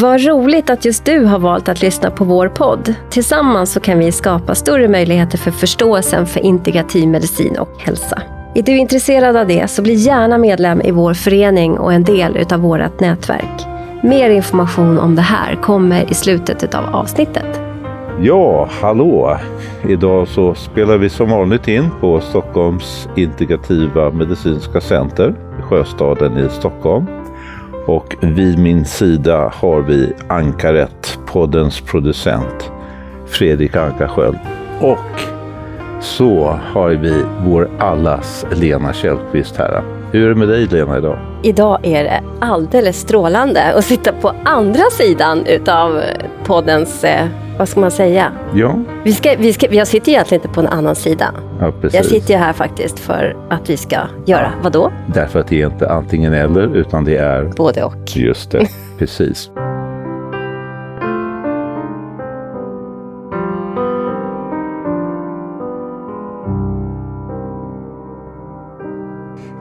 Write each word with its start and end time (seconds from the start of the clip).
Vad 0.00 0.24
roligt 0.24 0.70
att 0.70 0.84
just 0.84 1.04
du 1.04 1.24
har 1.24 1.38
valt 1.38 1.68
att 1.68 1.82
lyssna 1.82 2.10
på 2.10 2.24
vår 2.24 2.48
podd. 2.48 2.94
Tillsammans 3.10 3.72
så 3.72 3.80
kan 3.80 3.98
vi 3.98 4.12
skapa 4.12 4.54
större 4.54 4.88
möjligheter 4.88 5.38
för 5.38 5.50
förståelsen 5.50 6.26
för 6.26 6.40
integrativ 6.40 7.08
medicin 7.08 7.58
och 7.58 7.82
hälsa. 7.82 8.22
Är 8.54 8.62
du 8.62 8.76
intresserad 8.76 9.36
av 9.36 9.46
det 9.46 9.70
så 9.70 9.82
bli 9.82 9.94
gärna 9.94 10.38
medlem 10.38 10.80
i 10.80 10.90
vår 10.90 11.14
förening 11.14 11.78
och 11.78 11.92
en 11.92 12.04
del 12.04 12.36
utav 12.36 12.60
vårt 12.60 13.00
nätverk. 13.00 13.66
Mer 14.02 14.30
information 14.30 14.98
om 14.98 15.16
det 15.16 15.22
här 15.22 15.54
kommer 15.54 16.10
i 16.10 16.14
slutet 16.14 16.74
av 16.74 16.84
avsnittet. 16.94 17.60
Ja, 18.20 18.68
hallå! 18.80 19.38
Idag 19.88 20.28
så 20.28 20.54
spelar 20.54 20.98
vi 20.98 21.08
som 21.08 21.30
vanligt 21.30 21.68
in 21.68 21.90
på 22.00 22.20
Stockholms 22.20 23.08
integrativa 23.16 24.10
medicinska 24.10 24.80
center, 24.80 25.34
Sjöstaden 25.62 26.38
i 26.38 26.48
Stockholm. 26.48 27.06
Och 27.86 28.16
vid 28.20 28.58
min 28.58 28.84
sida 28.84 29.52
har 29.54 29.80
vi 29.80 30.12
Ankaret, 30.28 31.18
poddens 31.26 31.80
producent, 31.80 32.70
Fredrik 33.26 33.76
Ankarsköld. 33.76 34.38
Och 34.80 35.20
så 36.00 36.58
har 36.72 36.90
vi 36.90 37.24
vår 37.46 37.70
allas 37.78 38.46
Lena 38.52 38.92
Källqvist 38.92 39.56
här. 39.56 39.82
Hur 40.14 40.24
är 40.24 40.28
det 40.28 40.34
med 40.34 40.48
dig 40.48 40.66
Lena 40.66 40.98
idag? 40.98 41.18
Idag 41.42 41.78
är 41.82 42.04
det 42.04 42.22
alldeles 42.40 43.00
strålande 43.00 43.62
att 43.62 43.84
sitta 43.84 44.12
på 44.12 44.32
andra 44.44 44.82
sidan 44.90 45.46
utav 45.46 46.02
poddens 46.44 47.04
eh, 47.04 47.26
vad 47.58 47.68
ska 47.68 47.80
man 47.80 47.90
säga? 47.90 48.32
Ja. 48.54 48.78
Vi, 49.04 49.12
ska, 49.12 49.34
vi 49.38 49.52
ska, 49.52 49.74
jag 49.74 49.86
sitter 49.86 50.12
egentligen 50.12 50.42
inte 50.42 50.54
på 50.54 50.60
en 50.60 50.66
annan 50.66 50.94
sida. 50.94 51.34
Ja, 51.60 51.72
precis. 51.80 51.94
Jag 51.94 52.04
sitter 52.04 52.34
ju 52.34 52.40
här 52.40 52.52
faktiskt 52.52 52.98
för 52.98 53.36
att 53.50 53.70
vi 53.70 53.76
ska 53.76 53.96
göra 54.26 54.52
vad 54.62 54.72
då? 54.72 54.92
Därför 55.14 55.40
att 55.40 55.48
det 55.48 55.62
är 55.62 55.66
inte 55.66 55.90
antingen 55.90 56.34
eller 56.34 56.76
utan 56.76 57.04
det 57.04 57.16
är 57.16 57.44
både 57.56 57.84
och. 57.84 58.16
Just 58.16 58.50
det, 58.50 58.66
precis. 58.98 59.50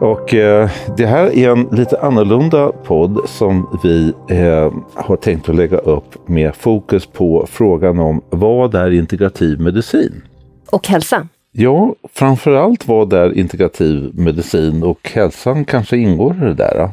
Och 0.04 0.34
eh, 0.34 0.70
det 0.98 1.06
här 1.06 1.38
är 1.38 1.50
en 1.50 1.68
lite 1.72 2.00
annorlunda 2.02 2.72
podd 2.72 3.30
som 3.30 3.80
vi 3.84 4.14
eh, 4.30 4.74
har 4.94 5.16
tänkt 5.16 5.50
att 5.50 5.56
lägga 5.56 5.78
upp 5.78 6.28
med 6.28 6.56
fokus 6.56 7.06
på 7.06 7.48
frågan 7.50 8.00
om 8.00 8.22
vad 8.30 8.76
är 8.76 8.92
integrativ 8.92 9.60
medicin? 9.60 10.24
Och 10.70 10.88
hälsa. 10.88 11.28
Ja, 11.52 11.96
framförallt 12.14 12.88
vad 12.88 13.14
är 13.14 13.38
integrativ 13.38 14.12
medicin 14.14 14.84
och 14.84 15.10
hälsan 15.14 15.66
kanske 15.66 15.98
ingår 15.98 16.36
i 16.36 16.46
det 16.46 16.54
där. 16.54 16.90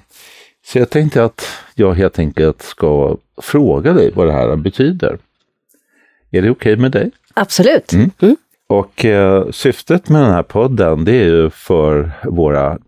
Så 0.66 0.78
jag 0.78 0.90
tänkte 0.90 1.24
att 1.24 1.44
jag 1.74 1.94
helt 1.94 2.18
enkelt 2.18 2.62
ska 2.62 3.16
fråga 3.42 3.92
dig 3.92 4.10
vad 4.14 4.26
det 4.26 4.32
här 4.32 4.56
betyder. 4.56 5.18
Är 6.30 6.42
det 6.42 6.50
okej 6.50 6.50
okay 6.50 6.76
med 6.76 6.90
dig? 6.92 7.10
Absolut. 7.34 7.92
Mm. 7.92 8.10
Mm. 8.20 8.36
Och 8.66 9.04
eh, 9.04 9.50
syftet 9.50 10.08
med 10.08 10.22
den 10.22 10.30
här 10.32 10.42
podden 10.42 11.04
det 11.04 11.12
är 11.12 11.24
ju 11.24 11.50
för 11.50 12.10
våra 12.24 12.78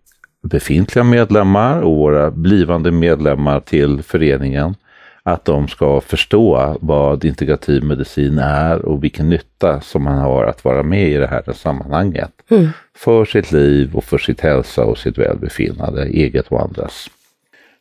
befintliga 0.43 1.03
medlemmar 1.03 1.81
och 1.81 1.97
våra 1.97 2.31
blivande 2.31 2.91
medlemmar 2.91 3.59
till 3.59 4.03
föreningen 4.03 4.75
att 5.23 5.45
de 5.45 5.67
ska 5.67 6.01
förstå 6.01 6.77
vad 6.81 7.25
integrativ 7.25 7.83
medicin 7.83 8.37
är 8.37 8.85
och 8.85 9.03
vilken 9.03 9.29
nytta 9.29 9.81
som 9.81 10.03
man 10.03 10.17
har 10.17 10.45
att 10.45 10.65
vara 10.65 10.83
med 10.83 11.09
i 11.09 11.17
det 11.17 11.27
här 11.27 11.53
sammanhanget. 11.53 12.31
Mm. 12.49 12.69
För 12.95 13.25
sitt 13.25 13.51
liv 13.51 13.95
och 13.95 14.03
för 14.03 14.17
sitt 14.17 14.41
hälsa 14.41 14.83
och 14.85 14.97
sitt 14.97 15.17
välbefinnande, 15.17 16.05
eget 16.05 16.47
och 16.47 16.61
andras. 16.61 17.09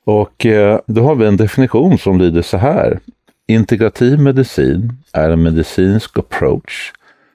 Och 0.05 0.47
eh, 0.47 0.81
då 0.87 1.03
har 1.03 1.15
vi 1.15 1.27
en 1.27 1.37
definition 1.37 1.99
som 1.99 2.19
lyder 2.19 2.43
så 2.43 2.57
här. 2.57 3.01
Integrativ 3.47 4.21
medicin 4.21 4.93
är 5.13 5.31
en 5.31 5.43
medicinsk 5.43 6.19
approach 6.19 6.93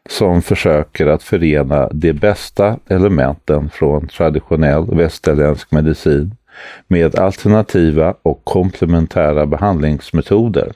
som 0.10 0.42
försöker 0.42 1.08
att 1.08 1.24
förena 1.24 1.90
de 1.94 2.14
bästa 2.14 2.80
elementen 2.88 3.70
från 3.70 4.08
traditionell 4.08 4.96
västerländsk 4.96 5.72
medicin 5.72 6.36
med 6.88 7.20
alternativa 7.20 8.16
och 8.22 8.42
komplementära 8.44 9.46
behandlingsmetoder. 9.46 10.72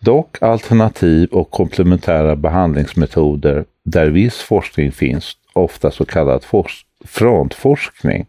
Dock 0.00 0.42
alternativ 0.42 1.28
och 1.32 1.50
komplementära 1.50 2.36
behandlingsmetoder 2.36 3.64
där 3.84 4.06
viss 4.06 4.36
forskning 4.36 4.92
finns, 4.92 5.36
ofta 5.52 5.90
så 5.90 6.04
kallad 6.04 6.44
frontforskning. 7.04 8.26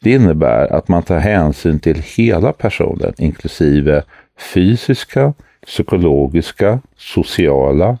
Det 0.00 0.10
innebär 0.10 0.72
att 0.72 0.88
man 0.88 1.02
tar 1.02 1.18
hänsyn 1.18 1.78
till 1.78 2.02
hela 2.16 2.52
personen 2.52 3.12
inklusive 3.18 4.02
fysiska, 4.54 5.34
psykologiska, 5.66 6.80
sociala, 6.96 7.98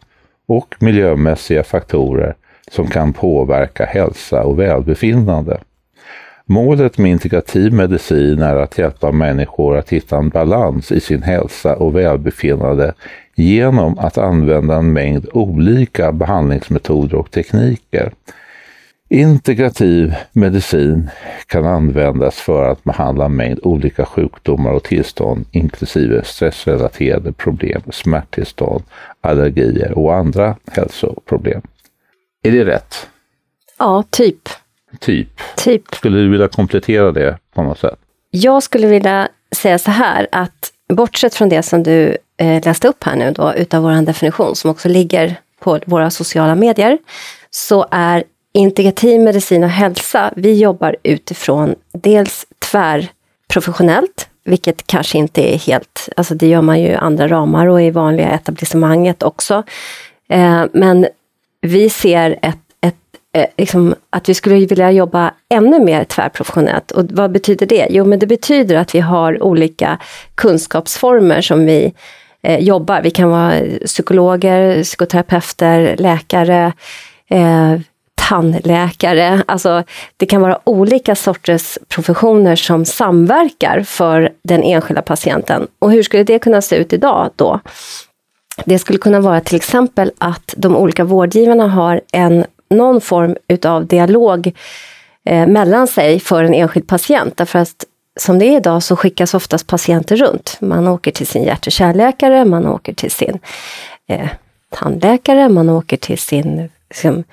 och 0.50 0.74
miljömässiga 0.78 1.62
faktorer 1.62 2.34
som 2.70 2.86
kan 2.86 3.12
påverka 3.12 3.84
hälsa 3.84 4.42
och 4.42 4.58
välbefinnande. 4.58 5.60
Målet 6.44 6.98
med 6.98 7.10
integrativ 7.10 7.72
medicin 7.72 8.42
är 8.42 8.56
att 8.56 8.78
hjälpa 8.78 9.12
människor 9.12 9.76
att 9.76 9.90
hitta 9.90 10.16
en 10.16 10.28
balans 10.28 10.92
i 10.92 11.00
sin 11.00 11.22
hälsa 11.22 11.76
och 11.76 11.96
välbefinnande 11.96 12.94
genom 13.34 13.98
att 13.98 14.18
använda 14.18 14.76
en 14.76 14.92
mängd 14.92 15.28
olika 15.32 16.12
behandlingsmetoder 16.12 17.18
och 17.18 17.30
tekniker 17.30 18.12
Integrativ 19.12 20.14
medicin 20.32 21.10
kan 21.46 21.66
användas 21.66 22.34
för 22.34 22.68
att 22.68 22.84
behandla 22.84 23.24
en 23.24 23.36
mängd 23.36 23.58
olika 23.62 24.04
sjukdomar 24.04 24.70
och 24.70 24.82
tillstånd 24.82 25.44
inklusive 25.52 26.24
stressrelaterade 26.24 27.32
problem, 27.32 27.82
smärttillstånd, 27.92 28.82
allergier 29.20 29.98
och 29.98 30.14
andra 30.14 30.56
hälsoproblem. 30.72 31.62
Är 32.42 32.50
det 32.50 32.64
rätt? 32.64 33.08
Ja, 33.78 34.04
typ. 34.10 34.48
Typ. 34.98 35.40
Typ. 35.56 35.94
Skulle 35.94 36.18
du 36.18 36.28
vilja 36.28 36.48
komplettera 36.48 37.12
det 37.12 37.38
på 37.54 37.62
något 37.62 37.78
sätt? 37.78 37.98
Jag 38.30 38.62
skulle 38.62 38.86
vilja 38.86 39.28
säga 39.56 39.78
så 39.78 39.90
här 39.90 40.28
att 40.32 40.72
bortsett 40.88 41.34
från 41.34 41.48
det 41.48 41.62
som 41.62 41.82
du 41.82 42.16
eh, 42.36 42.64
läste 42.64 42.88
upp 42.88 43.04
här 43.04 43.16
nu 43.16 43.32
då 43.32 43.54
utav 43.54 43.82
vår 43.82 44.06
definition 44.06 44.56
som 44.56 44.70
också 44.70 44.88
ligger 44.88 45.36
på 45.60 45.78
våra 45.86 46.10
sociala 46.10 46.54
medier 46.54 46.98
så 47.50 47.86
är 47.90 48.24
integrativ 48.52 49.20
medicin 49.20 49.64
och 49.64 49.70
hälsa, 49.70 50.32
vi 50.36 50.58
jobbar 50.60 50.96
utifrån 51.02 51.74
dels 51.92 52.46
tvärprofessionellt, 52.58 54.28
vilket 54.44 54.86
kanske 54.86 55.18
inte 55.18 55.54
är 55.54 55.58
helt, 55.58 56.08
alltså 56.16 56.34
det 56.34 56.46
gör 56.46 56.62
man 56.62 56.80
ju 56.80 56.88
i 56.88 56.94
andra 56.94 57.28
ramar 57.28 57.66
och 57.66 57.82
i 57.82 57.90
vanliga 57.90 58.30
etablissemanget 58.30 59.22
också. 59.22 59.62
Eh, 60.28 60.64
men 60.72 61.06
vi 61.60 61.90
ser 61.90 62.38
ett, 62.42 62.58
ett 62.80 62.94
eh, 63.32 63.46
liksom, 63.56 63.94
att 64.10 64.28
vi 64.28 64.34
skulle 64.34 64.66
vilja 64.66 64.90
jobba 64.90 65.34
ännu 65.48 65.84
mer 65.84 66.04
tvärprofessionellt. 66.04 66.90
Och 66.90 67.04
vad 67.10 67.32
betyder 67.32 67.66
det? 67.66 67.86
Jo, 67.90 68.04
men 68.04 68.18
det 68.18 68.26
betyder 68.26 68.76
att 68.76 68.94
vi 68.94 69.00
har 69.00 69.42
olika 69.42 69.98
kunskapsformer 70.34 71.40
som 71.40 71.66
vi 71.66 71.92
eh, 72.42 72.58
jobbar. 72.58 73.02
Vi 73.02 73.10
kan 73.10 73.30
vara 73.30 73.60
psykologer, 73.84 74.82
psykoterapeuter, 74.82 75.96
läkare, 75.96 76.72
eh, 77.28 77.78
tandläkare. 78.30 79.42
Alltså, 79.46 79.82
det 80.16 80.26
kan 80.26 80.40
vara 80.40 80.58
olika 80.64 81.14
sorters 81.14 81.78
professioner 81.88 82.56
som 82.56 82.84
samverkar 82.84 83.82
för 83.82 84.32
den 84.44 84.62
enskilda 84.62 85.02
patienten. 85.02 85.66
Och 85.78 85.92
hur 85.92 86.02
skulle 86.02 86.24
det 86.24 86.38
kunna 86.38 86.62
se 86.62 86.76
ut 86.76 86.92
idag 86.92 87.30
då? 87.36 87.60
Det 88.64 88.78
skulle 88.78 88.98
kunna 88.98 89.20
vara 89.20 89.40
till 89.40 89.56
exempel 89.56 90.12
att 90.18 90.54
de 90.56 90.76
olika 90.76 91.04
vårdgivarna 91.04 91.68
har 91.68 92.00
en, 92.12 92.44
någon 92.70 93.00
form 93.00 93.36
utav 93.48 93.86
dialog 93.86 94.52
eh, 95.24 95.46
mellan 95.46 95.86
sig 95.86 96.20
för 96.20 96.44
en 96.44 96.54
enskild 96.54 96.86
patient. 96.86 97.36
Därför 97.36 97.58
att 97.58 97.84
som 98.20 98.38
det 98.38 98.44
är 98.44 98.56
idag 98.56 98.82
så 98.82 98.96
skickas 98.96 99.34
oftast 99.34 99.66
patienter 99.66 100.16
runt. 100.16 100.56
Man 100.60 100.88
åker 100.88 101.10
till 101.10 101.26
sin 101.26 101.42
hjärt 101.42 101.66
och 101.66 101.72
kärlläkare, 101.72 102.44
man 102.44 102.66
åker 102.66 102.92
till 102.94 103.10
sin 103.10 103.38
eh, 104.08 104.28
tandläkare, 104.70 105.48
man 105.48 105.68
åker 105.68 105.96
till 105.96 106.18
sin 106.18 106.70
liksom, 106.90 107.24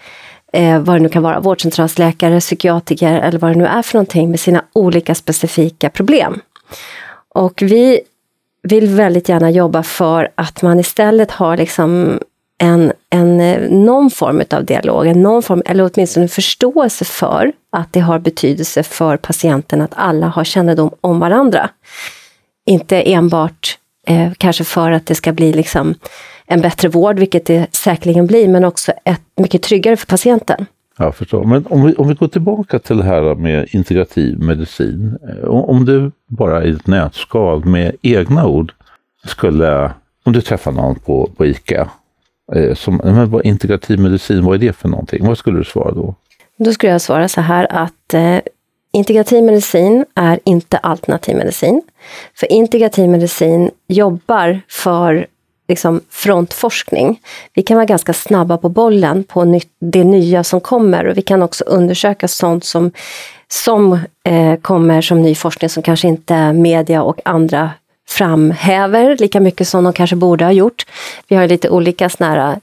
eh, 0.53 0.79
vad 0.79 0.95
det 0.95 0.99
nu 0.99 1.09
kan 1.09 1.23
vara, 1.23 1.39
vårdcentralsläkare, 1.39 2.39
psykiatriker 2.39 3.13
eller 3.13 3.39
vad 3.39 3.51
det 3.51 3.57
nu 3.57 3.65
är 3.65 3.81
för 3.81 3.93
någonting 3.93 4.31
med 4.31 4.39
sina 4.39 4.63
olika 4.73 5.15
specifika 5.15 5.89
problem. 5.89 6.41
Och 7.29 7.61
vi 7.61 7.99
vill 8.63 8.87
väldigt 8.87 9.29
gärna 9.29 9.51
jobba 9.51 9.83
för 9.83 10.29
att 10.35 10.61
man 10.61 10.79
istället 10.79 11.31
har 11.31 11.57
liksom 11.57 12.19
en, 12.57 12.93
en, 13.09 13.41
eh, 13.41 13.69
någon 13.69 14.11
form 14.11 14.43
av 14.51 14.65
dialog, 14.65 15.07
en 15.07 15.21
någon 15.21 15.43
form, 15.43 15.61
eller 15.65 15.89
åtminstone 15.93 16.23
en 16.23 16.29
förståelse 16.29 17.05
för 17.05 17.51
att 17.71 17.93
det 17.93 17.99
har 17.99 18.19
betydelse 18.19 18.83
för 18.83 19.17
patienten 19.17 19.81
att 19.81 19.93
alla 19.95 20.27
har 20.27 20.43
kännedom 20.43 20.91
om 21.01 21.19
varandra. 21.19 21.69
Inte 22.65 23.01
enbart 23.01 23.77
eh, 24.07 24.31
kanske 24.37 24.63
för 24.63 24.91
att 24.91 25.05
det 25.05 25.15
ska 25.15 25.31
bli 25.31 25.53
liksom 25.53 25.95
en 26.47 26.61
bättre 26.61 26.89
vård, 26.89 27.19
vilket 27.19 27.45
det 27.45 27.67
säkerligen 27.71 28.27
blir, 28.27 28.47
men 28.47 28.65
också 28.65 28.91
ett, 29.05 29.21
mycket 29.35 29.61
tryggare 29.61 29.97
för 29.97 30.07
patienten. 30.07 30.65
Jag 30.97 31.15
förstår. 31.15 31.43
Men 31.43 31.65
om 31.69 31.85
vi, 31.85 31.93
om 31.93 32.07
vi 32.07 32.13
går 32.13 32.27
tillbaka 32.27 32.79
till 32.79 32.97
det 32.97 33.03
här 33.03 33.35
med 33.35 33.67
integrativ 33.71 34.39
medicin. 34.39 35.17
Eh, 35.29 35.49
om, 35.49 35.63
om 35.63 35.85
du 35.85 36.11
bara 36.27 36.63
i 36.63 36.71
ett 36.71 36.87
nötskal 36.87 37.65
med 37.65 37.95
egna 38.01 38.47
ord 38.47 38.73
skulle, 39.25 39.91
om 40.23 40.33
du 40.33 40.41
träffar 40.41 40.71
någon 40.71 40.95
på, 40.95 41.29
på 41.37 41.45
ICA, 41.45 41.89
eh, 42.55 42.73
som, 42.73 43.01
men 43.03 43.29
vad, 43.29 43.45
integrativ 43.45 43.99
medicin, 43.99 44.45
vad 44.45 44.55
är 44.55 44.59
det 44.59 44.73
för 44.73 44.89
någonting? 44.89 45.27
Vad 45.27 45.37
skulle 45.37 45.57
du 45.57 45.63
svara 45.63 45.91
då? 45.91 46.15
Då 46.57 46.71
skulle 46.71 46.91
jag 46.91 47.01
svara 47.01 47.27
så 47.27 47.41
här 47.41 47.67
att 47.69 48.13
eh, 48.13 48.39
integrativ 48.93 49.43
medicin 49.43 50.05
är 50.15 50.39
inte 50.43 50.77
alternativ 50.77 51.37
medicin. 51.37 51.81
För 52.35 52.51
integrativ 52.51 53.09
medicin 53.09 53.71
jobbar 53.87 54.61
för 54.69 55.27
liksom, 55.67 56.01
frontforskning. 56.09 57.19
Vi 57.53 57.61
kan 57.61 57.77
vara 57.77 57.85
ganska 57.85 58.13
snabba 58.13 58.57
på 58.57 58.69
bollen 58.69 59.23
på 59.23 59.59
det 59.79 60.03
nya 60.03 60.43
som 60.43 60.61
kommer 60.61 61.05
och 61.05 61.17
vi 61.17 61.21
kan 61.21 61.43
också 61.43 61.63
undersöka 61.63 62.27
sånt 62.27 62.65
som, 62.65 62.91
som 63.47 63.99
eh, 64.23 64.55
kommer 64.61 65.01
som 65.01 65.21
ny 65.21 65.35
forskning 65.35 65.69
som 65.69 65.83
kanske 65.83 66.07
inte 66.07 66.53
media 66.53 67.03
och 67.03 67.19
andra 67.25 67.71
framhäver 68.09 69.17
lika 69.17 69.39
mycket 69.39 69.67
som 69.67 69.83
de 69.83 69.93
kanske 69.93 70.15
borde 70.15 70.45
ha 70.45 70.51
gjort. 70.51 70.85
Vi 71.27 71.35
har 71.35 71.47
lite 71.47 71.69
olika 71.69 72.09
såna 72.09 72.51
eh, 72.51 72.57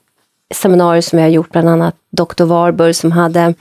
seminarier 0.55 1.03
som 1.03 1.17
vi 1.17 1.23
har 1.23 1.31
gjort, 1.31 1.53
bland 1.53 1.69
annat 1.69 1.95
Dr. 2.11 2.45
Warburg 2.45 2.97
som 2.97 3.13
hade 3.13 3.55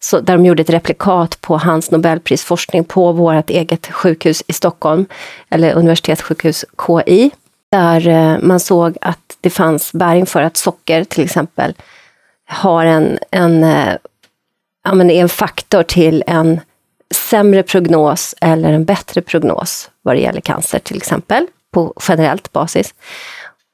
så, 0.00 0.20
där 0.20 0.36
de 0.36 0.46
gjorde 0.46 0.62
ett 0.62 0.70
replikat 0.70 1.40
på 1.40 1.58
hans 1.58 1.90
nobelprisforskning 1.90 2.84
på 2.84 3.12
vårt 3.12 3.50
eget 3.50 3.86
sjukhus 3.86 4.42
i 4.46 4.52
Stockholm, 4.52 5.06
eller 5.50 5.74
universitetssjukhus 5.74 6.64
KI, 6.86 7.30
där 7.72 8.08
eh, 8.08 8.38
man 8.42 8.60
såg 8.60 8.96
att 9.00 9.38
det 9.40 9.50
fanns 9.50 9.92
bäring 9.92 10.26
för 10.26 10.42
att 10.42 10.56
socker 10.56 11.04
till 11.04 11.24
exempel 11.24 11.74
har 12.48 12.84
en, 12.84 13.18
en, 13.30 13.64
eh, 13.64 13.94
ja, 14.84 14.94
men 14.94 15.10
en 15.10 15.28
faktor 15.28 15.82
till 15.82 16.24
en 16.26 16.60
sämre 17.14 17.62
prognos 17.62 18.34
eller 18.40 18.72
en 18.72 18.84
bättre 18.84 19.22
prognos 19.22 19.90
vad 20.02 20.16
det 20.16 20.20
gäller 20.20 20.40
cancer 20.40 20.78
till 20.78 20.96
exempel, 20.96 21.46
på 21.72 21.94
generellt 22.08 22.52
basis. 22.52 22.94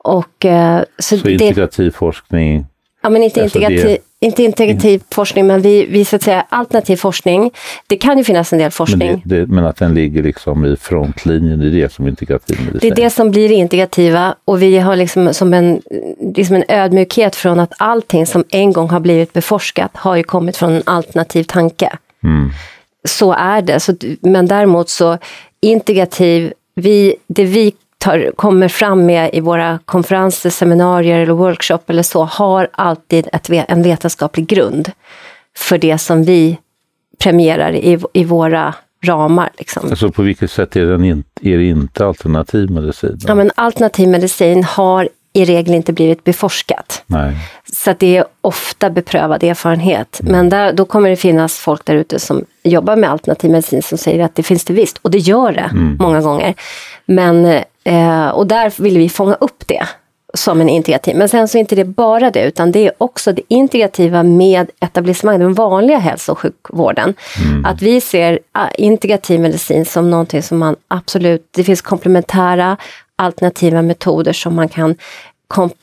Och, 0.05 0.45
eh, 0.45 0.83
så, 0.99 1.19
så 1.19 1.29
integrativ 1.29 1.91
forskning? 1.91 2.67
Ja, 3.03 3.11
men 3.11 3.23
inte 3.23 3.43
alltså 3.43 3.59
integrativ, 3.59 3.87
det 3.87 4.27
inte 4.27 4.43
integrativ 4.43 5.03
forskning, 5.11 5.47
men 5.47 5.61
vi, 5.61 5.87
vi 5.87 6.05
så 6.05 6.17
att 6.17 6.23
säga 6.23 6.47
alternativ 6.49 6.97
forskning. 6.97 7.51
Det 7.87 7.97
kan 7.97 8.19
ju 8.19 8.25
finnas 8.25 8.53
en 8.53 8.59
del 8.59 8.71
forskning. 8.71 9.11
Men, 9.11 9.21
det, 9.25 9.41
det, 9.41 9.47
men 9.47 9.65
att 9.67 9.77
den 9.77 9.95
ligger 9.95 10.23
liksom 10.23 10.65
i 10.65 10.77
frontlinjen, 10.77 11.59
det 11.59 11.67
är 11.67 11.71
det 11.71 11.93
som 11.93 12.09
integrativ 12.09 12.59
medicin? 12.61 12.81
Det 12.81 12.89
är 12.89 13.05
det 13.05 13.11
som 13.11 13.31
blir 13.31 13.53
integrativa 13.53 14.35
och 14.45 14.63
vi 14.63 14.79
har 14.79 14.97
liksom 14.97 15.35
som 15.35 15.55
en, 15.55 15.83
liksom 16.37 16.57
en 16.57 16.65
ödmjukhet 16.69 17.37
från 17.37 17.61
att 17.61 17.73
allting 17.79 18.27
som 18.27 18.45
en 18.51 18.73
gång 18.73 18.91
har 18.91 19.01
blivit 19.01 19.33
beforskat 19.33 19.91
har 19.95 20.17
ju 20.17 20.23
kommit 20.23 20.57
från 20.57 20.73
en 20.73 20.83
alternativ 20.87 21.45
tanke. 21.45 21.97
Mm. 22.25 22.51
Så 23.09 23.33
är 23.33 23.63
det, 23.63 23.81
så, 23.81 23.95
men 24.21 24.47
däremot 24.47 24.89
så 24.89 25.19
integrativ, 25.61 26.53
vi, 26.75 27.15
det 27.27 27.45
vi 27.45 27.73
tar, 28.03 28.33
kommer 28.37 28.69
fram 28.69 29.07
med 29.07 29.31
i 29.33 29.41
våra 29.41 29.79
konferenser, 29.85 30.51
seminarier 30.51 31.19
eller 31.19 31.33
workshop 31.33 31.79
eller 31.87 32.03
så, 32.03 32.25
har 32.25 32.69
alltid 32.73 33.29
ett, 33.33 33.51
en 33.51 33.83
vetenskaplig 33.83 34.47
grund 34.47 34.93
för 35.57 35.79
det 35.79 35.99
som 35.99 36.25
vi 36.25 36.59
premierar 37.19 37.73
i, 37.73 37.99
i 38.13 38.25
våra 38.25 38.75
ramar. 39.05 39.51
Liksom. 39.59 39.91
Alltså 39.91 40.11
på 40.11 40.23
vilket 40.23 40.51
sätt 40.51 40.77
är, 40.77 40.87
den 40.87 41.05
in, 41.05 41.25
är 41.41 41.59
det 41.59 41.65
inte 41.65 42.07
alternativ 42.07 42.71
medicin? 42.71 43.19
Ja, 43.27 43.35
men 43.35 43.51
alternativ 43.55 44.09
medicin 44.09 44.65
har 44.65 45.09
i 45.33 45.45
regel 45.45 45.75
inte 45.75 45.93
blivit 45.93 46.25
beforskat. 46.25 47.03
Nej. 47.07 47.37
Så 47.85 47.95
det 47.99 48.17
är 48.17 48.25
ofta 48.41 48.91
beprövad 48.91 49.43
erfarenhet. 49.43 50.21
Mm. 50.21 50.33
Men 50.33 50.49
där, 50.49 50.73
då 50.73 50.85
kommer 50.85 51.11
det 51.11 51.17
finnas 51.17 51.59
folk 51.59 51.85
där 51.85 51.95
ute 51.95 52.19
som 52.19 52.45
jobbar 52.63 52.97
med 52.97 53.11
alternativ 53.11 53.51
medicin 53.51 53.83
som 53.83 53.99
säger 53.99 54.25
att 54.25 54.35
det 54.35 54.43
finns 54.43 54.65
det 54.65 54.73
visst, 54.73 54.99
och 54.99 55.11
det 55.11 55.19
gör 55.19 55.53
det 55.53 55.71
mm. 55.73 55.97
många 56.01 56.21
gånger. 56.21 56.55
Men 57.05 57.63
Eh, 57.85 58.29
och 58.29 58.47
där 58.47 58.83
vill 58.83 58.99
vi 58.99 59.09
fånga 59.09 59.35
upp 59.35 59.67
det 59.67 59.87
som 60.35 60.61
en 60.61 60.69
integrativ. 60.69 61.17
Men 61.17 61.29
sen 61.29 61.49
så 61.49 61.59
är 61.59 61.61
inte 61.61 61.75
det 61.75 61.85
bara 61.85 62.31
det, 62.31 62.43
utan 62.43 62.73
det 62.73 62.87
är 62.87 62.93
också 62.99 63.33
det 63.33 63.43
integrativa 63.49 64.23
med 64.23 64.71
etablissemang, 64.81 65.39
den 65.39 65.55
vanliga 65.55 65.99
hälso 65.99 66.33
och 66.33 66.39
sjukvården. 66.39 67.15
Mm. 67.45 67.65
Att 67.65 67.83
vi 67.83 68.01
ser 68.01 68.39
ah, 68.53 68.69
integrativ 68.69 69.41
medicin 69.41 69.85
som 69.85 70.11
någonting 70.11 70.43
som 70.43 70.59
man 70.59 70.77
absolut, 70.89 71.49
det 71.51 71.65
finns 71.65 71.83
komplementära 71.83 72.77
alternativa 73.17 73.83
metoder 73.83 74.33
som 74.33 74.55
man 74.55 74.69
kan 74.69 74.97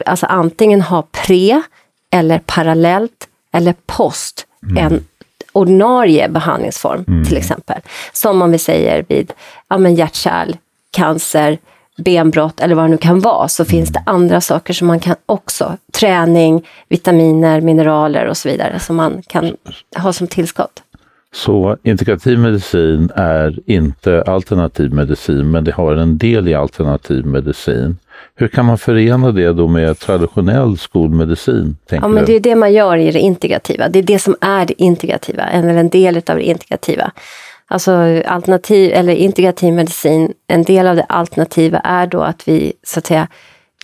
alltså 0.06 0.26
antingen 0.26 0.82
ha 0.82 1.08
pre 1.12 1.62
eller 2.12 2.42
parallellt 2.46 3.28
eller 3.52 3.76
post 3.86 4.46
mm. 4.64 4.78
en 4.78 5.06
ordinarie 5.52 6.30
behandlingsform 6.30 7.06
mm. 7.08 7.26
till 7.26 7.38
exempel. 7.38 7.82
Som 8.14 8.42
om 8.42 8.52
vi 8.52 8.58
säger 8.58 9.06
vid 9.08 9.34
ja, 9.68 9.90
hjärt-kärl, 9.90 10.56
cancer, 10.92 11.58
benbrott 11.98 12.60
eller 12.60 12.76
vad 12.76 12.86
det 12.86 12.90
nu 12.90 12.98
kan 12.98 13.20
vara, 13.20 13.48
så 13.48 13.66
finns 13.66 13.90
det 13.90 14.04
andra 14.06 14.42
saker 14.42 14.74
som 14.74 14.88
man 14.88 15.00
kan 15.00 15.16
också, 15.26 15.78
träning, 15.92 16.68
vitaminer, 16.90 17.62
mineraler 17.62 18.26
och 18.26 18.38
så 18.38 18.50
vidare, 18.50 18.80
som 18.80 18.96
man 18.96 19.22
kan 19.28 19.56
ha 19.98 20.14
som 20.14 20.28
tillskott. 20.28 20.84
Så 21.34 21.78
integrativ 21.84 22.40
medicin 22.40 23.12
är 23.16 23.60
inte 23.66 24.22
alternativ 24.22 24.94
medicin, 24.94 25.52
men 25.52 25.64
det 25.64 25.72
har 25.72 25.96
en 25.96 26.18
del 26.18 26.48
i 26.48 26.54
alternativ 26.54 27.26
medicin. 27.26 27.98
Hur 28.36 28.48
kan 28.48 28.66
man 28.66 28.78
förena 28.78 29.32
det 29.32 29.54
då 29.54 29.68
med 29.68 30.00
traditionell 30.00 30.78
skolmedicin? 30.78 31.78
Ja, 31.90 32.08
men 32.08 32.26
det 32.26 32.34
är 32.36 32.40
det 32.40 32.56
man 32.56 32.74
gör 32.74 32.98
i 32.98 33.12
det 33.12 33.20
integrativa. 33.20 33.90
Det 33.90 34.00
är 34.00 34.04
det 34.04 34.20
som 34.20 34.36
är 34.42 34.66
det 34.66 34.84
integrativa, 34.84 35.44
eller 35.44 35.74
en 35.74 35.90
del 35.90 36.16
av 36.18 36.36
det 36.36 36.44
integrativa. 36.44 37.12
Alltså 37.68 37.92
alternativ 38.26 38.92
eller 38.94 39.14
integrativ 39.14 39.74
medicin, 39.74 40.34
en 40.48 40.64
del 40.64 40.88
av 40.88 40.96
det 40.96 41.04
alternativa 41.04 41.80
är 41.80 42.08
då 42.08 42.22
att 42.22 42.48
vi 42.48 42.74
så 42.84 43.00
att 43.00 43.06
säga 43.06 43.28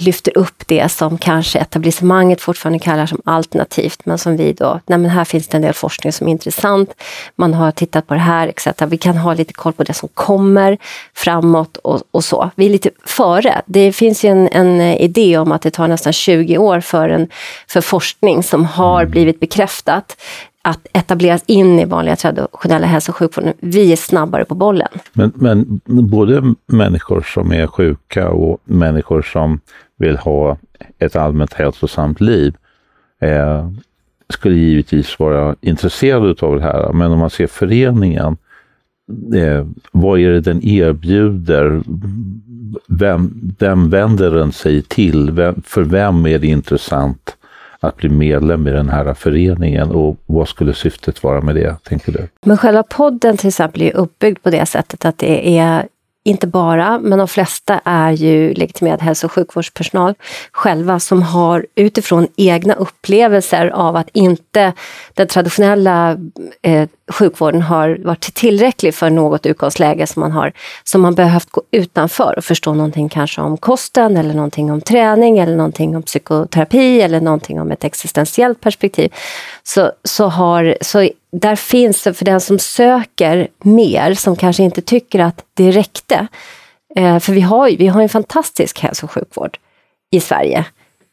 lyfter 0.02 0.38
upp 0.38 0.64
det 0.68 0.92
som 0.92 1.18
kanske 1.18 1.60
etablissemanget 1.60 2.42
fortfarande 2.42 2.80
kallar 2.80 3.06
som 3.06 3.22
alternativt, 3.26 4.06
men 4.06 4.18
som 4.18 4.38
vi 4.38 4.54
då, 4.54 4.80
nej 4.86 5.00
men 5.00 5.12
här 5.12 5.26
finns 5.26 5.48
det 5.48 5.58
en 5.58 5.62
del 5.62 5.74
forskning 5.74 6.14
som 6.14 6.28
är 6.28 6.32
intressant, 6.32 6.94
man 7.36 7.54
har 7.54 7.72
tittat 7.72 8.08
på 8.08 8.14
det 8.14 8.20
här 8.20 8.48
etc. 8.48 8.68
Vi 8.88 8.98
kan 8.98 9.18
ha 9.18 9.34
lite 9.34 9.54
koll 9.54 9.74
på 9.74 9.84
det 9.84 9.94
som 9.94 10.10
kommer 10.14 10.78
framåt 11.14 11.78
och, 11.78 12.02
och 12.12 12.24
så. 12.24 12.50
Vi 12.56 12.66
är 12.66 12.70
lite 12.70 12.90
före. 13.06 13.62
Det 13.66 13.92
finns 13.92 14.26
ju 14.26 14.30
en, 14.30 14.48
en, 14.48 14.82
idé 14.82 15.38
om 15.38 15.52
att 15.52 15.62
det 15.62 15.72
tar 15.72 15.88
nästan 15.88 16.14
20 16.14 16.58
år 16.58 16.80
för, 16.80 17.10
en, 17.10 17.28
för 17.68 17.82
forskning 17.82 18.44
som 18.44 18.66
har 18.66 19.02
mm. 19.02 19.12
blivit 19.12 19.40
bekräftat 19.40 20.18
att 20.62 20.88
etableras 20.94 21.44
in 21.46 21.80
i 21.80 21.86
vanliga 21.86 22.16
traditionella 22.16 22.88
hälso 22.88 23.12
och 23.12 23.16
sjukvården. 23.16 23.54
Vi 23.60 23.92
är 23.92 23.96
snabbare 23.96 24.46
på 24.46 24.56
bollen. 24.56 24.88
Men, 25.14 25.32
men 25.36 25.82
både 26.10 26.54
människor 26.66 27.22
som 27.22 27.52
är 27.52 27.68
sjuka 27.68 28.30
och 28.30 28.60
människor 28.64 29.22
som 29.22 29.60
vill 29.98 30.18
ha 30.18 30.58
ett 31.00 31.16
allmänt 31.16 31.54
hälsosamt 31.54 32.22
liv 32.22 32.56
eh, 33.22 33.70
skulle 34.30 34.56
givetvis 34.56 35.20
vara 35.20 35.56
intresserade 35.62 36.46
av 36.46 36.56
det 36.56 36.62
här. 36.62 36.94
Men 36.94 37.12
om 37.12 37.20
man 37.20 37.30
ser 37.30 37.48
föreningen, 37.48 38.38
eh, 39.36 39.68
vad 39.92 40.20
är 40.20 40.30
det 40.30 40.42
den 40.42 40.66
erbjuder? 40.66 41.82
Vem, 42.88 43.54
vem 43.60 43.90
vänder 43.90 44.32
den 44.32 44.52
sig 44.52 44.82
till? 44.82 45.32
Vem, 45.32 45.62
för 45.66 45.84
vem 45.84 46.26
är 46.26 46.40
det 46.40 46.48
intressant? 46.48 47.38
att 47.80 47.98
bli 47.98 48.10
medlem 48.10 48.68
i 48.68 48.72
den 48.72 48.90
här 48.90 49.14
föreningen 49.14 49.92
och 49.92 50.18
vad 50.26 50.48
skulle 50.48 50.74
syftet 50.74 51.24
vara 51.24 51.42
med 51.42 51.56
det, 51.56 51.76
tänker 51.84 52.12
du? 52.12 52.28
Men 52.46 52.58
själva 52.58 52.84
podden 52.84 53.38
till 53.38 53.48
exempel 53.48 53.82
är 53.82 53.96
uppbyggd 53.96 54.44
på 54.44 54.50
det 54.50 54.66
sättet 54.66 55.06
att 55.06 55.18
det 55.18 55.58
är 55.58 55.88
inte 56.28 56.48
bara, 56.48 57.00
men 57.00 57.20
de 57.20 57.28
flesta 57.28 57.82
är 57.84 58.12
ju 58.12 58.54
legitimerad 58.54 59.02
hälso 59.02 59.28
och 59.28 59.32
sjukvårdspersonal 59.32 60.14
själva 60.52 61.00
som 61.00 61.22
har 61.22 61.66
utifrån 61.76 62.28
egna 62.38 62.74
upplevelser 62.74 63.68
av 63.68 63.96
att 63.96 64.10
inte 64.14 64.74
den 65.14 65.28
traditionella 65.28 66.18
eh, 66.62 66.90
sjukvården 67.12 67.62
har 67.62 67.98
varit 68.04 68.34
tillräcklig 68.34 68.96
för 68.96 69.10
något 69.10 69.46
utgångsläge 69.46 70.08
som 70.08 70.20
man 70.20 70.32
har, 70.32 70.52
som 70.84 71.02
man 71.02 71.16
behövt 71.16 71.50
gå 71.52 71.62
utanför 71.72 72.34
och 72.38 72.46
förstå 72.46 72.74
någonting 72.74 73.10
kanske 73.10 73.42
om 73.42 73.58
kosten 73.58 74.18
eller 74.18 74.34
någonting 74.34 74.72
om 74.72 74.82
träning 74.82 75.40
eller 75.40 75.56
någonting 75.56 75.96
om 75.96 76.04
psykoterapi 76.04 77.02
eller 77.02 77.22
någonting 77.22 77.62
om 77.62 77.72
ett 77.72 77.84
existentiellt 77.84 78.62
perspektiv. 78.62 79.14
Så, 79.64 79.92
så, 80.04 80.28
har, 80.28 80.78
så 80.82 81.10
där 81.32 81.56
finns 81.56 82.04
det 82.04 82.14
för 82.14 82.26
den 82.26 82.42
som 82.42 82.60
söker 82.60 83.48
mer, 83.64 84.14
som 84.14 84.36
kanske 84.36 84.64
inte 84.64 84.82
tycker 84.82 85.20
att 85.20 85.44
det 85.54 85.72
räckte. 85.72 86.28
Eh, 86.96 87.20
för 87.20 87.34
vi 87.34 87.42
har, 87.42 87.70
vi 87.70 87.88
har 87.88 88.02
en 88.02 88.10
fantastisk 88.10 88.80
hälso 88.80 89.06
och 89.06 89.12
sjukvård 89.12 89.58
i 90.12 90.20
Sverige 90.20 90.66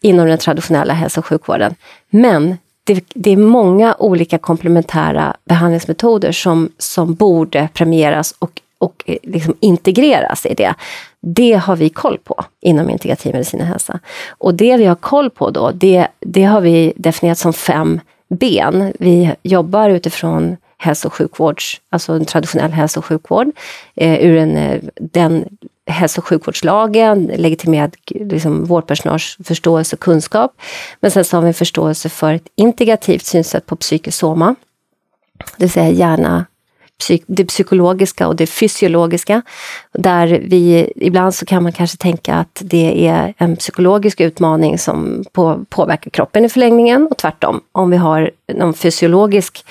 inom 0.03 0.27
den 0.27 0.39
traditionella 0.39 0.95
hälso 0.95 1.21
och 1.21 1.27
sjukvården. 1.27 1.75
Men 2.11 2.57
det, 2.85 3.05
det, 3.15 3.31
är 3.31 3.37
många 3.37 3.97
olika 3.99 4.39
komplementära 4.39 5.37
behandlingsmetoder 5.45 6.33
som, 6.33 6.71
som 6.79 7.15
borde 7.15 7.69
premieras 7.75 8.35
och, 8.39 8.61
och 8.79 9.03
eh, 9.07 9.17
liksom 9.23 9.55
integreras 9.61 10.47
i 10.47 10.55
det. 10.55 10.75
Det 11.21 11.53
har 11.53 11.77
vi 11.77 11.89
koll 11.89 12.19
på 12.25 12.45
inom 12.61 12.91
integrativ 12.91 13.33
medicin 13.33 13.61
och 13.61 13.67
hälsa. 13.67 14.01
Och 14.29 14.55
det 14.55 14.77
vi 14.77 14.85
har 14.85 14.95
koll 14.95 15.31
på 15.31 15.51
då, 15.51 15.71
det, 15.71 16.07
det 16.21 16.45
har 16.45 16.61
vi 16.61 16.93
definierat 16.97 17.39
som 17.39 17.53
fem 17.53 18.01
ben. 18.29 18.93
Vi 18.99 19.35
jobbar 19.43 19.91
utifrån 19.91 20.57
hälso 20.79 21.09
och 21.09 21.15
sjukvårds, 21.15 21.81
alltså 21.91 22.13
en 22.13 22.25
traditionell 22.25 22.71
hälso 22.71 23.01
och 23.01 23.05
sjukvård, 23.05 23.49
eh, 23.95 24.25
ur 24.25 24.37
en, 24.37 24.57
eh, 24.57 24.81
den 25.01 25.45
hälso 25.87 26.21
och 26.21 26.27
sjukvårdslagen, 26.27 27.25
legitimerad 27.37 27.97
liksom, 28.07 28.65
vårdpersonals 28.65 29.37
förståelse 29.45 29.97
och 29.97 30.01
kunskap. 30.01 30.61
Men 31.01 31.11
sen 31.11 31.25
så 31.25 31.37
har 31.37 31.43
vi 31.43 31.49
en 31.49 31.55
förståelse 31.55 32.09
för 32.09 32.35
ett 32.35 32.49
integrativt 32.57 33.25
synsätt 33.25 33.67
på 33.67 33.77
psykosoma. 33.77 34.55
Det 35.57 35.65
vill 35.65 35.71
säga 35.71 35.91
hjärna, 35.91 36.47
det 37.27 37.45
psykologiska 37.45 38.29
och 38.29 38.37
det 38.37 38.47
fysiologiska. 38.47 39.43
Där 39.93 40.27
vi, 40.27 40.93
ibland 40.97 41.35
så 41.35 41.47
kan 41.47 41.63
man 41.63 41.73
kanske 41.73 41.97
tänka 41.97 42.35
att 42.35 42.63
det 42.65 43.07
är 43.07 43.35
en 43.39 43.57
psykologisk 43.57 44.21
utmaning 44.21 44.79
som 44.79 45.25
på, 45.33 45.65
påverkar 45.69 46.11
kroppen 46.11 46.45
i 46.45 46.49
förlängningen 46.49 47.09
och 47.11 47.19
tvärtom. 47.19 47.61
Om 47.73 47.91
vi 47.91 47.97
har 47.97 48.31
någon 48.55 48.75
fysiologisk 48.75 49.65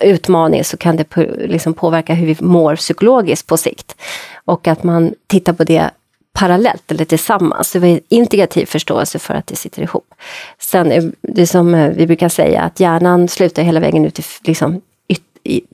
utmaning 0.00 0.64
så 0.64 0.76
kan 0.76 0.96
det 0.96 1.04
på, 1.04 1.26
liksom 1.38 1.74
påverka 1.74 2.14
hur 2.14 2.26
vi 2.26 2.36
mår 2.40 2.76
psykologiskt 2.76 3.46
på 3.46 3.56
sikt. 3.56 3.96
Och 4.44 4.68
att 4.68 4.84
man 4.84 5.14
tittar 5.26 5.52
på 5.52 5.64
det 5.64 5.90
parallellt 6.32 6.92
eller 6.92 7.04
tillsammans. 7.04 7.72
Det 7.72 7.78
var 7.78 7.88
en 7.88 8.00
integrativ 8.08 8.66
förståelse 8.66 9.18
för 9.18 9.34
att 9.34 9.46
det 9.46 9.56
sitter 9.56 9.82
ihop. 9.82 10.14
Sen 10.58 10.92
är 10.92 11.12
det 11.22 11.46
som 11.46 11.74
eh, 11.74 11.90
vi 11.90 12.06
brukar 12.06 12.28
säga 12.28 12.60
att 12.60 12.80
hjärnan 12.80 13.28
slutar 13.28 13.62
hela 13.62 13.80
vägen 13.80 14.04
ut 14.04 14.18
i 14.18 14.22
liksom, 14.44 14.80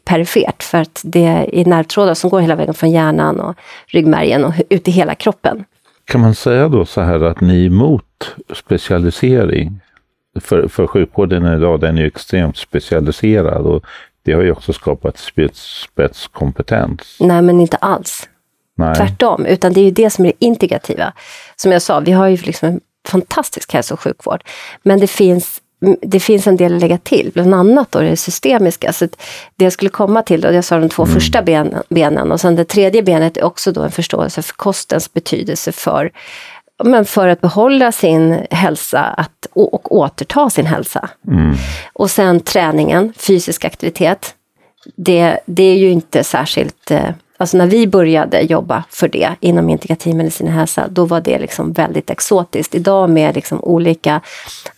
perifert 0.05 0.63
för 0.63 0.79
att 0.79 1.01
det 1.05 1.25
är 1.53 1.65
nervtrådar 1.65 2.15
som 2.15 2.31
går 2.31 2.41
hela 2.41 2.57
vägen 2.57 2.75
från 2.75 2.91
hjärnan 2.91 3.41
och 3.41 3.55
ryggmärgen 3.87 4.45
och 4.45 4.55
ut 4.71 4.89
i 4.89 4.91
hela 4.91 5.15
kroppen. 5.15 5.65
Kan 6.05 6.21
man 6.21 6.35
säga 6.35 6.69
då 6.69 6.85
så 6.85 7.01
här 7.01 7.25
att 7.25 7.41
ni 7.41 7.63
är 7.63 7.67
emot 7.67 8.35
specialisering? 8.55 9.81
För, 10.41 10.69
för 10.69 10.87
sjukvården 10.87 11.47
idag, 11.57 11.81
den 11.81 11.99
är 11.99 12.03
ju 12.03 12.07
extremt 12.07 12.57
specialiserad 12.57 13.67
och 13.67 13.85
det 14.23 14.33
har 14.33 14.43
ju 14.43 14.53
också 14.53 14.73
skapat 14.73 15.19
spetskompetens. 15.55 17.17
Nej, 17.21 17.43
men 17.43 17.61
inte 17.61 17.77
alls. 17.77 18.29
Nej. 18.77 18.95
Tvärtom, 18.95 19.47
utan 19.47 19.73
det 19.73 19.81
är 19.81 19.85
ju 19.85 19.91
det 19.91 20.11
som 20.11 20.25
är 20.25 20.29
det 20.29 20.47
integrativa. 20.47 21.13
Som 21.57 21.73
jag 21.73 21.83
sa, 21.83 22.01
vi 22.01 22.13
har 22.13 22.29
ju 22.29 22.37
liksom 22.37 22.69
en 22.69 22.81
fantastisk 23.09 23.73
hälso 23.73 23.95
och 23.95 24.01
sjukvård. 24.01 24.45
Men 24.83 25.01
det 25.01 25.07
finns 25.07 25.61
det 26.03 26.21
finns 26.21 26.47
en 26.47 26.57
del 26.57 26.75
att 26.75 26.81
lägga 26.81 26.99
till, 26.99 27.31
bland 27.35 27.55
annat 27.55 27.93
då 27.93 28.01
det 28.01 28.17
systemiska. 28.17 28.93
Så 28.93 29.09
det 29.57 29.65
jag 29.65 29.73
skulle 29.73 29.91
komma 29.91 30.23
till, 30.23 30.41
då, 30.41 30.53
jag 30.53 30.65
sa 30.65 30.79
de 30.79 30.89
två 30.89 31.03
mm. 31.03 31.15
första 31.15 31.43
benen, 31.43 31.83
benen 31.89 32.33
och 32.33 32.41
sen 32.41 32.57
det 32.57 32.65
tredje 32.65 33.03
benet 33.03 33.37
är 33.37 33.45
också 33.45 33.73
då 33.73 33.83
en 33.83 33.91
förståelse 33.91 34.43
för 34.43 34.55
kostens 34.55 35.13
betydelse 35.13 35.73
för, 35.73 36.11
men 36.85 37.05
för 37.05 37.29
att 37.29 37.41
behålla 37.41 37.93
sin 37.93 38.47
hälsa 38.51 39.01
att, 39.01 39.47
och 39.53 39.97
återta 39.97 40.51
sin 40.51 40.67
hälsa. 40.67 41.09
Mm. 41.29 41.55
Och 41.93 42.11
sen 42.11 42.41
träningen, 42.41 43.13
fysisk 43.17 43.65
aktivitet. 43.65 44.35
Det, 44.97 45.39
det 45.47 45.63
är 45.63 45.77
ju 45.77 45.91
inte 45.91 46.25
särskilt 46.25 46.91
eh, 46.91 47.11
Alltså 47.45 47.57
när 47.57 47.67
vi 47.67 47.87
började 47.87 48.41
jobba 48.41 48.85
för 48.91 49.09
det 49.09 49.31
inom 49.41 49.71
integrativ 49.71 50.17
medicin 50.17 50.47
och 50.47 50.53
hälsa, 50.53 50.89
då 50.89 51.05
var 51.05 51.21
det 51.21 51.39
liksom 51.39 51.73
väldigt 51.73 52.11
exotiskt. 52.11 52.75
Idag 52.75 53.11
med 53.11 53.35
liksom 53.35 53.65
olika 53.65 54.21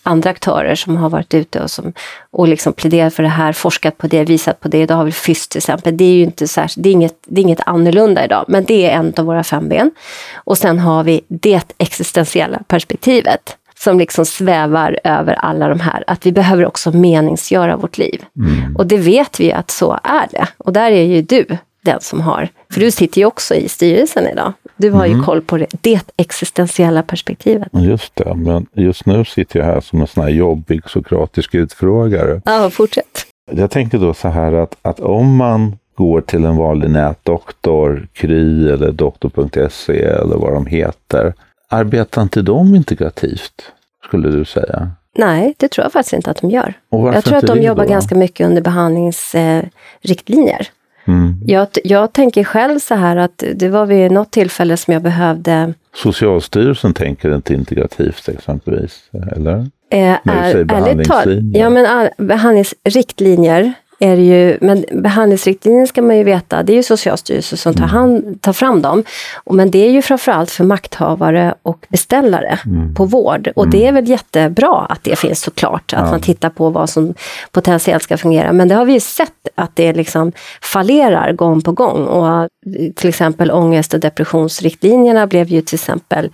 andra 0.03 0.31
aktörer 0.31 0.75
som 0.75 0.97
har 0.97 1.11
varit 1.11 1.35
ute 1.35 1.63
och, 1.63 1.71
som, 1.71 1.93
och 2.31 2.49
liksom 2.49 2.73
pläderat 2.73 3.15
för 3.15 3.23
det 3.23 3.29
här, 3.29 3.53
forskat 3.53 3.99
på 3.99 4.07
det, 4.07 4.25
visat 4.25 4.61
på 4.61 4.69
det. 4.69 4.79
Idag 4.79 4.97
har 4.97 5.05
vi 5.05 5.13
FYSS 5.13 5.49
till 5.49 5.59
exempel. 5.59 5.97
Det 5.97 6.05
är 6.05 6.13
ju 6.13 6.23
inte 6.23 6.49
särskilt, 6.49 6.85
det 6.85 6.89
är 6.89 6.93
inget, 6.93 7.19
det 7.27 7.41
är 7.41 7.43
inget 7.43 7.67
annorlunda 7.67 8.25
idag, 8.25 8.45
men 8.49 8.65
det 8.65 8.91
är 8.91 8.99
en 8.99 9.13
av 9.17 9.25
våra 9.25 9.45
fem 9.45 9.69
ben. 9.69 9.91
Och 10.35 10.59
sen 10.59 10.79
har 10.79 11.05
vi 11.05 11.21
det 11.29 11.75
existentiella 11.79 12.59
perspektivet 12.69 13.57
som 13.79 13.99
liksom 13.99 14.27
svävar 14.27 15.01
över 15.05 15.35
alla 15.35 15.69
de 15.69 15.81
här, 15.81 16.05
att 16.07 16.27
vi 16.27 16.33
behöver 16.33 16.67
också 16.67 16.91
meningsgöra 16.91 17.77
vårt 17.77 17.99
liv. 17.99 18.25
Mm. 18.39 18.77
Och 18.77 18.87
det 18.87 18.97
vet 18.97 19.41
vi 19.41 19.53
att 19.53 19.71
så 19.71 19.99
är 20.03 20.27
det. 20.31 20.47
Och 20.59 20.73
där 20.73 20.91
är 20.91 21.03
ju 21.03 21.23
du 21.23 21.47
den 21.87 22.01
som 22.01 22.21
har, 22.21 22.49
för 22.73 22.81
du 22.81 22.91
sitter 22.91 23.19
ju 23.19 23.27
också 23.27 23.55
i 23.55 23.69
styrelsen 23.69 24.29
idag. 24.29 24.53
Du 24.77 24.91
har 24.91 25.07
mm. 25.07 25.19
ju 25.19 25.25
koll 25.25 25.43
på 25.43 25.57
det, 25.57 25.67
det 25.81 26.01
existentiella 26.17 27.03
perspektivet. 27.03 27.69
Just 27.73 28.17
det, 28.17 28.35
men 28.35 28.67
just 28.73 29.07
nu 29.07 29.25
sitter 29.25 29.59
jag 29.59 29.67
här 29.67 29.81
som 29.81 30.01
en 30.01 30.07
sån 30.07 30.23
här 30.23 30.31
jobbig 30.31 30.91
sokratisk 30.91 31.55
utfrågare. 31.55 32.41
Ja, 32.45 32.71
fortsätt. 32.71 33.27
Jag 33.51 33.71
tänker 33.71 33.99
då 33.99 34.15
så 34.15 34.29
här 34.29 34.53
att, 34.53 34.77
att 34.83 35.01
om 35.01 35.37
man 35.37 35.79
går 35.95 36.21
till 36.21 36.45
en 36.45 36.57
vanlig 36.57 36.91
nätdoktor, 36.91 38.09
Kry 38.13 38.71
eller 38.71 38.93
doktor.se 38.93 40.03
eller 40.03 40.37
vad 40.37 40.53
de 40.53 40.67
heter, 40.67 41.35
arbetar 41.69 42.23
inte 42.23 42.43
de 42.43 42.75
integrativt, 42.75 43.73
skulle 44.09 44.29
du 44.29 44.45
säga? 44.45 44.91
Nej, 45.19 45.55
det 45.57 45.69
tror 45.69 45.85
jag 45.85 45.93
faktiskt 45.93 46.13
inte 46.13 46.31
att 46.31 46.41
de 46.41 46.51
gör. 46.51 46.75
Jag 46.91 47.25
tror 47.25 47.39
att 47.39 47.47
de 47.47 47.63
jobbar 47.63 47.85
då? 47.85 47.91
ganska 47.91 48.15
mycket 48.15 48.47
under 48.47 48.63
behandlingsriktlinjer. 48.63 50.61
Eh, 50.61 50.67
Mm. 51.07 51.35
Jag, 51.47 51.69
jag 51.85 52.13
tänker 52.13 52.45
själv 52.45 52.79
så 52.79 52.95
här 52.95 53.17
att 53.17 53.45
det 53.55 53.69
var 53.69 53.87
vid 53.87 54.11
något 54.13 54.31
tillfälle 54.31 54.77
som 54.77 54.93
jag 54.93 55.03
behövde 55.03 55.75
Socialstyrelsen 55.95 56.95
tänker 56.95 57.35
inte 57.35 57.55
integrativt 57.55 58.29
exempelvis, 58.29 59.11
eller? 59.37 59.71
Eh, 59.91 59.99
är, 59.99 60.73
ärligt 60.73 61.09
talat, 61.09 61.39
ja 61.53 61.71
men 61.71 62.09
behandlingsriktlinjer 62.19 63.73
är 63.99 64.17
det 64.17 64.23
ju, 64.23 64.59
men 64.61 64.85
behandlingsriktlinjer 64.93 65.87
ska 65.87 66.03
man 66.03 66.17
ju 66.17 66.25
veta, 66.25 66.63
det 66.63 66.73
är 66.73 66.77
ju 66.77 66.83
Socialstyrelsen 66.83 67.59
som 67.59 67.75
tar, 67.75 67.85
mm. 67.85 67.91
hand, 67.91 68.43
tar 68.43 68.53
fram 68.53 68.83
dem. 68.83 69.05
Men 69.51 69.71
det 69.71 69.87
är 69.87 69.91
ju 69.91 70.03
framförallt 70.03 70.51
för 70.51 70.65
makthavare 70.65 71.55
och 71.63 71.87
beställare 71.89 72.59
mm. 72.67 72.95
på 72.95 73.05
vård. 73.05 73.49
Och 73.57 73.65
mm. 73.65 73.71
det 73.71 73.87
är 73.87 73.93
väl 73.93 74.09
jättebra 74.09 74.87
att 74.89 75.05
det 75.05 75.17
finns 75.19 75.41
såklart, 75.41 75.93
att 75.93 76.05
ja. 76.05 76.11
man 76.11 76.21
tittar 76.21 76.51
på 76.51 76.71
vad 76.71 76.91
som 76.91 77.15
potentiellt 77.51 78.03
ska 78.03 78.17
fungera. 78.17 78.53
Men 78.53 78.69
det 78.69 78.75
har 78.75 78.85
vi 78.85 78.93
ju 78.93 79.01
sett 79.01 79.49
att 79.55 79.77
det 79.77 79.93
liksom 79.93 80.33
fallerar 80.63 81.33
gång 81.33 81.63
på 81.63 81.73
gång. 81.73 82.07
Och 82.07 82.49
till 82.95 83.09
exempel 83.09 83.51
ångest 83.51 83.95
och 83.95 84.01
depressionsriktlinjerna 84.01 85.27
blev 85.27 85.49
ju 85.49 85.61
till 85.61 85.75
exempel 85.75 86.31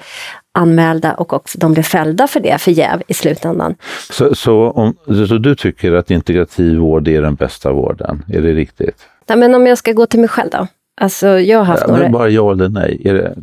anmälda 0.53 1.15
och 1.15 1.33
också 1.33 1.59
de 1.59 1.73
blev 1.73 1.83
fällda 1.83 2.27
för 2.27 2.41
det, 2.41 2.59
för 2.59 2.71
jäv 2.71 3.03
i 3.09 3.15
slutändan. 3.15 3.75
Så, 4.11 4.35
så, 4.35 4.71
om, 4.71 4.95
så 5.07 5.39
du 5.39 5.55
tycker 5.55 5.93
att 5.93 6.11
integrativ 6.11 6.79
vård 6.79 7.09
är 7.09 7.23
den 7.23 7.35
bästa 7.35 7.73
vården? 7.73 8.25
Är 8.29 8.41
det 8.41 8.53
riktigt? 8.53 8.97
Nej, 9.27 9.39
men 9.39 9.55
om 9.55 9.67
jag 9.67 9.79
ska 9.79 9.93
gå 9.93 10.07
till 10.07 10.21
mig 10.21 10.29
själv 10.29 10.51
då? 10.51 10.67
Alltså, 11.01 11.27
jag 11.27 11.59
har 11.59 11.65
haft 11.65 11.85
ja, 11.89 11.95
några... 11.97 12.09
Bara 12.09 12.29
ja 12.29 12.53
eller 12.53 12.69
nej? 12.69 13.03
Är 13.05 13.15
det... 13.15 13.35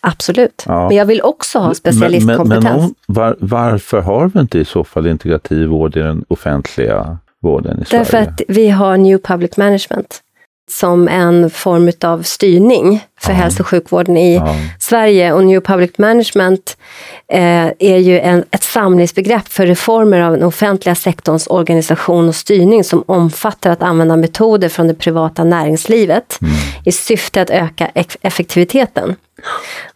Absolut, 0.00 0.64
ja. 0.66 0.88
men 0.88 0.96
jag 0.96 1.06
vill 1.06 1.22
också 1.22 1.58
ha 1.58 1.74
specialistkompetens. 1.74 2.48
Men, 2.48 2.62
men, 2.62 2.72
men 2.72 2.84
om, 2.84 2.94
var, 3.06 3.36
varför 3.40 4.00
har 4.00 4.30
vi 4.34 4.40
inte 4.40 4.58
i 4.58 4.64
så 4.64 4.84
fall 4.84 5.06
integrativ 5.06 5.68
vård 5.68 5.96
i 5.96 6.00
den 6.00 6.24
offentliga 6.28 7.18
vården 7.42 7.82
i 7.82 7.84
Sverige? 7.84 8.04
Därför 8.04 8.18
att 8.18 8.42
vi 8.48 8.68
har 8.68 8.96
New 8.96 9.18
Public 9.18 9.56
Management 9.56 10.22
som 10.70 11.08
en 11.08 11.50
form 11.50 11.92
av 12.00 12.22
styrning 12.22 13.04
för 13.20 13.32
ja. 13.32 13.36
hälso 13.36 13.62
och 13.62 13.66
sjukvården 13.66 14.16
i 14.16 14.34
ja. 14.34 14.56
Sverige. 14.78 15.32
Och 15.32 15.44
New 15.44 15.60
Public 15.60 15.98
Management 15.98 16.76
eh, 17.32 17.66
är 17.78 17.98
ju 17.98 18.20
en, 18.20 18.44
ett 18.50 18.64
samlingsbegrepp 18.64 19.48
för 19.48 19.66
reformer 19.66 20.20
av 20.20 20.32
den 20.32 20.42
offentliga 20.42 20.94
sektorns 20.94 21.46
organisation 21.46 22.28
och 22.28 22.34
styrning 22.34 22.84
som 22.84 23.04
omfattar 23.06 23.70
att 23.70 23.82
använda 23.82 24.16
metoder 24.16 24.68
från 24.68 24.88
det 24.88 24.94
privata 24.94 25.44
näringslivet 25.44 26.38
mm. 26.42 26.54
i 26.84 26.92
syfte 26.92 27.42
att 27.42 27.50
öka 27.50 27.90
effektiviteten. 28.22 29.16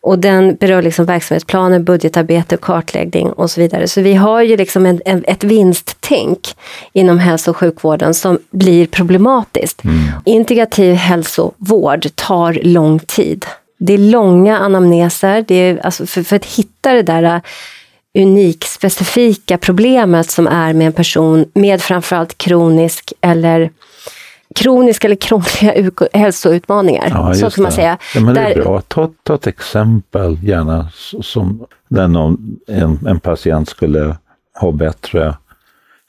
Och 0.01 0.19
den 0.19 0.55
berör 0.55 0.83
liksom 0.83 1.05
verksamhetsplaner, 1.05 1.79
budgetarbete, 1.79 2.57
kartläggning 2.57 3.33
och 3.33 3.51
så 3.51 3.61
vidare. 3.61 3.89
Så 3.89 4.01
vi 4.01 4.15
har 4.15 4.43
ju 4.43 4.57
liksom 4.57 4.87
en, 4.87 5.01
en, 5.05 5.25
ett 5.27 5.45
vinsttänk 5.45 6.57
inom 6.93 7.19
hälso 7.19 7.51
och 7.51 7.57
sjukvården 7.57 8.15
som 8.15 8.39
blir 8.51 8.87
problematiskt. 8.87 9.85
Mm. 9.85 9.99
Integrativ 10.25 10.95
hälsovård 10.95 12.07
tar 12.15 12.59
lång 12.63 12.99
tid. 13.17 13.47
Det 13.79 13.93
är 13.93 13.99
långa 13.99 14.59
anamneser, 14.59 15.45
det 15.49 15.55
är, 15.55 15.79
alltså 15.79 16.07
för, 16.07 16.23
för 16.23 16.37
att 16.37 16.45
hitta 16.45 16.93
det 16.93 17.03
där 17.03 17.41
unik 18.19 18.65
specifika 18.65 19.59
problemet 19.59 20.31
som 20.31 20.47
är 20.47 20.73
med 20.75 20.87
en 20.87 20.93
person 20.93 21.45
med 21.55 21.81
framförallt 21.83 22.39
kronisk 22.39 23.13
eller 23.21 23.71
kroniska 24.55 25.07
eller 25.07 25.17
krångliga 25.17 25.91
hälsoutmaningar. 26.13 27.09
Ja, 27.11 27.35
så 27.35 27.51
kan 27.51 27.63
man 27.63 27.73
säga. 27.73 27.99
Ja, 28.15 28.21
men 28.21 28.35
det 28.35 28.41
är 28.41 28.63
bra. 28.63 28.81
Ta, 28.81 29.11
ta 29.23 29.35
ett 29.35 29.47
exempel 29.47 30.39
gärna 30.43 30.89
som 31.23 31.67
där 31.89 32.09
någon, 32.09 32.57
en, 32.67 33.07
en 33.07 33.21
patient 33.21 33.69
skulle 33.69 34.17
ha 34.61 34.73
bättre 34.73 35.35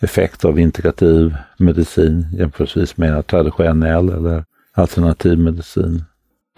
effekt 0.01 0.45
av 0.45 0.59
integrativ 0.59 1.35
medicin 1.57 2.27
jämförelsevis 2.37 2.97
med 2.97 3.27
traditionell 3.27 4.09
eller 4.09 4.43
alternativ 4.73 5.39
medicin. 5.39 6.03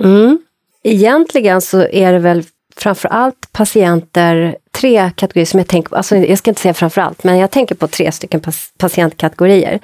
Mm. 0.04 0.40
Egentligen 0.84 1.62
så 1.62 1.88
är 1.88 2.14
det 2.14 2.20
väl 2.20 2.44
framför 2.76 3.10
allt 3.10 3.52
patienter, 3.52 4.58
tre 4.72 5.12
kategorier 5.16 5.46
som 5.46 5.60
jag 5.60 5.68
tänker 5.68 5.90
på, 5.90 5.96
alltså 5.96 6.16
jag 6.16 6.38
ska 6.38 6.52
inte 6.52 6.62
säga 6.62 6.74
framför 6.74 7.02
allt, 7.02 7.24
men 7.24 7.38
jag 7.38 7.52
tänker 7.52 7.76
på 7.76 7.88
tre 7.88 8.12
stycken 8.12 8.42
patientkategorier. 8.78 9.80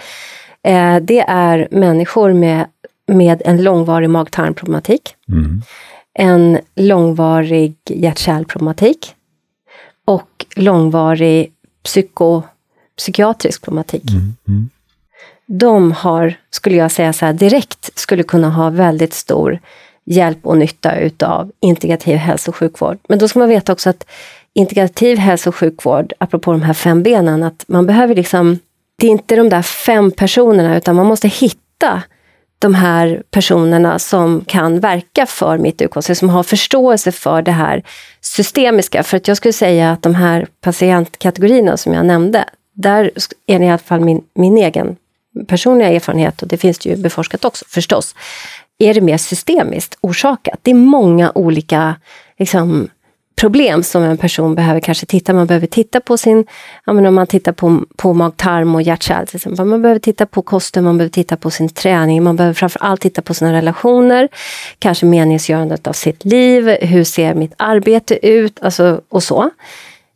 Eh, 0.64 0.96
det 0.96 1.20
är 1.28 1.68
människor 1.72 2.34
med, 2.34 2.66
med 3.08 3.42
en 3.46 3.64
långvarig 3.64 4.10
mag-tarmproblematik, 4.10 5.16
mm. 5.30 5.62
en 6.14 6.60
långvarig 6.76 7.76
hjärt-kärlproblematik 7.90 9.16
och 10.06 10.46
långvarig 10.56 11.52
psyko, 11.84 12.44
psykiatrisk 12.98 13.62
problematik. 13.62 14.12
Mm. 14.12 14.36
Mm. 14.48 14.70
De 15.46 15.92
har, 15.92 16.34
skulle 16.50 16.76
jag 16.76 16.92
säga 16.92 17.14
så 17.14 17.26
här, 17.26 17.34
direkt 17.34 17.90
skulle 18.00 18.24
kunna 18.24 18.50
ha 18.50 18.70
väldigt 18.70 19.14
stor 19.14 19.60
hjälp 20.06 20.40
och 20.44 20.58
nytta 20.58 20.96
utav 20.96 21.52
integrativ 21.60 22.18
hälso 22.18 22.52
och 22.52 22.56
sjukvård. 22.56 22.98
Men 23.08 23.20
då 23.20 23.28
ska 23.28 23.40
man 23.40 23.50
veta 23.50 23.74
också 23.74 23.90
att 23.90 24.06
integrativ 24.54 25.18
hälso 25.18 25.50
och 25.50 25.56
sjukvård, 25.56 26.14
apropå 26.18 26.52
de 26.52 26.62
här 26.62 26.74
fem 26.74 27.04
benen, 27.04 27.44
att 27.44 27.66
man 27.68 27.86
behöver 27.86 28.16
liksom, 28.16 28.60
det 28.98 29.08
är 29.08 29.12
inte 29.12 29.36
de 29.36 29.50
där 29.50 29.62
fem 29.62 30.12
personerna 30.12 30.78
utan 30.78 30.96
man 30.96 31.06
måste 31.06 31.28
hitta 31.28 32.04
de 32.60 32.76
här 32.76 33.24
personerna 33.32 34.00
som 34.00 34.44
kan 34.48 34.80
verka 34.80 35.26
för 35.26 35.58
mitt 35.58 35.82
UKC, 35.82 36.16
som 36.16 36.30
har 36.30 36.44
förståelse 36.44 37.12
för 37.12 37.42
det 37.42 37.52
här 37.52 37.84
systemiska. 38.22 39.04
För 39.04 39.18
att 39.18 39.28
jag 39.28 39.38
skulle 39.38 39.54
säga 39.54 39.92
att 39.92 40.02
de 40.02 40.16
här 40.16 40.48
patientkategorierna 40.62 41.78
som 41.78 41.94
jag 41.94 42.06
nämnde, 42.06 42.46
där 42.74 43.12
är 43.48 43.60
det 43.60 43.66
i 43.66 43.70
alla 43.70 43.78
fall 43.78 44.00
min, 44.00 44.24
min 44.34 44.58
egen 44.58 44.96
personliga 45.48 45.90
erfarenhet, 45.90 46.42
och 46.42 46.48
det 46.48 46.58
finns 46.58 46.80
det 46.80 46.90
ju 46.90 46.96
beforskat 46.96 47.46
också 47.46 47.66
förstås, 47.68 48.16
är 48.82 48.94
det 48.94 49.02
mer 49.02 49.18
systemiskt 49.18 49.98
orsakat. 50.02 50.60
Det 50.62 50.72
är 50.72 50.76
många 50.76 51.32
olika 51.36 51.96
liksom, 52.40 52.88
problem 53.42 53.84
som 53.84 54.04
en 54.04 54.18
person 54.18 54.56
behöver 54.56 54.80
kanske 54.80 55.06
titta. 55.06 55.34
Man 55.34 55.48
behöver 55.48 55.68
titta 55.68 56.00
på 56.00 56.18
sin, 56.18 56.46
ja, 56.86 56.94
men 56.94 57.06
om 57.06 57.16
man 57.16 57.28
tittar 57.28 57.52
på, 57.52 57.86
på 57.98 58.14
mag-tarm 58.14 58.76
och 58.76 58.82
hjärt 58.82 59.28
till 59.28 59.36
exempel. 59.36 59.66
Man 59.66 59.82
behöver 59.82 60.00
titta 60.00 60.26
på 60.26 60.42
kosten, 60.42 60.84
man 60.84 60.98
behöver 60.98 61.12
titta 61.12 61.38
på 61.38 61.50
sin 61.50 61.70
träning, 61.70 62.24
man 62.24 62.36
behöver 62.36 62.54
framförallt 62.54 63.02
titta 63.02 63.22
på 63.22 63.34
sina 63.34 63.54
relationer, 63.54 64.30
kanske 64.80 65.06
meningsgörandet 65.06 65.88
av 65.88 65.94
sitt 65.94 66.26
liv, 66.26 66.78
hur 66.82 67.04
ser 67.04 67.34
mitt 67.34 67.54
arbete 67.58 68.28
ut, 68.28 68.60
alltså, 68.62 69.02
och 69.10 69.24
så. 69.24 69.50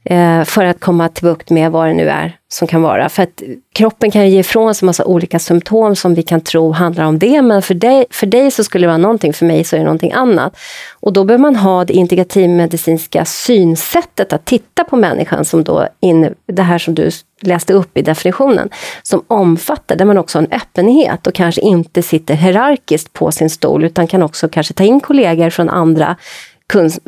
Eh, 0.09 0.43
för 0.43 0.65
att 0.65 0.79
komma 0.79 1.09
till 1.09 1.23
bukt 1.23 1.49
med 1.49 1.71
vad 1.71 1.87
det 1.87 1.93
nu 1.93 2.09
är 2.09 2.37
som 2.47 2.67
kan 2.67 2.81
vara. 2.81 3.09
För 3.09 3.23
att 3.23 3.43
kroppen 3.73 4.11
kan 4.11 4.29
ge 4.29 4.39
ifrån 4.39 4.75
sig 4.75 4.85
massa 4.85 5.05
olika 5.05 5.39
symptom 5.39 5.95
som 5.95 6.13
vi 6.13 6.23
kan 6.23 6.41
tro 6.41 6.71
handlar 6.71 7.05
om 7.05 7.19
det, 7.19 7.41
men 7.41 7.61
för 7.61 7.73
dig, 7.73 8.05
för 8.09 8.27
dig 8.27 8.51
så 8.51 8.63
skulle 8.63 8.83
det 8.83 8.87
vara 8.87 8.97
någonting, 8.97 9.33
för 9.33 9.45
mig 9.45 9.63
så 9.63 9.75
är 9.75 9.77
det 9.77 9.85
någonting 9.85 10.11
annat. 10.11 10.57
Och 10.99 11.13
då 11.13 11.23
behöver 11.23 11.41
man 11.41 11.55
ha 11.55 11.85
det 11.85 11.93
integrativmedicinska 11.93 13.25
synsättet 13.25 14.33
att 14.33 14.45
titta 14.45 14.83
på 14.83 14.95
människan 14.95 15.45
som 15.45 15.63
då, 15.63 15.87
in, 15.99 16.33
det 16.45 16.63
här 16.63 16.77
som 16.77 16.95
du 16.95 17.09
läste 17.41 17.73
upp 17.73 17.97
i 17.97 18.01
definitionen, 18.01 18.69
som 19.03 19.23
omfattar, 19.27 19.95
där 19.95 20.05
man 20.05 20.17
också 20.17 20.37
har 20.37 20.43
en 20.43 20.51
öppenhet 20.51 21.27
och 21.27 21.33
kanske 21.33 21.61
inte 21.61 22.01
sitter 22.01 22.33
hierarkiskt 22.33 23.13
på 23.13 23.31
sin 23.31 23.49
stol, 23.49 23.83
utan 23.83 24.07
kan 24.07 24.23
också 24.23 24.49
kanske 24.49 24.73
ta 24.73 24.83
in 24.83 24.99
kollegor 24.99 25.49
från 25.49 25.69
andra 25.69 26.15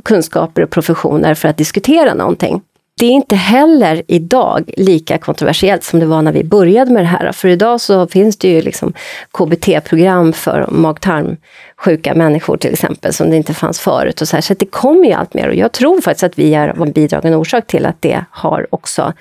kunskaper 0.03 0.61
och 0.61 0.69
professioner 0.69 1.33
för 1.33 1.47
att 1.47 1.57
diskutera 1.57 2.13
någonting. 2.13 2.61
Det 2.99 3.05
är 3.05 3.11
inte 3.11 3.35
heller 3.35 4.03
idag 4.07 4.71
lika 4.77 5.17
kontroversiellt 5.17 5.83
som 5.83 5.99
det 5.99 6.05
var 6.05 6.21
när 6.21 6.31
vi 6.31 6.43
började 6.43 6.91
med 6.91 7.03
det 7.03 7.07
här. 7.07 7.31
För 7.31 7.47
idag 7.47 7.81
så 7.81 8.07
finns 8.07 8.37
det 8.37 8.47
ju 8.47 8.61
liksom 8.61 8.93
KBT-program 9.31 10.33
för 10.33 10.67
mag-tarmsjuka 10.69 12.15
människor 12.15 12.57
till 12.57 12.73
exempel, 12.73 13.13
som 13.13 13.29
det 13.29 13.35
inte 13.35 13.53
fanns 13.53 13.79
förut. 13.79 14.21
Och 14.21 14.27
så 14.27 14.35
här. 14.35 14.41
så 14.41 14.53
det 14.53 14.65
kommer 14.65 15.05
ju 15.05 15.11
allt 15.11 15.33
mer 15.33 15.47
och 15.47 15.55
jag 15.55 15.71
tror 15.71 16.01
faktiskt 16.01 16.23
att 16.23 16.39
vi 16.39 16.53
är 16.53 16.81
en 16.81 16.91
bidragande 16.91 17.37
orsak 17.37 17.67
till 17.67 17.85
att 17.85 18.01
det 18.01 18.25
har 18.31 18.67
också 18.69 19.13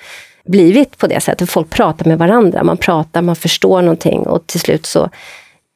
blivit 0.45 0.97
på 0.97 1.07
det 1.07 1.21
sättet. 1.21 1.49
Folk 1.49 1.69
pratar 1.69 2.05
med 2.05 2.17
varandra, 2.17 2.63
man 2.63 2.77
pratar, 2.77 3.21
man 3.21 3.35
förstår 3.35 3.81
någonting 3.81 4.19
och 4.19 4.47
till 4.47 4.59
slut 4.59 4.85
så 4.85 5.09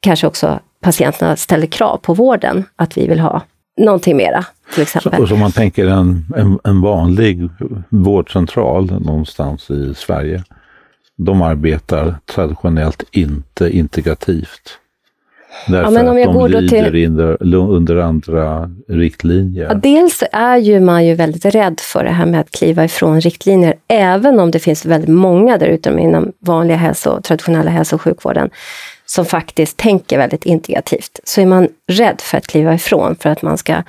kanske 0.00 0.26
också 0.26 0.60
patienterna 0.80 1.36
ställer 1.36 1.66
krav 1.66 1.96
på 1.96 2.14
vården 2.14 2.64
att 2.76 2.96
vi 2.96 3.06
vill 3.06 3.20
ha 3.20 3.42
någonting 3.76 4.16
mera. 4.16 4.44
Till 4.74 4.82
exempel. 4.82 5.16
Så, 5.16 5.26
så 5.26 5.36
man 5.36 5.52
tänker 5.52 5.86
en, 5.86 6.24
en, 6.36 6.58
en, 6.64 6.80
vanlig 6.80 7.48
vårdcentral 7.88 9.00
någonstans 9.00 9.70
i 9.70 9.94
Sverige, 9.94 10.44
de 11.16 11.42
arbetar 11.42 12.16
traditionellt 12.26 13.04
inte 13.10 13.70
integrativt. 13.70 14.78
Därför 15.66 15.84
ja, 15.84 15.90
men 15.90 16.08
om 16.08 16.18
jag 16.18 16.28
att 16.28 16.34
de 16.34 16.38
går 16.38 16.48
lyder 16.48 16.90
till... 16.90 17.06
under, 17.06 17.36
under 17.54 17.96
andra 17.96 18.70
riktlinjer. 18.88 19.64
Ja, 19.64 19.74
dels 19.74 20.22
är 20.32 20.56
ju 20.56 20.80
man 20.80 21.06
ju 21.06 21.14
väldigt 21.14 21.44
rädd 21.44 21.80
för 21.80 22.04
det 22.04 22.10
här 22.10 22.26
med 22.26 22.40
att 22.40 22.50
kliva 22.50 22.84
ifrån 22.84 23.20
riktlinjer, 23.20 23.74
även 23.88 24.40
om 24.40 24.50
det 24.50 24.58
finns 24.58 24.86
väldigt 24.86 25.10
många 25.10 25.58
där 25.58 25.66
ute 25.66 25.90
inom 25.90 26.32
vanliga 26.38 26.76
hälso, 26.76 27.20
traditionella 27.22 27.70
hälso 27.70 27.96
och 27.96 28.02
sjukvården 28.02 28.50
som 29.14 29.26
faktiskt 29.26 29.76
tänker 29.76 30.18
väldigt 30.18 30.46
integrativt, 30.46 31.20
så 31.24 31.40
är 31.40 31.46
man 31.46 31.68
rädd 31.88 32.20
för 32.20 32.38
att 32.38 32.46
kliva 32.46 32.74
ifrån 32.74 33.16
för 33.20 33.30
att 33.30 33.42
man 33.42 33.58
ska 33.58 33.82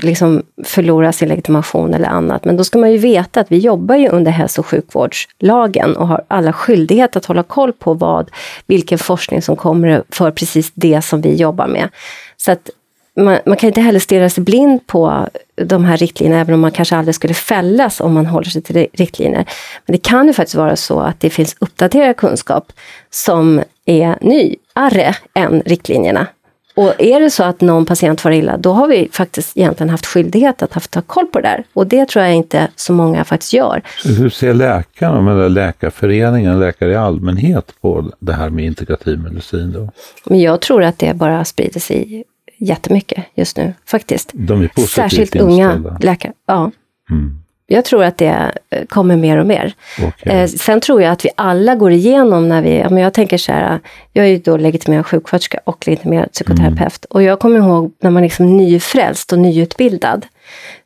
liksom 0.00 0.42
förlora 0.64 1.12
sin 1.12 1.28
legitimation 1.28 1.94
eller 1.94 2.08
annat. 2.08 2.44
Men 2.44 2.56
då 2.56 2.64
ska 2.64 2.78
man 2.78 2.92
ju 2.92 2.98
veta 2.98 3.40
att 3.40 3.52
vi 3.52 3.58
jobbar 3.58 3.96
ju 3.96 4.08
under 4.08 4.30
hälso 4.30 4.60
och 4.60 4.66
sjukvårdslagen 4.66 5.96
och 5.96 6.08
har 6.08 6.24
alla 6.28 6.52
skyldighet 6.52 7.16
att 7.16 7.24
hålla 7.24 7.42
koll 7.42 7.72
på 7.72 7.94
vad, 7.94 8.30
vilken 8.66 8.98
forskning 8.98 9.42
som 9.42 9.56
kommer 9.56 10.02
för 10.10 10.30
precis 10.30 10.72
det 10.74 11.02
som 11.02 11.20
vi 11.20 11.34
jobbar 11.34 11.66
med. 11.66 11.88
Så 12.36 12.52
att 12.52 12.70
man, 13.16 13.38
man, 13.46 13.56
kan 13.56 13.66
inte 13.66 13.80
heller 13.80 14.00
stirra 14.00 14.30
sig 14.30 14.44
blind 14.44 14.86
på 14.86 15.28
de 15.56 15.84
här 15.84 15.96
riktlinjerna, 15.96 16.40
även 16.40 16.54
om 16.54 16.60
man 16.60 16.72
kanske 16.72 16.96
aldrig 16.96 17.14
skulle 17.14 17.34
fällas 17.34 18.00
om 18.00 18.14
man 18.14 18.26
håller 18.26 18.50
sig 18.50 18.62
till 18.62 18.86
riktlinjer. 18.92 19.44
Men 19.86 19.92
det 19.92 20.02
kan 20.02 20.26
ju 20.26 20.32
faktiskt 20.32 20.54
vara 20.54 20.76
så 20.76 21.00
att 21.00 21.20
det 21.20 21.30
finns 21.30 21.56
uppdaterad 21.58 22.16
kunskap 22.16 22.72
som 23.10 23.62
är 23.84 24.18
ny 24.20 24.56
nyare 24.78 25.14
än 25.34 25.62
riktlinjerna. 25.66 26.26
Och 26.74 26.94
är 26.98 27.20
det 27.20 27.30
så 27.30 27.44
att 27.44 27.60
någon 27.60 27.86
patient 27.86 28.20
far 28.20 28.30
illa, 28.30 28.56
då 28.56 28.72
har 28.72 28.88
vi 28.88 29.08
faktiskt 29.12 29.56
egentligen 29.56 29.90
haft 29.90 30.06
skyldighet 30.06 30.62
att 30.62 30.72
haft, 30.72 30.90
ta 30.90 31.02
koll 31.02 31.26
på 31.26 31.40
det 31.40 31.48
där. 31.48 31.64
Och 31.72 31.86
det 31.86 32.08
tror 32.08 32.24
jag 32.24 32.34
inte 32.34 32.68
så 32.76 32.92
många 32.92 33.24
faktiskt 33.24 33.52
gör. 33.52 33.82
Hur 34.04 34.30
ser 34.30 34.54
läkarna, 34.54 35.32
eller 35.32 35.48
läkarföreningen, 35.48 36.60
läkare 36.60 36.92
i 36.92 36.96
allmänhet 36.96 37.74
på 37.80 38.12
det 38.18 38.32
här 38.32 38.50
med 38.50 38.64
integrativ 38.64 39.18
medicin? 39.18 39.72
Då? 39.72 39.90
Men 40.24 40.40
jag 40.40 40.60
tror 40.60 40.82
att 40.82 40.98
det 40.98 41.14
bara 41.14 41.44
sprider 41.44 41.80
sig 41.80 42.24
jättemycket 42.58 43.24
just 43.34 43.56
nu, 43.56 43.74
faktiskt. 43.86 44.30
De 44.32 44.62
är 44.62 44.68
positivt 44.68 44.90
Särskilt 44.90 45.36
unga 45.36 45.98
läkare. 46.00 46.32
Ja. 46.46 46.70
Mm. 47.10 47.38
Jag 47.70 47.84
tror 47.84 48.04
att 48.04 48.18
det 48.18 48.52
kommer 48.88 49.16
mer 49.16 49.38
och 49.38 49.46
mer. 49.46 49.74
Okay. 49.98 50.36
Eh, 50.36 50.46
sen 50.46 50.80
tror 50.80 51.02
jag 51.02 51.12
att 51.12 51.24
vi 51.24 51.30
alla 51.36 51.74
går 51.74 51.92
igenom 51.92 52.48
när 52.48 52.62
vi, 52.62 52.86
men 52.90 52.98
jag 52.98 53.14
tänker 53.14 53.38
så 53.38 53.52
här, 53.52 53.80
jag 54.12 54.24
är 54.24 54.28
ju 54.28 54.38
då 54.38 54.56
legitimerad 54.56 55.06
sjuksköterska 55.06 55.60
och 55.64 55.86
legitimerad 55.86 56.32
psykoterapeut. 56.32 56.80
Mm. 56.80 57.08
Och 57.10 57.22
jag 57.22 57.38
kommer 57.38 57.58
ihåg 57.58 57.92
när 58.00 58.10
man 58.10 58.22
liksom 58.22 58.46
är 58.46 58.50
nyfrälst 58.50 59.32
och 59.32 59.38
nyutbildad, 59.38 60.26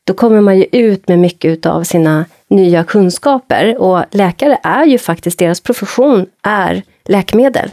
då 0.05 0.15
kommer 0.15 0.41
man 0.41 0.59
ju 0.59 0.67
ut 0.73 1.09
med 1.09 1.19
mycket 1.19 1.67
av 1.67 1.85
sina 1.85 2.25
nya 2.51 2.85
kunskaper. 2.85 3.79
Och 3.79 4.05
läkare 4.11 4.59
är 4.63 4.85
ju 4.85 4.99
faktiskt, 4.99 5.39
deras 5.39 5.61
profession 5.61 6.27
är 6.43 6.83
läkemedel. 7.05 7.71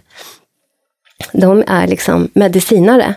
De 1.33 1.63
är 1.67 1.87
liksom 1.87 2.29
medicinare 2.33 3.15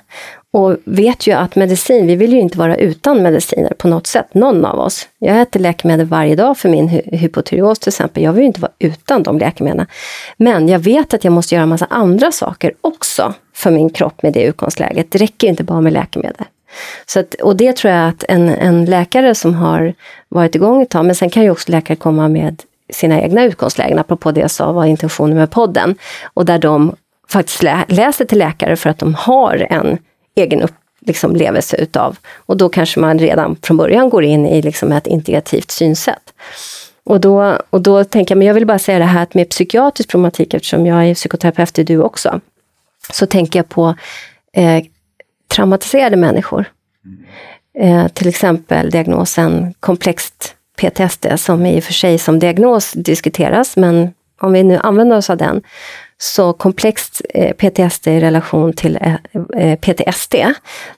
och 0.53 0.77
vet 0.85 1.27
ju 1.27 1.33
att 1.33 1.57
medicin, 1.57 2.07
vi 2.07 2.17
vill 2.17 2.33
ju 2.33 2.41
inte 2.41 2.59
vara 2.59 2.77
utan 2.77 3.23
mediciner 3.23 3.75
på 3.79 3.89
något 3.89 4.07
sätt, 4.07 4.35
någon 4.35 4.65
av 4.65 4.79
oss. 4.79 5.09
Jag 5.19 5.41
äter 5.41 5.61
läkemedel 5.61 6.07
varje 6.07 6.37
dag 6.37 6.59
för 6.59 6.69
min 6.69 6.89
hy 6.89 7.01
hypotyreos 7.05 7.79
till 7.79 7.89
exempel. 7.89 8.23
Jag 8.23 8.33
vill 8.33 8.43
ju 8.43 8.47
inte 8.47 8.61
vara 8.61 8.73
utan 8.79 9.23
de 9.23 9.39
läkemedlen. 9.39 9.87
Men 10.37 10.69
jag 10.69 10.79
vet 10.79 11.15
att 11.15 11.25
jag 11.25 11.33
måste 11.33 11.55
göra 11.55 11.63
en 11.63 11.69
massa 11.69 11.87
andra 11.91 12.33
saker 12.33 12.73
också 12.81 13.35
för 13.55 13.71
min 13.71 13.91
kropp 13.91 14.23
med 14.23 14.33
det 14.33 14.43
utgångsläget. 14.43 15.11
Det 15.11 15.19
räcker 15.19 15.49
inte 15.49 15.65
bara 15.65 15.81
med 15.81 15.93
läkemedel. 15.93 16.45
Så 17.07 17.21
att, 17.21 17.35
och 17.35 17.57
det 17.57 17.77
tror 17.77 17.93
jag 17.93 18.09
att 18.09 18.25
en, 18.29 18.49
en 18.49 18.85
läkare 18.85 19.35
som 19.35 19.55
har 19.55 19.95
varit 20.29 20.55
igång 20.55 20.83
ett 20.83 20.91
tag, 20.91 21.05
men 21.05 21.15
sen 21.15 21.31
kan 21.31 21.43
ju 21.43 21.51
också 21.51 21.73
läkare 21.73 21.97
komma 21.97 22.29
med 22.29 22.63
sina 22.93 23.21
egna 23.21 23.45
utgångslägen, 23.45 23.99
apropå 23.99 24.33
det 24.33 24.41
jag 24.41 24.51
sa 24.51 24.73
var 24.73 24.85
intentionen 24.85 25.37
med 25.37 25.51
podden. 25.51 25.95
Och 26.35 26.45
där 26.45 26.59
de 26.59 26.97
faktiskt 27.29 27.63
lä 27.63 27.85
läser 27.89 28.25
till 28.25 28.39
läkare 28.39 28.77
för 28.77 28.91
att 28.91 28.99
de 28.99 29.15
har 29.15 29.67
en 29.71 29.99
egen 30.35 30.63
upp, 30.63 30.75
liksom, 31.01 31.37
levelse 31.37 31.77
utav. 31.77 32.19
Och 32.37 32.57
då 32.57 32.69
kanske 32.69 33.01
man 33.01 33.19
redan 33.19 33.57
från 33.63 33.77
början 33.77 34.11
går 34.11 34.25
in 34.25 34.47
i 34.47 34.63
liksom 34.63 34.93
ett 34.93 35.07
integrativt 35.07 35.71
synsätt. 35.71 36.35
Och 37.05 37.21
då, 37.21 37.59
och 37.71 37.81
då 37.81 38.05
tänker 38.05 38.35
jag, 38.35 38.39
men 38.39 38.47
jag 38.47 38.55
vill 38.55 38.67
bara 38.67 38.79
säga 38.79 38.99
det 38.99 39.05
här 39.05 39.23
att 39.23 39.35
med 39.35 39.49
psykiatrisk 39.49 40.11
problematik, 40.11 40.55
eftersom 40.55 40.87
jag 40.87 41.09
är 41.09 41.15
psykoterapeut, 41.15 41.79
är 41.79 41.85
du 41.85 42.03
också, 42.03 42.41
så 43.13 43.27
tänker 43.27 43.59
jag 43.59 43.69
på 43.69 43.95
eh, 44.53 44.85
traumatiserade 45.49 46.17
människor. 46.17 46.65
Eh, 47.79 48.09
till 48.09 48.29
exempel 48.29 48.91
diagnosen 48.91 49.75
komplext 49.81 50.55
PTSD, 50.77 51.27
som 51.37 51.67
i 51.67 51.81
och 51.81 51.85
för 51.85 51.93
sig 51.93 52.19
som 52.19 52.39
diagnos 52.39 52.93
diskuteras, 52.93 53.77
men 53.77 54.15
om 54.41 54.53
vi 54.53 54.63
nu 54.63 54.79
använder 54.79 55.17
oss 55.17 55.31
av 55.31 55.37
den, 55.37 55.63
så 56.23 56.53
komplext 56.53 57.23
eh, 57.29 57.53
PTSD 57.53 58.07
i 58.07 58.21
relation 58.21 58.73
till 58.73 58.99
eh, 59.01 59.15
eh, 59.57 59.79
PTSD 59.79 60.35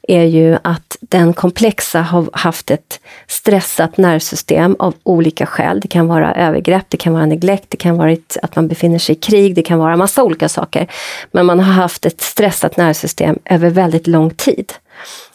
är 0.02 0.24
ju 0.24 0.58
att 0.62 0.96
den 1.00 1.32
komplexa 1.32 2.00
har 2.00 2.28
haft 2.32 2.70
ett 2.70 3.00
stressat 3.26 3.96
nervsystem 3.96 4.76
av 4.78 4.94
olika 5.02 5.46
skäl. 5.46 5.80
Det 5.80 5.88
kan 5.88 6.06
vara 6.06 6.34
övergrepp, 6.34 6.84
det 6.88 6.96
kan 6.96 7.12
vara 7.12 7.26
neglekt, 7.26 7.66
det 7.68 7.76
kan 7.76 7.96
vara 7.96 8.16
att 8.42 8.56
man 8.56 8.68
befinner 8.68 8.98
sig 8.98 9.14
i 9.14 9.18
krig, 9.18 9.54
det 9.54 9.62
kan 9.62 9.78
vara 9.78 9.96
massa 9.96 10.22
olika 10.22 10.48
saker. 10.48 10.87
Men 11.32 11.46
man 11.46 11.60
har 11.60 11.72
haft 11.72 12.06
ett 12.06 12.20
stressat 12.20 12.76
nervsystem 12.76 13.38
över 13.44 13.70
väldigt 13.70 14.06
lång 14.06 14.30
tid 14.30 14.72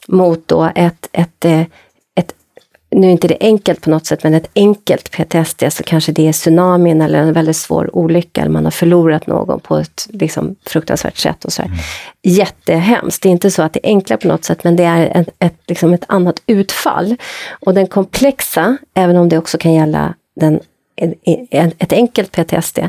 mot 0.08 0.48
då 0.48 0.72
ett, 0.76 1.10
ett 1.12 1.46
nu 2.92 3.08
är 3.08 3.12
inte 3.12 3.28
det 3.28 3.38
enkelt 3.40 3.82
på 3.82 3.90
något 3.90 4.06
sätt, 4.06 4.24
men 4.24 4.34
ett 4.34 4.50
enkelt 4.56 5.12
PTSD 5.12 5.64
så 5.70 5.84
kanske 5.84 6.12
det 6.12 6.28
är 6.28 6.34
tsunamin 6.34 7.02
eller 7.02 7.20
en 7.20 7.34
väldigt 7.34 7.58
svår 7.58 7.96
olycka, 7.96 8.42
eller 8.42 8.52
man 8.52 8.64
har 8.64 8.72
förlorat 8.72 9.28
någon 9.28 9.60
på 9.60 9.78
ett 9.78 10.08
liksom, 10.10 10.56
fruktansvärt 10.66 11.18
sätt. 11.18 11.46
och 11.46 11.54
så 11.54 11.62
mm. 11.62 11.78
Jättehemskt. 12.24 13.24
Det 13.24 13.30
är 13.30 13.32
inte 13.32 13.52
så 13.52 13.62
att 13.62 13.74
det 13.74 13.80
är 13.84 13.90
enkla 13.90 14.18
på 14.18 14.28
något 14.28 14.46
sätt, 14.46 14.64
men 14.64 14.76
det 14.76 14.84
är 14.84 15.20
ett, 15.22 15.30
ett, 15.40 15.56
liksom 15.68 15.94
ett 15.94 16.06
annat 16.08 16.42
utfall. 16.48 17.16
Och 17.60 17.74
den 17.74 17.88
komplexa, 17.88 18.78
även 18.94 19.18
om 19.18 19.30
det 19.30 19.38
också 19.38 19.58
kan 19.58 19.74
gälla 19.74 20.14
den, 20.36 20.60
ett 21.78 21.94
enkelt 21.94 22.32
PTSD, 22.32 22.80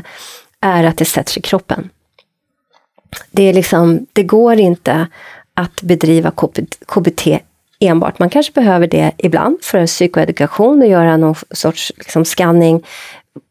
är 0.61 0.83
att 0.83 0.97
det 0.97 1.05
sätter 1.05 1.31
sig 1.31 1.39
i 1.39 1.43
kroppen. 1.43 1.89
Det, 3.31 3.43
är 3.43 3.53
liksom, 3.53 4.07
det 4.13 4.23
går 4.23 4.59
inte 4.59 5.07
att 5.53 5.81
bedriva 5.81 6.31
KBT 6.85 7.27
enbart. 7.81 8.19
Man 8.19 8.29
kanske 8.29 8.53
behöver 8.53 8.87
det 8.87 9.11
ibland 9.17 9.57
för 9.61 9.77
en 9.77 9.87
psykoedukation 9.87 10.81
och 10.81 10.87
göra 10.87 11.17
någon 11.17 11.35
sorts 11.51 11.91
liksom, 11.97 12.25
scanning. 12.25 12.83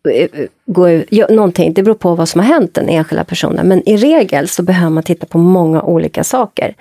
Eh, 0.08 0.40
eh, 0.40 0.46
gå, 0.66 0.88
någonting. 1.28 1.74
Det 1.74 1.82
beror 1.82 1.94
på 1.94 2.14
vad 2.14 2.28
som 2.28 2.40
har 2.40 2.48
hänt 2.48 2.74
den 2.74 2.88
enskilda 2.88 3.24
personen. 3.24 3.68
Men 3.68 3.88
i 3.88 3.96
regel 3.96 4.48
så 4.48 4.62
behöver 4.62 4.90
man 4.90 5.02
titta 5.02 5.26
på 5.26 5.38
många 5.38 5.82
olika 5.82 6.24
saker. 6.24 6.74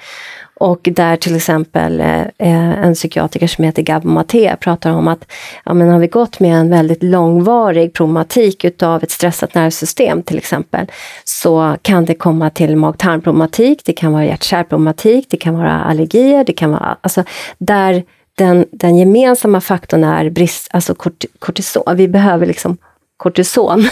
Och 0.60 0.90
där 0.92 1.16
till 1.16 1.36
exempel 1.36 2.00
eh, 2.00 2.22
eh 2.22 2.84
en 2.84 2.94
psykiatriker 2.94 3.48
som 3.48 3.64
heter 3.64 3.82
Gabo 3.82 4.08
Maté 4.08 4.56
pratar 4.60 4.92
om 4.92 5.08
att 5.08 5.32
ja, 5.66 5.74
men 5.74 5.90
har 5.90 6.00
vi 6.00 6.08
gått 6.08 6.40
med 6.40 6.56
en 6.56 6.70
väldigt 6.70 7.04
långvarig 7.04 7.94
problematik 7.94 8.66
utav 8.66 9.04
ett 9.04 9.12
stressat 9.12 9.56
nervsystem 9.56 10.24
till 10.24 10.38
exempel, 10.38 10.88
så 11.24 11.78
kan 11.82 12.06
det 12.06 12.14
komma 12.14 12.50
till 12.50 12.76
mag-tarmproblematik, 12.76 13.82
det 13.86 13.94
kan 13.94 14.14
vara 14.14 14.26
hjärt-kärlproblematik, 14.26 15.28
det 15.30 15.38
kan 15.38 15.58
vara 15.58 15.80
allergier, 15.80 16.44
det 16.44 16.54
kan 16.54 16.72
vara 16.72 16.98
alltså 17.02 17.24
där 17.58 18.04
den, 18.36 18.66
den 18.72 18.98
gemensamma 18.98 19.62
faktorn 19.62 20.04
är 20.04 20.30
brist, 20.30 20.68
alltså 20.72 20.96
kortison. 21.40 21.84
Vi 21.96 22.08
behöver 22.08 22.46
liksom 22.46 22.78
kortison 23.18 23.90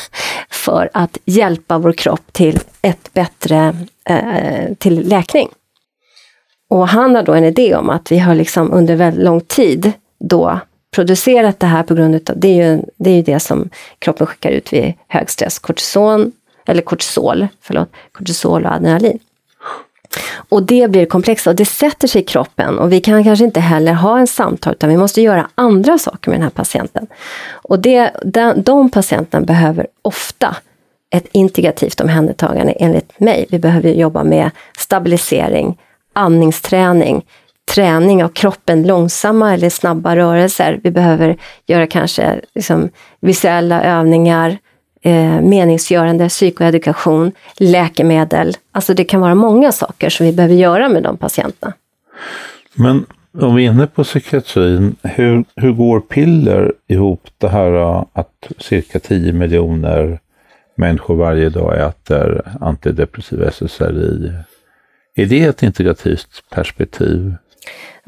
för 0.50 0.90
att 0.94 1.18
hjälpa 1.26 1.78
vår 1.78 1.92
kropp 1.92 2.34
till 2.34 2.60
ett 2.82 3.14
bättre, 3.14 3.76
eh, 4.10 4.38
eh 4.38 4.74
till 4.74 5.08
läkning. 5.08 5.50
Och 6.70 6.88
han 6.88 7.16
har 7.16 7.24
då 7.24 7.34
en 7.34 7.44
idé 7.44 7.76
om 7.76 7.90
att 7.90 8.12
vi 8.12 8.18
har 8.20 8.36
liksom 8.36 8.74
under 8.74 8.96
väldigt 8.96 9.24
lång 9.24 9.42
tid 9.42 9.92
då 10.20 10.60
producerat 10.92 11.60
det 11.60 11.68
här 11.68 11.84
på 11.84 11.94
grund 11.94 12.30
av, 12.30 12.40
det 12.40 12.48
är 12.48 12.72
ju 12.72 12.82
det, 12.98 13.10
är 13.10 13.16
ju 13.16 13.22
det 13.22 13.40
som 13.40 13.70
kroppen 14.00 14.28
skickar 14.28 14.50
ut 14.50 14.74
vid 14.74 14.94
hög 15.08 15.30
stress, 15.30 15.60
kortison, 15.60 16.32
eller 16.66 16.82
kortisol, 16.82 17.48
förlåt, 17.62 17.90
kortisol 18.12 18.66
och 18.66 18.72
adrenalin. 18.72 19.20
Och 20.50 20.64
det 20.64 20.92
blir 20.92 21.06
komplext 21.06 21.48
och 21.48 21.56
det 21.56 21.66
sätter 21.66 22.08
sig 22.08 22.22
i 22.22 22.26
kroppen 22.26 22.80
och 22.80 22.92
vi 22.92 23.02
kan 23.02 23.24
kanske 23.24 23.46
inte 23.46 23.60
heller 23.60 23.94
ha 23.94 24.20
en 24.20 24.28
samtal 24.28 24.74
utan 24.74 24.90
vi 24.90 24.98
måste 24.98 25.22
göra 25.22 25.50
andra 25.56 25.98
saker 25.98 26.32
med 26.32 26.40
den 26.40 26.44
här 26.44 26.50
patienten. 26.50 27.08
Och 27.50 27.80
det, 27.80 28.12
de, 28.24 28.54
de 28.62 28.90
patienterna 28.90 29.46
behöver 29.46 29.88
ofta 30.02 30.56
ett 31.10 31.28
integrativt 31.32 32.02
omhändertagande 32.02 32.72
enligt 32.72 33.20
mig. 33.20 33.46
Vi 33.50 33.60
behöver 33.60 33.90
jobba 33.90 34.24
med 34.24 34.52
stabilisering, 34.78 35.78
andningsträning, 36.18 37.26
träning 37.76 38.24
av 38.24 38.30
kroppen, 38.30 38.88
långsamma 38.88 39.54
eller 39.54 39.70
snabba 39.70 40.16
rörelser. 40.16 40.80
Vi 40.84 40.92
behöver 40.92 41.38
göra 41.66 41.88
kanske 41.88 42.42
liksom, 42.56 42.90
visuella 43.20 43.84
övningar, 43.84 44.58
eh, 45.02 45.42
meningsgörande, 45.42 46.30
psykoedukation, 46.30 47.32
läkemedel. 47.58 48.54
Alltså 48.72 48.94
det 48.94 49.04
kan 49.04 49.22
vara 49.22 49.36
många 49.36 49.72
saker 49.72 50.10
som 50.10 50.26
vi 50.26 50.34
behöver 50.34 50.56
göra 50.56 50.90
med 50.90 51.04
de 51.04 51.18
patienterna. 51.18 51.74
Men 52.74 53.06
om 53.40 53.56
vi 53.56 53.66
är 53.66 53.72
inne 53.72 53.88
på 53.88 54.04
psykiatrin, 54.04 54.96
hur, 55.04 55.46
hur 55.56 55.72
går 55.72 56.00
piller 56.00 56.74
ihop 56.88 57.28
det 57.38 57.50
här 57.50 57.74
eh, 57.74 58.04
att 58.14 58.52
cirka 58.58 59.00
10 59.00 59.34
miljoner 59.34 60.20
människor 60.76 61.16
varje 61.16 61.50
dag 61.50 61.88
äter 61.88 62.42
antidepressiva 62.62 63.52
SSRI 63.52 64.32
är 65.18 65.26
det 65.26 65.42
ett 65.42 65.64
integrativt 65.64 66.44
perspektiv? 66.50 67.36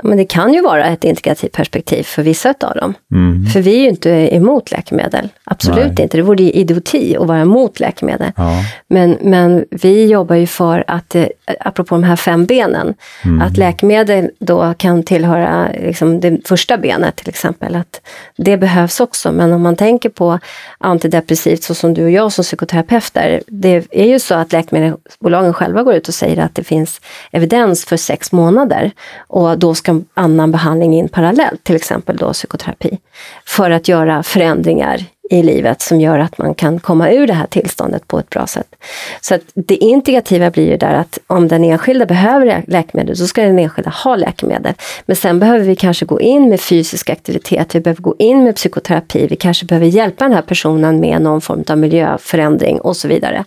Men 0.04 0.18
det 0.18 0.26
kan 0.26 0.54
ju 0.54 0.62
vara 0.62 0.86
ett 0.86 1.04
integrativt 1.04 1.52
perspektiv 1.52 2.04
för 2.04 2.24
vissa 2.24 2.54
av 2.62 2.76
dem. 2.76 2.94
Mm. 3.12 3.46
För 3.46 3.62
vi 3.62 3.76
är 3.76 3.80
ju 3.80 3.90
inte 3.90 4.10
emot 4.10 4.72
läkemedel. 4.72 5.30
Absolut 5.44 5.80
Nej. 5.80 6.02
inte. 6.02 6.18
Det 6.18 6.22
vore 6.22 6.44
ju 6.44 6.52
idioti 6.52 7.18
att 7.18 7.28
vara 7.28 7.40
emot 7.40 7.80
läkemedel. 7.80 8.32
Ja. 8.36 8.64
Men, 8.88 9.18
men 9.22 9.66
vi 9.72 10.06
jobbar 10.06 10.36
ju 10.36 10.48
för 10.48 10.84
att, 10.88 11.16
eh, 11.16 11.26
apropå 11.60 11.96
de 11.96 12.04
här 12.04 12.16
fem 12.16 12.46
benen, 12.46 12.94
mm. 13.26 13.42
att 13.42 13.58
läkemedel 13.58 14.30
då 14.40 14.74
kan 14.78 15.04
tillhöra 15.04 15.68
liksom, 15.72 16.20
det 16.20 16.48
första 16.48 16.78
benet 16.78 17.16
till 17.16 17.30
exempel. 17.30 17.76
Att 17.76 18.02
det 18.38 18.58
behövs 18.58 19.00
också. 19.00 19.32
Men 19.32 19.54
om 19.54 19.62
man 19.62 19.76
tänker 19.76 20.10
på 20.10 20.40
antidepressivt 20.78 21.64
så 21.64 21.76
som 21.76 21.94
du 21.94 22.04
och 22.04 22.12
jag 22.12 22.32
som 22.32 22.44
psykoterapeuter, 22.44 23.42
det 23.48 23.88
är 23.92 24.06
ju 24.06 24.20
så 24.20 24.36
att 24.36 24.52
läkemedelsbolagen 24.52 25.54
själva 25.54 25.84
går 25.84 25.94
ut 25.94 26.08
och 26.08 26.14
säger 26.14 26.44
att 26.44 26.56
det 26.56 26.64
finns 26.64 27.02
evidens 27.32 27.86
för 27.86 27.98
sex 27.98 28.32
månader. 28.32 28.92
Och 29.28 29.60
då 29.60 29.76
ska 29.76 29.89
ska 29.90 30.22
annan 30.22 30.52
behandling 30.52 30.96
in 30.96 31.10
parallellt, 31.10 31.64
till 31.64 31.76
exempel 31.76 32.18
då 32.18 32.34
psykoterapi, 32.34 32.98
för 33.46 33.72
att 33.72 33.88
göra 33.88 34.24
förändringar 34.24 35.06
i 35.30 35.44
livet 35.44 35.82
som 35.82 36.02
gör 36.02 36.20
att 36.20 36.38
man 36.38 36.56
kan 36.56 36.80
komma 36.80 37.12
ur 37.12 37.28
det 37.28 37.34
här 37.34 37.48
tillståndet 37.48 38.08
på 38.08 38.20
ett 38.20 38.30
bra 38.30 38.48
sätt. 38.48 38.76
Så 39.22 39.36
att 39.36 39.42
det 39.54 39.76
integrativa 39.76 40.52
blir 40.52 40.72
ju 40.72 40.78
där 40.78 40.94
att 40.94 41.20
om 41.28 41.48
den 41.48 41.64
enskilda 41.64 42.06
behöver 42.06 42.64
läkemedel, 42.68 43.18
så 43.18 43.28
ska 43.28 43.42
den 43.42 43.60
enskilda 43.60 43.90
ha 43.90 44.16
läkemedel. 44.16 44.74
Men 45.06 45.16
sen 45.16 45.40
behöver 45.40 45.66
vi 45.66 45.76
kanske 45.76 46.06
gå 46.06 46.22
in 46.22 46.50
med 46.50 46.62
fysisk 46.62 47.10
aktivitet, 47.10 47.76
vi 47.76 47.80
behöver 47.80 48.02
gå 48.02 48.16
in 48.20 48.44
med 48.44 48.56
psykoterapi, 48.56 49.28
vi 49.28 49.36
kanske 49.36 49.66
behöver 49.66 49.88
hjälpa 49.88 50.24
den 50.24 50.34
här 50.34 50.42
personen 50.42 51.00
med 51.00 51.22
någon 51.22 51.42
form 51.42 51.64
av 51.70 51.78
miljöförändring 51.78 52.82
och 52.82 52.98
så 52.98 53.08
vidare. 53.08 53.46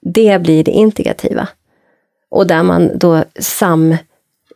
Det 0.00 0.42
blir 0.42 0.64
det 0.64 0.70
integrativa. 0.70 1.48
Och 2.30 2.46
där 2.46 2.62
man 2.62 2.98
då 2.98 3.24
sam 3.40 3.96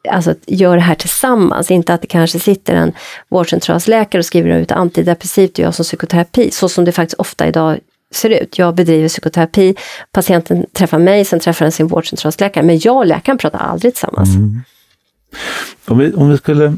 alltså, 0.08 0.34
gör 0.46 0.76
det 0.76 0.82
här 0.82 0.94
tillsammans. 0.94 1.70
Inte 1.70 1.94
att 1.94 2.00
det 2.00 2.06
kanske 2.06 2.38
sitter 2.38 2.74
en 2.74 2.92
vårdcentralsläkare 3.28 4.18
och 4.18 4.24
skriver 4.24 4.58
ut 4.58 4.72
antidepressivt 4.72 5.52
och 5.52 5.58
jag 5.58 5.74
som 5.74 5.84
psykoterapi, 5.84 6.50
så 6.50 6.68
som 6.68 6.84
det 6.84 6.92
faktiskt 6.92 7.20
ofta 7.20 7.48
idag 7.48 7.78
ser 8.10 8.30
ut. 8.30 8.58
Jag 8.58 8.74
bedriver 8.74 9.08
psykoterapi, 9.08 9.74
patienten 10.12 10.66
träffar 10.72 10.98
mig, 10.98 11.24
sen 11.24 11.40
träffar 11.40 11.64
den 11.64 11.72
sin 11.72 11.86
vårdcentralsläkare. 11.86 12.64
Men 12.64 12.78
jag 12.78 12.96
och 12.96 13.06
läkaren 13.06 13.38
pratar 13.38 13.58
aldrig 13.58 13.94
tillsammans. 13.94 14.34
Mm. 14.34 14.60
Om, 15.86 15.98
vi, 15.98 16.12
om 16.12 16.30
vi 16.30 16.36
skulle 16.36 16.76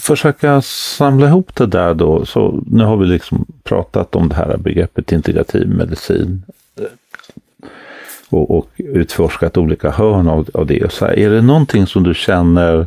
försöka 0.00 0.62
samla 0.62 1.26
ihop 1.26 1.54
det 1.54 1.66
där 1.66 1.94
då, 1.94 2.26
så 2.26 2.62
nu 2.66 2.84
har 2.84 2.96
vi 2.96 3.06
liksom 3.06 3.46
pratat 3.62 4.16
om 4.16 4.28
det 4.28 4.34
här 4.34 4.56
begreppet 4.56 5.12
integrativ 5.12 5.68
medicin 5.68 6.42
och, 8.32 8.50
och 8.58 8.66
utforskat 8.76 9.56
olika 9.56 9.90
hörn 9.90 10.28
av, 10.28 10.48
av 10.54 10.66
det. 10.66 10.92
Så 10.92 11.06
här, 11.06 11.18
är 11.18 11.30
det 11.30 11.42
någonting 11.42 11.86
som 11.86 12.02
du 12.02 12.14
känner 12.14 12.86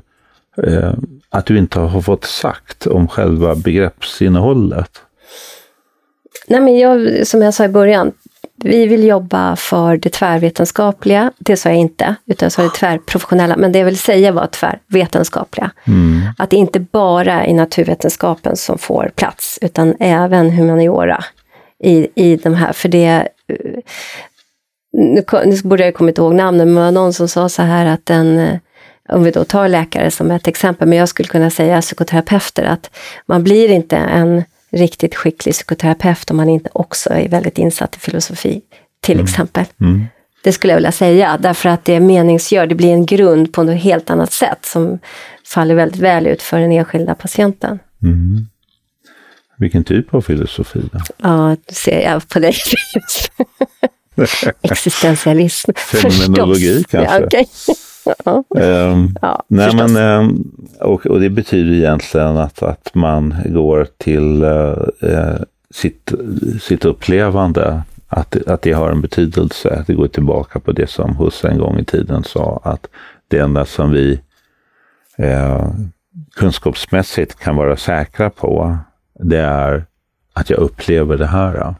eh, 0.63 0.93
att 1.29 1.45
du 1.45 1.57
inte 1.57 1.79
har 1.79 2.01
fått 2.01 2.25
sagt 2.25 2.87
om 2.87 3.07
själva 3.07 3.55
begreppsinnehållet? 3.55 5.01
Nej, 6.47 6.61
men 6.61 6.79
jag, 6.79 7.27
som 7.27 7.41
jag 7.41 7.53
sa 7.53 7.65
i 7.65 7.69
början, 7.69 8.11
vi 8.57 8.85
vill 8.85 9.03
jobba 9.03 9.55
för 9.55 9.97
det 9.97 10.09
tvärvetenskapliga. 10.09 11.31
Det 11.37 11.57
sa 11.57 11.69
jag 11.69 11.77
inte, 11.77 12.15
utan 12.25 12.45
jag 12.45 12.51
sa 12.51 12.61
det 12.61 12.69
tvärprofessionella. 12.69 13.57
Men 13.57 13.71
det 13.71 13.79
jag 13.79 13.85
vill 13.85 13.97
säga 13.97 14.31
var 14.31 14.47
tvärvetenskapliga. 14.47 15.71
Mm. 15.87 16.21
Att 16.37 16.49
det 16.49 16.55
inte 16.55 16.79
bara 16.79 17.45
är 17.45 17.53
naturvetenskapen 17.53 18.55
som 18.55 18.77
får 18.77 19.11
plats, 19.15 19.59
utan 19.61 19.95
även 19.99 20.49
humaniora 20.51 21.23
i, 21.83 22.07
i 22.15 22.35
de 22.35 22.53
här. 22.53 22.73
För 22.73 22.89
det, 22.89 23.27
nu, 24.95 25.23
nu 25.45 25.61
borde 25.63 25.85
jag 25.85 25.93
komma 25.93 26.11
ihåg 26.11 26.35
namnet, 26.35 26.67
men 26.67 26.75
det 26.75 26.81
var 26.81 26.91
någon 26.91 27.13
som 27.13 27.27
sa 27.27 27.49
så 27.49 27.61
här 27.61 27.85
att 27.85 28.09
en, 28.09 28.37
eh, 28.37 28.57
om 29.09 29.23
vi 29.23 29.31
då 29.31 29.43
tar 29.43 29.67
läkare 29.67 30.11
som 30.11 30.31
ett 30.31 30.47
exempel, 30.47 30.87
men 30.87 30.97
jag 30.97 31.09
skulle 31.09 31.29
kunna 31.29 31.49
säga 31.49 31.81
psykoterapeuter, 31.81 32.63
att 32.63 32.91
man 33.25 33.43
blir 33.43 33.69
inte 33.69 33.97
en 33.97 34.43
riktigt 34.71 35.15
skicklig 35.15 35.53
psykoterapeut 35.53 36.31
om 36.31 36.37
man 36.37 36.49
inte 36.49 36.69
också 36.73 37.09
är 37.09 37.29
väldigt 37.29 37.57
insatt 37.57 37.95
i 37.95 37.99
filosofi, 37.99 38.61
till 39.01 39.15
mm. 39.15 39.23
exempel. 39.23 39.65
Mm. 39.81 40.05
Det 40.43 40.51
skulle 40.51 40.73
jag 40.73 40.77
vilja 40.77 40.91
säga, 40.91 41.37
därför 41.39 41.69
att 41.69 41.85
det 41.85 41.99
meningsgör, 41.99 42.67
det 42.67 42.75
blir 42.75 42.93
en 42.93 43.05
grund 43.05 43.53
på 43.53 43.63
något 43.63 43.81
helt 43.81 44.09
annat 44.09 44.33
sätt 44.33 44.65
som 44.65 44.99
faller 45.45 45.75
väldigt 45.75 46.01
väl 46.01 46.27
ut 46.27 46.41
för 46.41 46.59
den 46.59 46.71
enskilda 46.71 47.15
patienten. 47.15 47.79
Mm. 48.03 48.47
Vilken 49.57 49.83
typ 49.83 50.13
av 50.13 50.21
filosofi? 50.21 50.81
Då? 50.91 50.99
Ja, 51.17 51.55
det 51.65 51.75
ser 51.75 52.01
jag 52.01 52.29
på 52.29 52.39
dig. 52.39 52.55
Existentialism. 54.61 55.71
Fenomenologi 55.75 56.83
kanske. 56.89 57.45
Ja, 58.25 58.33
okay. 58.33 58.55
ja. 58.59 58.91
Um, 58.91 59.15
ja, 59.21 59.43
nej, 59.47 59.75
men, 59.75 59.97
um, 59.97 60.51
och, 60.79 61.05
och, 61.05 61.19
det 61.19 61.29
betyder 61.29 61.73
egentligen 61.73 62.37
att, 62.37 62.63
att 62.63 62.95
man 62.95 63.35
går 63.45 63.87
till 63.97 64.43
uh, 64.43 65.41
sitt, 65.73 66.11
sitt 66.61 66.85
upplevande, 66.85 67.83
att, 68.07 68.47
att 68.47 68.61
det 68.61 68.71
har 68.71 68.91
en 68.91 69.01
betydelse. 69.01 69.83
Det 69.87 69.93
går 69.93 70.07
tillbaka 70.07 70.59
på 70.59 70.71
det 70.71 70.89
som 70.89 71.15
Husse 71.15 71.47
en 71.47 71.57
gång 71.57 71.79
i 71.79 71.85
tiden 71.85 72.23
sa, 72.23 72.61
att 72.63 72.87
det 73.27 73.39
enda 73.39 73.65
som 73.65 73.91
vi 73.91 74.19
uh, 75.19 75.69
kunskapsmässigt 76.35 77.39
kan 77.39 77.55
vara 77.55 77.77
säkra 77.77 78.29
på, 78.29 78.77
det 79.19 79.39
är 79.39 79.85
att 80.33 80.49
jag 80.49 80.59
upplever 80.59 81.17
det 81.17 81.27
här. 81.27 81.75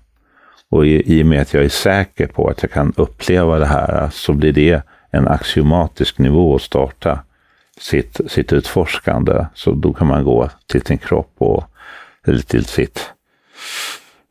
Och 0.71 0.86
i, 0.86 1.19
i 1.19 1.23
och 1.23 1.28
med 1.28 1.41
att 1.41 1.54
jag 1.54 1.63
är 1.63 1.69
säker 1.69 2.28
på 2.28 2.47
att 2.47 2.62
jag 2.62 2.71
kan 2.71 2.93
uppleva 2.97 3.60
det 3.60 3.65
här 3.65 4.10
så 4.12 4.34
blir 4.34 4.54
det 4.54 4.82
en 5.12 5.28
axiomatisk 5.28 6.17
nivå 6.17 6.56
att 6.56 6.62
starta 6.62 7.19
sitt, 7.80 8.21
sitt 8.28 8.54
utforskande. 8.54 9.45
Så 9.54 9.71
då 9.71 9.93
kan 9.93 10.08
man 10.08 10.23
gå 10.23 10.49
till 10.67 10.82
sin 10.82 10.97
kropp 10.97 11.34
och, 11.38 11.63
eller 12.28 12.39
till 12.39 12.65
sitt, 12.65 13.12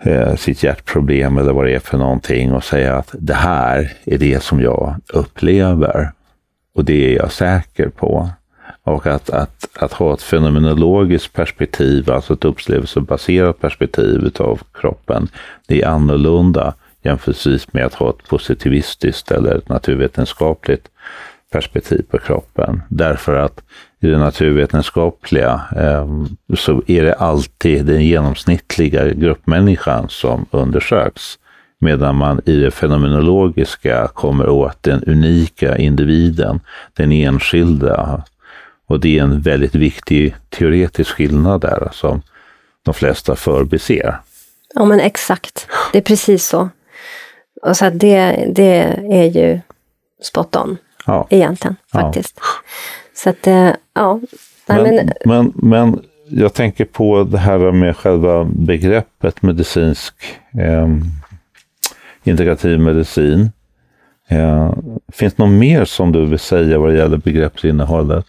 eh, 0.03 0.35
sitt 0.37 0.63
hjärtproblem 0.63 1.39
eller 1.39 1.53
vad 1.53 1.65
det 1.65 1.75
är 1.75 1.79
för 1.79 1.99
någonting 1.99 2.53
och 2.53 2.65
säga 2.65 2.97
att 2.97 3.15
det 3.19 3.35
här 3.35 3.93
är 4.05 4.19
det 4.19 4.43
som 4.43 4.61
jag 4.61 4.97
upplever. 5.09 6.13
Och 6.75 6.85
det 6.85 7.13
är 7.13 7.17
jag 7.17 7.33
säker 7.33 7.89
på. 7.89 8.31
Och 8.85 9.07
att, 9.07 9.31
att, 9.31 9.69
att 9.75 9.93
ha 9.93 10.15
ett 10.15 10.23
fenomenologiskt 10.23 11.33
perspektiv, 11.33 12.11
alltså 12.11 12.33
ett 12.33 12.45
upplevelsebaserat 12.45 13.61
perspektiv 13.61 14.33
av 14.39 14.61
kroppen, 14.73 15.29
det 15.67 15.83
är 15.83 15.89
annorlunda 15.89 16.75
jämfört 17.03 17.73
med 17.73 17.87
att 17.87 17.95
ha 17.95 18.11
ett 18.11 18.29
positivistiskt 18.29 19.31
eller 19.31 19.55
ett 19.55 19.69
naturvetenskapligt 19.69 20.89
perspektiv 21.51 22.05
på 22.11 22.19
kroppen. 22.19 22.83
Därför 22.89 23.37
att 23.37 23.63
i 24.01 24.07
det 24.07 24.19
naturvetenskapliga 24.19 25.61
eh, 25.77 26.09
så 26.55 26.83
är 26.87 27.03
det 27.03 27.15
alltid 27.15 27.87
den 27.87 28.05
genomsnittliga 28.05 29.09
gruppmänniskan 29.09 30.09
som 30.09 30.47
undersöks. 30.51 31.39
Medan 31.81 32.17
man 32.17 32.41
i 32.47 32.57
det 32.57 32.71
fenomenologiska 32.71 34.09
kommer 34.15 34.49
åt 34.49 34.83
den 34.83 35.05
unika 35.05 35.77
individen, 35.77 36.61
den 36.97 37.13
enskilda. 37.13 38.23
Och 38.87 39.01
det 39.01 39.19
är 39.19 39.23
en 39.23 39.41
väldigt 39.41 39.75
viktig 39.75 40.35
teoretisk 40.49 41.11
skillnad 41.11 41.61
där 41.61 41.89
som 41.93 42.23
de 42.83 42.95
flesta 42.95 43.37
förbiser. 43.37 44.21
Ja 44.75 44.85
men 44.85 45.01
exakt, 45.01 45.69
det 45.93 45.99
är 45.99 46.03
precis 46.03 46.47
så. 46.47 46.69
Och 47.63 47.77
så 47.77 47.91
det, 47.91 48.49
det 48.55 48.99
är 49.11 49.25
ju 49.25 49.61
spot 50.23 50.57
on 50.57 50.79
ja. 51.07 51.27
egentligen 51.31 51.77
faktiskt. 51.93 52.35
Ja. 52.37 52.45
Så 53.15 53.31
att, 53.31 53.47
eh, 53.47 53.71
ja. 53.95 54.21
Nej, 54.67 54.83
men, 54.83 54.95
men, 54.95 55.13
men, 55.25 55.53
men, 55.55 56.01
jag 56.29 56.55
tänker 56.55 56.85
på 56.85 57.25
det 57.25 57.39
här 57.39 57.73
med 57.73 57.97
själva 57.97 58.45
begreppet 58.45 59.43
medicinsk 59.43 60.15
eh, 60.59 60.89
integrativ 62.25 62.81
medicin. 62.81 63.51
Eh, 64.29 64.73
finns 65.13 65.35
det 65.35 65.43
något 65.43 65.59
mer 65.59 65.85
som 65.85 66.13
du 66.13 66.27
vill 66.27 66.39
säga 66.39 66.79
vad 66.79 66.91
det 66.91 66.97
gäller 66.97 67.17
begreppsinnehållet? 67.17 68.27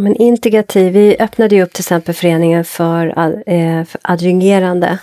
Men 0.00 0.16
integrativ, 0.16 0.92
vi 0.92 1.16
öppnade 1.18 1.54
ju 1.54 1.62
upp 1.62 1.72
till 1.72 1.82
exempel 1.82 2.14
föreningen 2.14 2.64
för, 2.64 3.06
eh, 3.46 3.84
för 3.84 4.00
adjungerande 4.02 4.98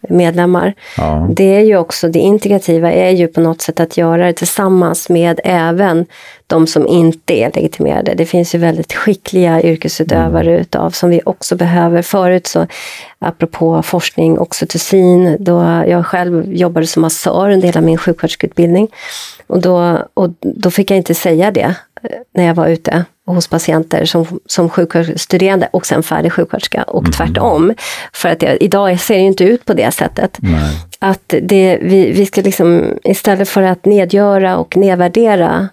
medlemmar. 0.00 0.74
Ja. 0.96 1.28
Det 1.30 1.56
är 1.56 1.60
ju 1.60 1.76
också, 1.76 2.08
det 2.08 2.18
integrativa 2.18 2.92
är 2.92 3.10
ju 3.10 3.28
på 3.28 3.40
något 3.40 3.62
sätt 3.62 3.80
att 3.80 3.96
göra 3.96 4.26
det 4.26 4.32
tillsammans 4.32 5.08
med 5.08 5.40
även 5.44 6.06
de 6.46 6.66
som 6.66 6.86
inte 6.86 7.34
är 7.34 7.50
legitimerade. 7.54 8.14
Det 8.14 8.26
finns 8.26 8.54
ju 8.54 8.58
väldigt 8.58 8.92
skickliga 8.92 9.62
yrkesutövare 9.62 10.48
mm. 10.48 10.60
utav 10.60 10.90
som 10.90 11.10
vi 11.10 11.20
också 11.24 11.56
behöver. 11.56 12.02
Förut 12.02 12.46
så, 12.46 12.66
apropå 13.18 13.82
forskning, 13.82 14.38
oxytocin, 14.38 15.36
då 15.40 15.60
jag 15.86 16.06
själv 16.06 16.52
jobbade 16.52 16.86
som 16.86 17.02
massör 17.02 17.50
under 17.50 17.66
hela 17.66 17.80
min 17.80 17.98
sjuksköterskeutbildning. 17.98 18.88
Och 19.46 19.60
då, 19.60 19.98
och 20.14 20.30
då 20.40 20.70
fick 20.70 20.90
jag 20.90 20.96
inte 20.96 21.14
säga 21.14 21.50
det 21.50 21.74
när 22.34 22.44
jag 22.44 22.54
var 22.54 22.68
ute 22.68 23.04
hos 23.26 23.48
patienter 23.48 24.04
som, 24.04 24.40
som 24.46 24.68
sjuksköterskestuderande 24.68 25.68
och 25.72 25.86
sen 25.86 26.02
färdig 26.02 26.32
sjuksköterska 26.32 26.82
och 26.82 27.02
mm. 27.02 27.12
tvärtom. 27.12 27.74
För 28.12 28.28
att 28.28 28.42
jag, 28.42 28.62
idag 28.62 29.00
ser 29.00 29.14
det 29.14 29.20
inte 29.20 29.44
ut 29.44 29.64
på 29.64 29.74
det 29.74 29.90
sättet. 29.90 30.38
Nej. 30.40 30.86
Att 30.98 31.34
det, 31.42 31.78
vi, 31.82 32.10
vi 32.10 32.26
ska 32.26 32.40
liksom, 32.40 32.98
istället 33.04 33.48
för 33.48 33.62
att 33.62 33.84
nedgöra 33.84 34.56
och 34.56 34.76
nedvärdera 34.76 35.68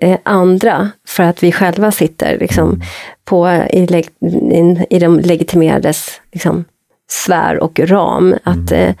eh, 0.00 0.18
andra 0.22 0.90
för 1.08 1.22
att 1.22 1.42
vi 1.42 1.52
själva 1.52 1.90
sitter 1.90 2.38
liksom, 2.38 2.68
mm. 2.68 2.80
på, 3.24 3.48
i, 3.70 3.78
i, 3.80 4.86
i 4.90 4.98
de 4.98 5.20
legitimerades 5.20 6.20
liksom, 6.32 6.64
sfär 7.10 7.58
och 7.62 7.80
ram. 7.80 8.26
Mm. 8.26 8.38
Att 8.42 8.72
eh, 8.72 8.94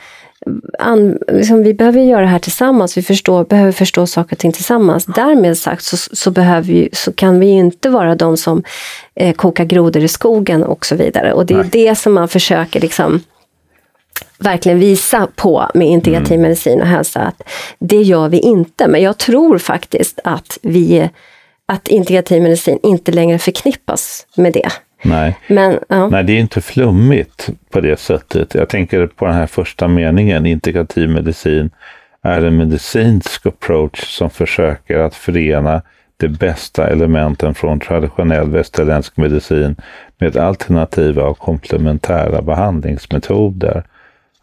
an, 0.78 1.18
liksom, 1.28 1.62
vi 1.62 1.74
behöver 1.74 2.00
göra 2.00 2.20
det 2.20 2.26
här 2.26 2.38
tillsammans, 2.38 2.96
vi 2.96 3.02
förstår, 3.02 3.44
behöver 3.44 3.72
förstå 3.72 4.06
saker 4.06 4.36
och 4.36 4.38
ting 4.38 4.52
tillsammans. 4.52 5.04
Därmed 5.04 5.58
sagt 5.58 5.84
så, 5.84 5.96
så, 5.96 6.30
behöver 6.30 6.62
vi, 6.62 6.88
så 6.92 7.12
kan 7.12 7.40
vi 7.40 7.46
inte 7.46 7.88
vara 7.88 8.14
de 8.14 8.36
som 8.36 8.62
eh, 9.14 9.34
kokar 9.34 9.64
grodor 9.64 10.02
i 10.02 10.08
skogen 10.08 10.64
och 10.64 10.86
så 10.86 10.96
vidare. 10.96 11.32
Och 11.32 11.46
det 11.46 11.54
är 11.54 11.58
Nej. 11.58 11.68
det 11.72 11.94
som 11.94 12.14
man 12.14 12.28
försöker 12.28 12.80
liksom 12.80 13.20
verkligen 14.38 14.78
visa 14.78 15.28
på 15.36 15.68
med 15.74 15.88
integrativ 15.88 16.32
mm. 16.32 16.42
medicin 16.42 16.80
och 16.80 16.86
hälsa, 16.86 17.20
att 17.20 17.42
det 17.78 18.02
gör 18.02 18.28
vi 18.28 18.38
inte. 18.38 18.88
Men 18.88 19.02
jag 19.02 19.18
tror 19.18 19.58
faktiskt 19.58 20.20
att 20.24 20.58
vi 20.62 21.10
att 21.66 21.88
integrativ 21.88 22.42
medicin 22.42 22.78
inte 22.82 23.12
längre 23.12 23.38
förknippas 23.38 24.26
med 24.36 24.52
det. 24.52 24.68
Nej. 25.02 25.38
Men, 25.46 25.78
ja. 25.88 26.08
Nej, 26.08 26.24
det 26.24 26.32
är 26.32 26.40
inte 26.40 26.60
flummigt 26.60 27.50
på 27.70 27.80
det 27.80 27.98
sättet. 28.00 28.54
Jag 28.54 28.68
tänker 28.68 29.06
på 29.06 29.24
den 29.26 29.34
här 29.34 29.46
första 29.46 29.88
meningen, 29.88 30.46
integrativ 30.46 31.10
medicin 31.10 31.70
är 32.22 32.42
en 32.42 32.56
medicinsk 32.56 33.46
approach 33.46 34.00
som 34.00 34.30
försöker 34.30 34.98
att 34.98 35.14
förena 35.14 35.82
de 36.16 36.28
bästa 36.28 36.88
elementen 36.88 37.54
från 37.54 37.80
traditionell 37.80 38.50
västerländsk 38.50 39.16
medicin 39.16 39.76
med 40.18 40.36
alternativa 40.36 41.22
och 41.22 41.38
komplementära 41.38 42.42
behandlingsmetoder. 42.42 43.84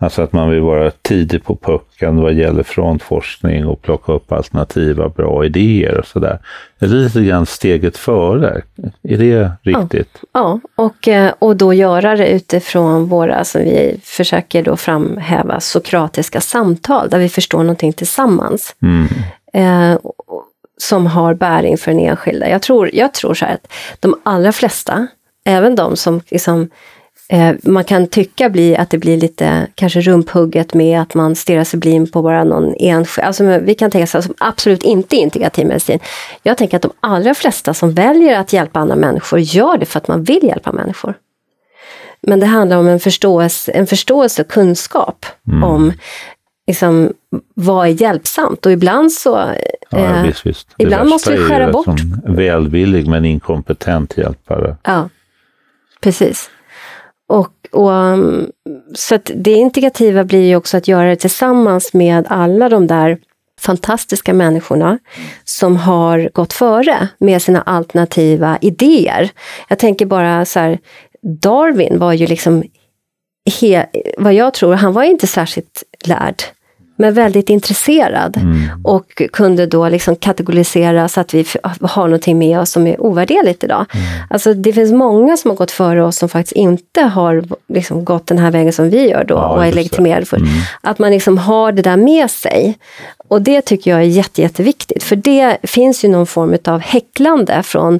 Alltså 0.02 0.22
att 0.22 0.34
man 0.34 0.50
vill 0.50 0.62
vara 0.62 0.92
tidig 0.92 1.44
på 1.44 1.56
pucken 1.56 2.22
vad 2.22 2.34
gäller 2.34 2.64
frontforskning 2.64 3.66
och 3.66 3.82
plocka 3.82 4.12
upp 4.12 4.32
alternativa 4.32 5.10
bra 5.10 5.46
idéer 5.46 5.98
och 5.98 6.06
sådär. 6.06 6.40
Är 6.80 6.88
det 6.88 6.96
lite 6.96 7.22
grann 7.22 7.46
steget 7.46 7.98
före? 7.98 8.62
Är 9.04 9.18
det 9.18 9.52
riktigt? 9.62 10.10
Ja, 10.34 10.60
ja. 10.76 10.84
Och, 10.84 11.08
eh, 11.08 11.34
och 11.40 11.56
då 11.56 11.74
göra 11.74 12.16
det 12.16 12.28
utifrån 12.28 13.06
våra, 13.06 13.44
som 13.44 13.62
vi 13.62 14.00
försöker 14.04 14.64
då 14.64 14.78
framhäva, 14.78 15.60
sokratiska 15.60 16.42
samtal 16.42 17.10
där 17.10 17.20
vi 17.20 17.30
förstår 17.30 17.60
någonting 17.60 17.94
tillsammans. 17.94 18.76
Mm. 18.82 19.08
Eh, 19.54 20.00
som 20.78 21.08
har 21.08 21.34
bäring 21.34 21.78
för 21.78 21.92
den 21.92 22.00
enskilda. 22.00 22.50
Jag 22.50 22.62
tror, 22.62 22.90
jag 22.94 23.14
tror 23.14 23.34
så 23.34 23.46
här 23.46 23.54
att 23.54 23.72
de 24.00 24.16
allra 24.24 24.52
flesta, 24.52 25.08
även 25.46 25.76
de 25.76 25.96
som 25.96 26.22
liksom 26.30 26.70
Eh, 27.32 27.56
man 27.64 27.84
kan 27.84 28.08
tycka 28.08 28.50
bli 28.50 28.76
att 28.76 28.90
det 28.90 28.98
blir 28.98 29.18
lite 29.18 29.68
kanske 29.76 30.02
rumphugget 30.02 30.74
med 30.74 31.02
att 31.02 31.14
man 31.14 31.36
stirrar 31.36 31.64
sig 31.64 31.80
blind 31.80 32.14
på 32.14 32.22
bara 32.22 32.44
någon 32.44 32.76
enskild, 32.80 33.26
alltså 33.28 33.44
vi 33.60 33.76
kan 33.76 33.92
tänka 33.92 34.18
oss 34.18 34.26
som 34.26 34.34
absolut 34.38 34.84
inte 34.84 35.16
integrativ 35.16 35.68
medicin. 35.68 36.00
Jag 36.44 36.58
tänker 36.58 36.76
att 36.76 36.82
de 36.82 36.92
allra 37.00 37.34
flesta 37.34 37.74
som 37.74 37.94
väljer 37.94 38.40
att 38.40 38.54
hjälpa 38.54 38.80
andra 38.80 38.96
människor 38.96 39.40
gör 39.40 39.78
det 39.78 39.86
för 39.86 39.98
att 39.98 40.08
man 40.08 40.24
vill 40.24 40.44
hjälpa 40.44 40.72
människor. 40.72 41.14
Men 42.22 42.40
det 42.40 42.46
handlar 42.46 42.78
om 42.78 42.88
en 42.88 43.00
förståelse, 43.00 43.72
en 43.72 43.88
förståelse 43.88 44.42
och 44.42 44.48
kunskap 44.48 45.26
mm. 45.48 45.64
om 45.64 45.94
liksom, 46.68 47.14
vad 47.54 47.88
är 47.88 48.02
hjälpsamt 48.02 48.66
och 48.66 48.72
ibland 48.72 49.12
så... 49.12 49.54
Ja, 49.90 49.98
eh, 49.98 50.24
visst, 50.24 50.46
visst. 50.46 50.68
Ibland 50.78 51.10
måste 51.10 51.32
vi 51.32 51.38
skära 51.38 51.72
bort. 51.72 51.86
Som 51.86 52.22
välvillig 52.26 53.08
men 53.08 53.26
inkompetent 53.26 54.18
hjälpare. 54.18 54.76
Ja, 54.84 55.10
precis. 56.02 56.50
Och, 57.30 57.54
och, 57.72 57.94
mm, 57.94 58.52
så 58.94 59.16
att 59.16 59.32
det 59.36 59.54
integrativa 59.54 60.24
blir 60.24 60.48
ju 60.48 60.56
också 60.56 60.78
att 60.78 60.88
göra 60.88 61.10
det 61.10 61.16
tillsammans 61.16 61.94
med 61.94 62.26
alla 62.30 62.70
de 62.70 62.88
där 62.88 63.18
fantastiska 63.60 64.34
människorna 64.34 65.00
som 65.44 65.78
har 65.78 66.30
gått 66.34 66.54
före 66.54 67.08
med 67.18 67.42
sina 67.42 67.62
alternativa 67.62 68.58
idéer. 68.62 69.30
Jag 69.68 69.80
tänker 69.80 70.06
bara 70.06 70.46
så 70.46 70.60
här, 70.60 70.80
Darwin 71.22 72.00
var 72.00 72.14
ju 72.14 72.28
liksom, 72.28 72.64
he, 73.62 73.86
vad 74.18 74.34
jag 74.34 74.54
tror, 74.54 74.74
han 74.74 74.94
var 74.94 75.04
inte 75.04 75.28
särskilt 75.28 75.84
lärd 76.06 76.44
men 77.00 77.14
väldigt 77.14 77.50
intresserad 77.50 78.38
mm. 78.38 78.86
och 78.86 79.22
kunde 79.34 79.66
då 79.66 79.90
liksom 79.90 80.16
kategorisera 80.16 81.08
så 81.08 81.20
att 81.20 81.34
vi 81.34 81.46
har 81.82 82.04
någonting 82.04 82.38
med 82.38 82.60
oss 82.60 82.72
som 82.72 82.88
är 82.88 83.02
ovärderligt 83.02 83.64
idag. 83.64 83.86
Mm. 83.94 84.06
Alltså 84.30 84.54
det 84.54 84.74
finns 84.74 84.92
många 84.92 85.38
som 85.38 85.52
har 85.52 85.56
gått 85.56 85.72
före 85.72 86.04
oss 86.04 86.18
som 86.18 86.30
faktiskt 86.30 86.52
inte 86.56 87.02
har 87.02 87.44
liksom 87.68 88.06
gått 88.06 88.28
den 88.28 88.38
här 88.38 88.52
vägen 88.52 88.74
som 88.74 88.90
vi 88.90 89.10
gör 89.10 89.24
då 89.24 89.36
ja, 89.36 89.48
och 89.48 89.66
är 89.66 89.72
legitimerade 89.72 90.26
för. 90.26 90.38
Mm. 90.38 90.50
Att 90.82 91.00
man 91.00 91.12
liksom 91.12 91.38
har 91.38 91.72
det 91.72 91.82
där 91.82 91.98
med 91.98 92.32
sig. 92.32 92.78
Och 93.28 93.42
det 93.42 93.62
tycker 93.62 93.92
jag 93.92 94.00
är 94.00 94.04
jätte, 94.04 94.42
jätteviktigt, 94.42 95.04
för 95.04 95.16
det 95.16 95.58
finns 95.64 96.06
ju 96.06 96.10
någon 96.10 96.28
form 96.28 96.58
av 96.66 96.80
häcklande 96.80 97.64
från 97.64 98.00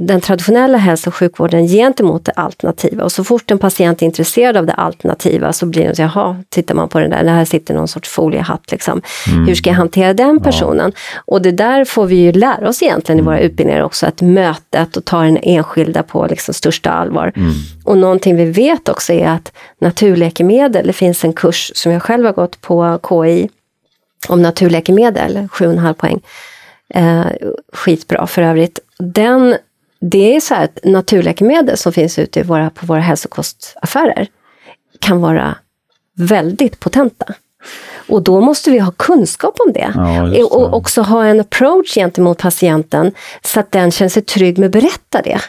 den 0.00 0.20
traditionella 0.20 0.78
hälso 0.78 1.10
och 1.10 1.14
sjukvården 1.14 1.66
gentemot 1.66 2.24
det 2.24 2.32
alternativa. 2.32 3.04
Och 3.04 3.12
så 3.12 3.24
fort 3.24 3.50
en 3.50 3.58
patient 3.58 4.02
är 4.02 4.06
intresserad 4.06 4.56
av 4.56 4.66
det 4.66 4.72
alternativa 4.72 5.52
så 5.52 5.66
blir 5.66 5.88
det 5.88 5.94
så, 5.94 6.02
jaha, 6.02 6.42
tittar 6.48 6.74
man 6.74 6.88
på 6.88 7.00
den 7.00 7.10
där, 7.10 7.24
här 7.24 7.44
sitter 7.44 7.74
någon 7.74 7.88
sorts 7.88 8.08
foliehatt. 8.08 8.70
Liksom. 8.70 9.02
Mm. 9.28 9.46
Hur 9.46 9.54
ska 9.54 9.70
jag 9.70 9.76
hantera 9.76 10.14
den 10.14 10.40
personen? 10.40 10.92
Ja. 10.94 11.20
Och 11.26 11.42
det 11.42 11.50
där 11.50 11.84
får 11.84 12.06
vi 12.06 12.16
ju 12.16 12.32
lära 12.32 12.68
oss 12.68 12.82
egentligen 12.82 13.18
i 13.18 13.22
våra 13.22 13.38
mm. 13.38 13.50
utbildningar 13.50 13.82
också, 13.82 14.06
att 14.06 14.20
mötet 14.20 14.96
och 14.96 15.04
ta 15.04 15.22
den 15.22 15.38
enskilda 15.42 16.02
på 16.02 16.26
liksom 16.26 16.54
största 16.54 16.90
allvar. 16.90 17.32
Mm. 17.36 17.52
Och 17.84 17.98
någonting 17.98 18.36
vi 18.36 18.44
vet 18.44 18.88
också 18.88 19.12
är 19.12 19.28
att 19.28 19.52
naturläkemedel, 19.80 20.86
det 20.86 20.92
finns 20.92 21.24
en 21.24 21.32
kurs 21.32 21.72
som 21.74 21.92
jag 21.92 22.02
själv 22.02 22.24
har 22.24 22.32
gått 22.32 22.60
på 22.60 23.00
KI 23.08 23.48
om 24.28 24.42
naturläkemedel, 24.42 25.36
7,5 25.36 25.92
poäng. 25.92 26.20
Eh, 26.94 27.26
skitbra 27.72 28.26
för 28.26 28.42
övrigt. 28.42 28.78
Den, 28.98 29.56
det 30.00 30.36
är 30.36 30.40
så 30.40 30.54
här 30.54 30.64
att 30.64 30.78
naturläkemedel 30.84 31.76
som 31.76 31.92
finns 31.92 32.18
ute 32.18 32.40
i 32.40 32.42
våra, 32.42 32.70
på 32.70 32.86
våra 32.86 33.00
hälsokostaffärer 33.00 34.28
kan 35.00 35.20
vara 35.20 35.56
väldigt 36.16 36.80
potenta. 36.80 37.34
Och 38.08 38.22
då 38.22 38.40
måste 38.40 38.70
vi 38.70 38.78
ha 38.78 38.90
kunskap 38.90 39.56
om 39.66 39.72
det. 39.72 39.92
Ja, 39.94 40.22
det. 40.22 40.42
Och 40.42 40.76
också 40.76 41.02
ha 41.02 41.24
en 41.24 41.40
approach 41.40 41.94
gentemot 41.94 42.38
patienten 42.38 43.12
så 43.42 43.60
att 43.60 43.72
den 43.72 43.90
känner 43.90 44.08
sig 44.08 44.22
trygg 44.22 44.58
med 44.58 44.66
att 44.66 44.72
berätta 44.72 45.22
det. 45.22 45.40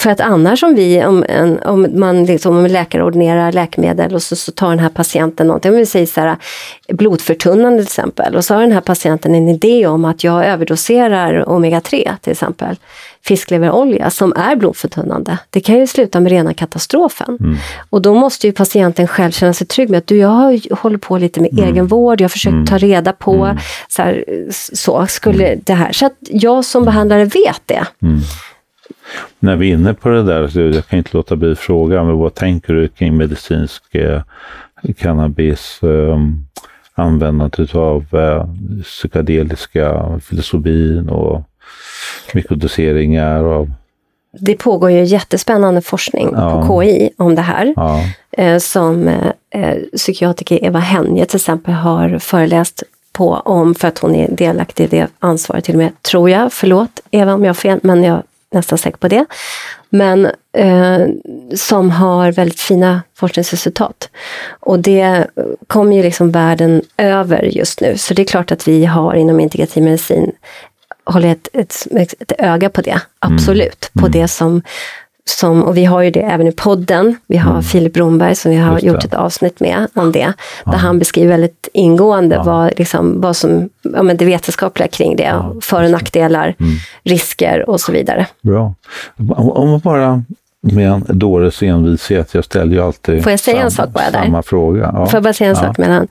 För 0.00 0.10
att 0.10 0.20
annars 0.20 0.62
om 0.62 0.74
vi, 0.74 1.04
om, 1.04 1.24
en, 1.28 1.62
om 1.62 1.86
man 1.94 2.24
liksom, 2.24 2.56
om 2.56 2.66
läkare 2.66 3.04
ordinerar 3.04 3.52
läkemedel 3.52 4.14
och 4.14 4.22
så, 4.22 4.36
så 4.36 4.52
tar 4.52 4.70
den 4.70 4.78
här 4.78 4.88
patienten 4.88 5.46
någonting, 5.46 5.70
om 5.70 5.76
vi 5.76 5.86
säger 5.86 6.06
så 6.06 6.20
här, 6.20 6.36
blodförtunnande 6.88 7.78
till 7.78 7.86
exempel, 7.86 8.36
och 8.36 8.44
så 8.44 8.54
har 8.54 8.60
den 8.60 8.72
här 8.72 8.80
patienten 8.80 9.34
en 9.34 9.48
idé 9.48 9.86
om 9.86 10.04
att 10.04 10.24
jag 10.24 10.46
överdoserar 10.46 11.44
omega-3 11.44 12.16
till 12.20 12.32
exempel, 12.32 12.76
fiskleverolja 13.24 14.10
som 14.10 14.32
är 14.36 14.56
blodförtunnande. 14.56 15.38
Det 15.50 15.60
kan 15.60 15.78
ju 15.78 15.86
sluta 15.86 16.20
med 16.20 16.32
rena 16.32 16.54
katastrofen. 16.54 17.38
Mm. 17.40 17.56
Och 17.90 18.02
då 18.02 18.14
måste 18.14 18.46
ju 18.46 18.52
patienten 18.52 19.08
själv 19.08 19.30
känna 19.30 19.52
sig 19.52 19.66
trygg 19.66 19.90
med 19.90 19.98
att 19.98 20.06
du, 20.06 20.16
jag 20.16 20.60
håller 20.70 20.98
på 20.98 21.18
lite 21.18 21.40
med 21.40 21.52
mm. 21.52 21.64
egenvård, 21.64 22.20
jag 22.20 22.24
har 22.24 22.28
försökt 22.28 22.52
mm. 22.52 22.66
ta 22.66 22.78
reda 22.78 23.12
på, 23.12 23.34
mm. 23.34 23.58
så, 23.88 24.02
här, 24.02 24.24
så 24.72 25.06
skulle 25.06 25.46
mm. 25.46 25.60
det 25.64 25.74
här. 25.74 25.92
Så 25.92 26.06
att 26.06 26.16
jag 26.20 26.64
som 26.64 26.84
behandlare 26.84 27.24
vet 27.24 27.62
det. 27.66 27.86
När 29.38 29.56
vi 29.56 29.70
är 29.70 29.74
inne 29.74 29.94
på 29.94 30.08
det 30.08 30.22
där, 30.22 30.48
så 30.48 30.60
jag 30.60 30.86
kan 30.86 30.98
inte 30.98 31.16
låta 31.16 31.36
bli 31.36 31.54
fråga, 31.54 32.04
men 32.04 32.18
vad 32.18 32.34
tänker 32.34 32.74
du 32.74 32.88
kring 32.88 33.16
medicinsk 33.16 33.94
eh, 33.94 34.22
cannabis, 34.98 35.82
eh, 35.82 36.18
användandet 36.94 37.74
av 37.74 38.04
eh, 38.12 38.46
psykedeliska 38.82 40.18
filosofin 40.22 41.08
och 41.08 41.42
mikrodoseringar 42.34 43.44
av 43.44 43.70
det 44.32 44.54
pågår 44.54 44.90
ju 44.90 45.04
jättespännande 45.04 45.80
forskning 45.80 46.30
ja. 46.32 46.66
på 46.66 46.82
KI 46.82 47.10
om 47.16 47.34
det 47.34 47.42
här. 47.42 47.74
Ja. 47.76 48.00
Eh, 48.32 48.58
som 48.58 49.08
eh, 49.50 49.76
psykiatriker 49.96 50.64
Eva 50.64 50.78
Henje 50.78 51.24
till 51.24 51.36
exempel 51.36 51.74
har 51.74 52.18
föreläst 52.18 52.82
på 53.12 53.34
om, 53.34 53.74
för 53.74 53.88
att 53.88 53.98
hon 53.98 54.14
är 54.14 54.28
delaktig 54.30 54.84
i 54.84 54.86
det 54.86 55.06
ansvaret 55.18 55.64
till 55.64 55.74
och 55.74 55.78
med, 55.78 56.02
tror 56.02 56.30
jag. 56.30 56.52
Förlåt 56.52 57.00
Eva 57.10 57.34
om 57.34 57.44
jag 57.44 57.48
har 57.48 57.54
fel, 57.54 57.80
men 57.82 58.04
jag 58.04 58.22
nästan 58.52 58.78
säker 58.78 58.98
på 58.98 59.08
det. 59.08 59.26
Men 59.90 60.26
eh, 60.52 61.06
som 61.54 61.90
har 61.90 62.32
väldigt 62.32 62.60
fina 62.60 63.02
forskningsresultat. 63.14 64.10
Och 64.60 64.78
det 64.78 65.26
kommer 65.66 65.96
ju 65.96 66.02
liksom 66.02 66.30
världen 66.30 66.82
över 66.96 67.42
just 67.42 67.80
nu. 67.80 67.96
Så 67.96 68.14
det 68.14 68.22
är 68.22 68.26
klart 68.26 68.52
att 68.52 68.68
vi 68.68 68.84
har 68.84 69.14
inom 69.14 69.40
integrativ 69.40 69.82
medicin 69.82 70.32
håller 71.04 71.28
ett, 71.28 71.48
ett, 71.52 71.86
ett 72.20 72.32
öga 72.38 72.70
på 72.70 72.80
det, 72.80 73.00
absolut. 73.18 73.90
Mm. 73.94 74.02
På 74.02 74.18
det 74.18 74.28
som 74.28 74.62
som, 75.24 75.62
och 75.62 75.76
vi 75.76 75.84
har 75.84 76.02
ju 76.02 76.10
det 76.10 76.20
även 76.20 76.46
i 76.46 76.52
podden. 76.52 77.16
Vi 77.26 77.36
har 77.36 77.50
mm. 77.50 77.62
Filip 77.62 77.92
Bromberg 77.92 78.34
som 78.34 78.50
vi 78.50 78.56
har 78.56 78.78
gjort 78.78 79.04
ett 79.04 79.14
avsnitt 79.14 79.60
med 79.60 79.86
om 79.94 80.12
det. 80.12 80.32
Där 80.64 80.76
han 80.76 80.98
beskriver 80.98 81.28
väldigt 81.28 81.68
ingående 81.72 82.36
ja. 82.36 82.42
vad, 82.42 82.78
liksom, 82.78 83.20
vad 83.20 83.36
som, 83.36 83.68
ja, 83.82 84.02
men 84.02 84.16
det 84.16 84.24
vetenskapliga 84.24 84.88
kring 84.88 85.16
det. 85.16 85.22
Ja, 85.22 85.54
för 85.62 85.84
och 85.84 85.90
nackdelar, 85.90 86.54
mm. 86.58 86.72
risker 87.04 87.70
och 87.70 87.80
så 87.80 87.92
vidare. 87.92 88.26
Bra. 88.42 88.74
Om 89.36 89.70
man 89.70 89.80
bara 89.80 90.22
med 90.60 90.92
en 90.92 91.04
dåres 91.08 91.62
envishet, 91.62 92.34
jag 92.34 92.44
ställer 92.44 92.72
ju 92.72 92.82
alltid 92.82 93.22
Får 93.22 93.30
jag 93.30 93.40
säga 93.40 93.56
samma, 93.56 93.64
en 93.64 93.70
sak 93.70 93.88
bara 93.88 94.10
där? 94.10 94.22
samma 94.22 94.42
fråga. 94.42 94.90
Ja. 94.94 95.06
Får 95.06 95.16
jag 95.16 95.22
bara 95.22 95.32
säga 95.32 95.50
en 95.50 95.56
sak 95.56 95.78
mellan 95.78 96.08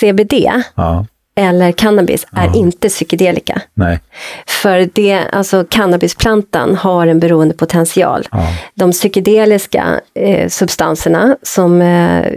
CBD 0.00 0.32
ja 0.74 1.04
eller 1.34 1.72
cannabis 1.72 2.26
är 2.32 2.46
ja. 2.46 2.54
inte 2.54 2.88
psykedelika. 2.88 3.62
Nej. 3.74 4.00
För 4.46 4.88
det, 4.92 5.24
alltså 5.32 5.64
cannabisplantan 5.68 6.76
har 6.76 7.06
en 7.06 7.20
beroendepotential. 7.20 8.28
Ja. 8.30 8.46
De 8.74 8.92
psykedeliska 8.92 10.00
eh, 10.14 10.48
substanserna 10.48 11.36
som, 11.42 11.82
eh, 11.82 12.32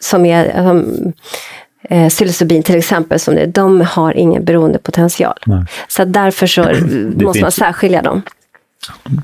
som 0.00 0.26
är 0.26 0.68
um, 0.68 1.12
eh, 1.82 2.08
psilocybin 2.08 2.62
till 2.62 2.76
exempel, 2.76 3.20
som 3.20 3.34
det, 3.34 3.46
de 3.46 3.80
har 3.80 4.12
ingen 4.12 4.44
beroendepotential. 4.44 5.38
Nej. 5.46 5.64
Så 5.88 6.04
därför 6.04 6.46
så 6.46 6.62
måste 7.24 7.42
man 7.42 7.52
särskilja 7.52 8.02
dem. 8.02 8.22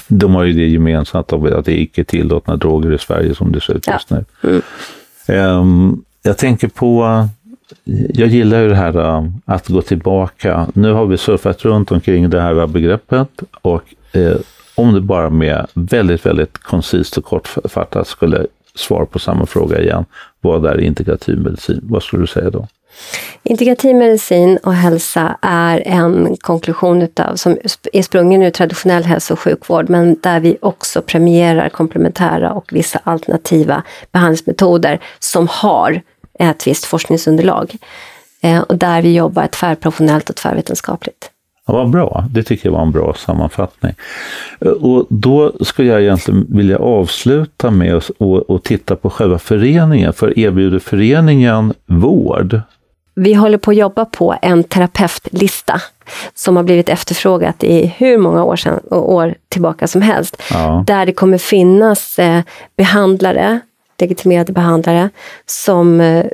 De 0.09 0.35
har 0.35 0.45
ju 0.45 0.53
det 0.53 0.67
gemensamt 0.67 1.33
att 1.33 1.65
det 1.65 1.73
är 1.73 1.79
icke 1.79 2.05
tillåtna 2.05 2.57
droger 2.57 2.93
i 2.93 2.99
Sverige 2.99 3.35
som 3.35 3.53
det 3.53 3.61
ser 3.61 3.75
ut 3.75 3.89
just 3.89 4.11
nu. 4.11 4.25
Mm. 4.43 4.63
Um, 5.29 6.05
jag 6.23 6.39
tänker 6.39 6.69
på 6.69 7.29
jag 8.15 8.29
gillar 8.29 8.61
ju 8.61 8.69
det 8.69 8.75
här 8.75 8.97
um, 8.97 9.41
att 9.45 9.69
gå 9.69 9.83
tillbaka. 9.83 10.67
Nu 10.75 10.93
har 10.93 11.07
vi 11.07 11.19
surfat 11.19 11.65
runt 11.65 11.93
omkring 11.93 12.31
det 12.31 12.41
här 12.41 12.67
begreppet 12.67 13.29
och 13.63 13.83
eh, 14.13 14.37
om 14.75 14.95
du 14.95 15.01
bara 15.01 15.31
med 15.31 15.67
väldigt, 15.75 16.27
väldigt 16.27 16.59
koncist 16.59 17.19
och 17.19 17.25
kortfattat 17.25 18.07
skulle 18.07 18.47
svara 18.75 19.07
på 19.07 19.19
samma 19.19 19.47
fråga 19.47 19.81
igen. 19.81 20.05
Vad 20.41 20.67
är 20.67 20.81
integrativ 20.81 21.39
medicin? 21.39 21.81
Vad 21.83 22.03
skulle 22.03 22.23
du 22.23 22.27
säga 22.27 22.51
då? 22.51 22.67
Integrativ 23.43 23.97
medicin 23.97 24.59
och 24.63 24.75
hälsa 24.75 25.39
är 25.43 25.83
en 25.87 26.37
konklusion 26.41 27.03
utav, 27.03 27.37
som 27.37 27.59
är 27.93 28.03
sprungen 28.03 28.43
ur 28.43 28.51
traditionell 28.51 29.05
hälso 29.05 29.33
och 29.33 29.41
sjukvård, 29.41 29.91
men 29.91 30.17
där 30.23 30.41
vi 30.41 30.57
också 30.61 31.03
premierar 31.03 31.69
komplementära 31.69 32.53
och 32.53 32.73
vissa 32.73 33.01
alternativa 33.05 33.83
behandlingsmetoder 34.13 35.01
som 35.19 35.49
har 35.51 36.03
ett 36.39 36.67
visst 36.67 36.85
forskningsunderlag. 36.85 37.77
Eh, 38.41 38.61
och 38.61 38.77
där 38.79 39.03
vi 39.03 39.15
jobbar 39.15 39.47
tvärprofessionellt 39.47 40.31
och 40.31 40.37
tvärvetenskapligt. 40.37 41.31
Ja, 41.67 41.73
vad 41.73 41.91
bra, 41.91 42.25
det 42.31 42.43
tycker 42.43 42.67
jag 42.67 42.73
var 42.73 42.83
en 42.83 42.93
bra 42.93 43.15
sammanfattning. 43.15 43.95
Eh, 44.61 44.69
och 44.69 45.07
då 45.09 45.53
skulle 45.61 45.89
jag 45.89 46.03
egentligen 46.03 46.47
vilja 46.49 46.79
avsluta 46.79 47.71
med 47.71 47.95
att 47.95 48.11
och, 48.19 48.51
och 48.51 48.63
titta 48.63 48.97
på 48.97 49.11
själva 49.11 49.39
föreningen, 49.39 50.13
för 50.13 50.39
erbjuder 50.39 50.79
föreningen 50.79 51.75
vård? 51.87 52.61
Vi 53.15 53.35
håller 53.35 53.59
på 53.59 53.71
att 53.71 53.77
jobba 53.77 54.05
på 54.05 54.37
en 54.43 54.65
terapeutlista 54.65 55.81
som 56.35 56.57
har 56.57 56.63
blivit 56.63 56.89
efterfrågat 56.89 57.65
i 57.65 57.87
hur 57.97 58.19
många 58.19 58.45
år, 58.45 58.57
sedan, 58.57 58.81
år 58.91 59.35
tillbaka 59.49 59.87
som 59.87 60.03
helst. 60.03 60.43
Ja. 60.51 60.85
Där 60.87 61.07
det 61.07 61.13
kommer 61.13 61.39
finnas 61.39 62.19
eh, 62.19 62.43
behandlare 62.77 63.61
legitimerade 63.99 64.53
behandlare 64.53 65.11
som 65.47 66.01
eh, 66.01 66.27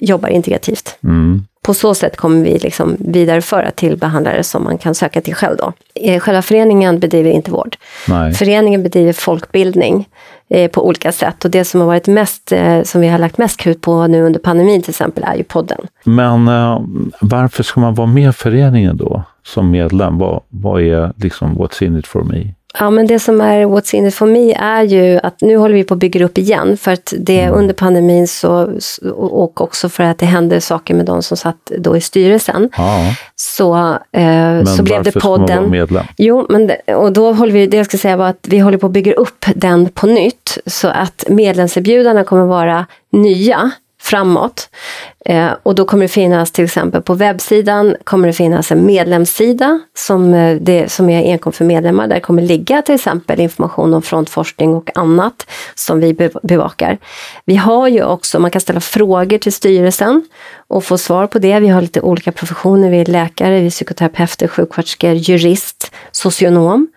jobbar 0.00 0.28
integrativt. 0.28 0.98
Mm. 1.04 1.44
På 1.62 1.74
så 1.74 1.94
sätt 1.94 2.16
kommer 2.16 2.44
vi 2.44 2.58
liksom 2.58 2.96
vidareföra 2.98 3.70
till 3.70 3.96
behandlare 3.96 4.44
som 4.44 4.64
man 4.64 4.78
kan 4.78 4.94
söka 4.94 5.20
till 5.20 5.34
själv. 5.34 5.56
Då. 5.56 5.72
Eh, 5.94 6.20
själva 6.20 6.42
föreningen 6.42 6.98
bedriver 6.98 7.30
inte 7.30 7.50
vård. 7.50 7.76
Nej. 8.08 8.32
Föreningen 8.32 8.82
bedriver 8.82 9.12
folkbildning 9.12 10.08
eh, 10.50 10.70
på 10.70 10.86
olika 10.86 11.12
sätt 11.12 11.44
och 11.44 11.50
det 11.50 11.64
som 11.64 11.80
har 11.80 11.86
varit 11.86 12.06
mest, 12.06 12.52
eh, 12.52 12.82
som 12.82 13.00
vi 13.00 13.08
har 13.08 13.18
lagt 13.18 13.38
mest 13.38 13.56
krut 13.56 13.80
på 13.80 14.06
nu 14.06 14.22
under 14.22 14.40
pandemin 14.40 14.82
till 14.82 14.90
exempel, 14.90 15.24
är 15.24 15.34
ju 15.34 15.44
podden. 15.44 15.78
Men 16.04 16.48
eh, 16.48 16.80
varför 17.20 17.62
ska 17.62 17.80
man 17.80 17.94
vara 17.94 18.06
med 18.06 18.28
i 18.28 18.32
föreningen 18.32 18.96
då 18.96 19.22
som 19.42 19.70
medlem? 19.70 20.18
Vad, 20.18 20.42
vad 20.48 20.82
är 20.82 21.12
liksom 21.16 21.58
what's 21.58 21.84
in 21.84 21.98
it 21.98 22.06
for 22.06 22.22
me? 22.22 22.54
Ja, 22.78 22.90
men 22.90 23.06
det 23.06 23.18
som 23.18 23.40
är 23.40 23.66
What's 23.66 23.94
in 23.94 24.06
it 24.06 24.14
for 24.14 24.26
me 24.26 24.52
är 24.52 24.82
ju 24.82 25.20
att 25.22 25.40
nu 25.40 25.56
håller 25.56 25.74
vi 25.74 25.84
på 25.84 25.94
att 25.94 26.00
bygga 26.00 26.24
upp 26.24 26.38
igen. 26.38 26.76
För 26.76 26.92
att 26.92 27.14
det 27.18 27.40
mm. 27.40 27.54
under 27.58 27.74
pandemin 27.74 28.28
så, 28.28 28.78
och 29.14 29.60
också 29.60 29.88
för 29.88 30.04
att 30.04 30.18
det 30.18 30.26
hände 30.26 30.60
saker 30.60 30.94
med 30.94 31.06
de 31.06 31.22
som 31.22 31.36
satt 31.36 31.72
då 31.78 31.96
i 31.96 32.00
styrelsen. 32.00 32.70
Ja. 32.76 33.14
Så, 33.36 33.98
eh, 34.12 34.64
så 34.64 34.82
blev 34.82 35.02
det 35.02 35.12
podden. 35.12 35.38
Men 35.38 35.46
ska 35.46 35.54
man 35.54 35.62
vara 35.62 35.70
medlem? 35.70 36.04
Jo, 36.16 36.46
men 36.48 36.66
det, 36.66 36.94
och 36.94 37.12
då 37.12 37.32
håller 37.32 37.52
vi, 37.52 37.66
det 37.66 37.76
jag 37.76 37.86
ska 37.86 37.98
säga 37.98 38.16
var 38.16 38.26
att 38.26 38.46
vi 38.48 38.58
håller 38.58 38.78
på 38.78 38.86
att 38.86 38.92
bygga 38.92 39.12
upp 39.12 39.44
den 39.54 39.88
på 39.88 40.06
nytt. 40.06 40.58
Så 40.66 40.88
att 40.88 41.24
medlemserbjudandena 41.28 42.24
kommer 42.24 42.44
vara 42.44 42.86
nya 43.12 43.70
framåt. 44.02 44.68
Eh, 45.24 45.50
och 45.62 45.74
då 45.74 45.84
kommer 45.84 46.04
det 46.04 46.08
finnas 46.08 46.50
till 46.50 46.64
exempel 46.64 47.02
på 47.02 47.14
webbsidan 47.14 47.96
kommer 48.04 48.26
det 48.26 48.32
finnas 48.32 48.72
en 48.72 48.86
medlemssida 48.86 49.80
som, 49.94 50.34
eh, 50.34 50.56
det, 50.60 50.92
som 50.92 51.10
är 51.10 51.32
enkom 51.32 51.52
för 51.52 51.64
medlemmar. 51.64 52.08
Där 52.08 52.20
kommer 52.20 52.42
ligga 52.42 52.82
till 52.82 52.94
exempel 52.94 53.40
information 53.40 53.94
om 53.94 54.02
frontforskning 54.02 54.74
och 54.74 54.90
annat 54.94 55.46
som 55.74 56.00
vi 56.00 56.30
bevakar. 56.42 56.98
Vi 57.44 57.56
har 57.56 57.88
ju 57.88 58.04
också, 58.04 58.38
man 58.38 58.50
kan 58.50 58.60
ställa 58.60 58.80
frågor 58.80 59.38
till 59.38 59.52
styrelsen 59.52 60.24
och 60.68 60.84
få 60.84 60.98
svar 60.98 61.26
på 61.26 61.38
det. 61.38 61.60
Vi 61.60 61.68
har 61.68 61.82
lite 61.82 62.00
olika 62.00 62.32
professioner, 62.32 62.90
vi 62.90 63.00
är 63.00 63.04
läkare, 63.04 63.60
vi 63.60 63.66
är 63.66 63.70
psykoterapeuter, 63.70 64.48
sjuksköterskor, 64.48 65.12
jurist, 65.12 65.92
socionom. 66.12 66.88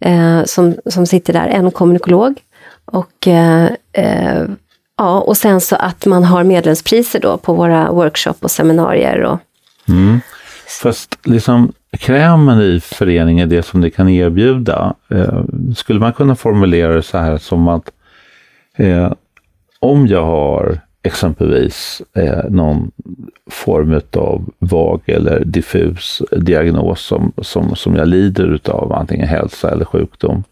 eh, 0.00 0.44
som, 0.44 0.76
som 0.86 1.06
sitter 1.06 1.32
där, 1.32 1.46
en 1.46 1.70
kommunikolog. 1.70 2.40
Och, 2.84 3.28
eh, 3.28 3.70
eh, 3.92 4.44
ja, 4.98 5.20
och 5.20 5.36
sen 5.36 5.60
så 5.60 5.76
att 5.76 6.06
man 6.06 6.24
har 6.24 6.44
medlemspriser 6.44 7.20
då 7.20 7.38
på 7.38 7.54
våra 7.54 7.92
workshop 7.92 8.34
och 8.40 8.50
seminarier. 8.50 9.22
Och, 9.22 9.38
Mm. 9.88 10.20
Fast 10.82 11.18
liksom 11.24 11.72
krämen 11.98 12.60
i 12.60 12.80
föreningen, 12.80 13.48
det 13.48 13.62
som 13.62 13.80
det 13.80 13.90
kan 13.90 14.08
erbjuda, 14.08 14.94
eh, 15.08 15.42
skulle 15.76 16.00
man 16.00 16.12
kunna 16.12 16.34
formulera 16.34 16.94
det 16.94 17.02
så 17.02 17.18
här 17.18 17.38
som 17.38 17.68
att 17.68 17.90
eh, 18.76 19.12
om 19.80 20.06
jag 20.06 20.24
har 20.24 20.80
exempelvis 21.02 22.02
eh, 22.14 22.44
någon 22.50 22.90
form 23.50 24.00
av 24.16 24.50
vag 24.58 25.00
eller 25.06 25.44
diffus 25.44 26.22
diagnos 26.30 27.00
som, 27.00 27.32
som, 27.42 27.76
som 27.76 27.96
jag 27.96 28.08
lider 28.08 28.54
utav, 28.54 28.92
antingen 28.92 29.28
hälsa 29.28 29.70
eller 29.70 29.84
sjukdom, 29.84 30.44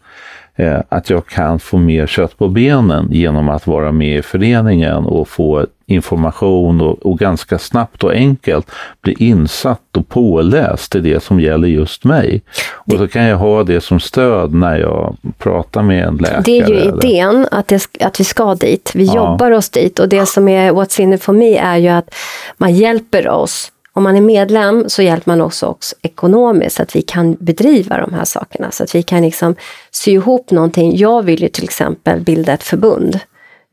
eh, 0.57 0.79
att 0.89 1.09
jag 1.09 1.25
kan 1.25 1.59
få 1.59 1.77
mer 1.77 2.07
kött 2.07 2.37
på 2.37 2.47
benen 2.47 3.07
genom 3.11 3.49
att 3.49 3.67
vara 3.67 3.91
med 3.91 4.17
i 4.17 4.21
föreningen 4.21 5.05
och 5.05 5.27
få 5.29 5.65
information 5.89 6.81
och, 6.81 7.05
och 7.05 7.19
ganska 7.19 7.57
snabbt 7.57 8.03
och 8.03 8.11
enkelt 8.13 8.71
bli 9.01 9.15
insatt 9.19 9.97
och 9.97 10.09
påläst 10.09 10.95
i 10.95 10.99
det 10.99 11.23
som 11.23 11.39
gäller 11.39 11.67
just 11.67 12.03
mig. 12.03 12.41
Och 12.73 12.91
så 12.97 13.07
kan 13.07 13.23
jag 13.23 13.37
ha 13.37 13.63
det 13.63 13.81
som 13.81 13.99
stöd 13.99 14.53
när 14.53 14.77
jag 14.79 15.15
pratar 15.37 15.81
med 15.83 16.03
en 16.07 16.17
läkare. 16.17 16.41
Det 16.45 16.59
är 16.59 16.67
ju 16.69 16.75
eller- 16.75 17.05
idén 17.05 17.47
att, 17.51 17.67
det, 17.67 17.87
att 17.99 18.19
vi 18.19 18.23
ska 18.23 18.55
dit. 18.55 18.91
Vi 18.95 19.05
Ja. 19.05 19.15
jobbar 19.15 19.51
oss 19.51 19.69
dit 19.69 19.99
och 19.99 20.09
det 20.09 20.25
som 20.25 20.47
är 20.47 20.71
What's 20.71 21.01
in 21.01 21.13
it 21.13 21.23
for 21.23 21.33
me 21.33 21.57
är 21.57 21.77
ju 21.77 21.87
att 21.89 22.13
man 22.57 22.73
hjälper 22.75 23.29
oss. 23.29 23.71
Om 23.97 24.03
man 24.03 24.17
är 24.17 24.21
medlem 24.21 24.83
så 24.87 25.01
hjälper 25.01 25.31
man 25.31 25.41
också 25.41 25.65
oss 25.65 25.95
ekonomiskt 26.01 26.75
så 26.75 26.83
att 26.83 26.95
vi 26.95 27.01
kan 27.01 27.33
bedriva 27.39 27.97
de 27.97 28.13
här 28.13 28.25
sakerna. 28.25 28.71
Så 28.71 28.83
att 28.83 28.95
vi 28.95 29.03
kan 29.03 29.21
liksom 29.21 29.55
sy 29.91 30.11
ihop 30.11 30.51
någonting. 30.51 30.97
Jag 30.97 31.23
vill 31.23 31.41
ju 31.41 31.49
till 31.49 31.63
exempel 31.63 32.19
bilda 32.19 32.53
ett 32.53 32.63
förbund. 32.63 33.19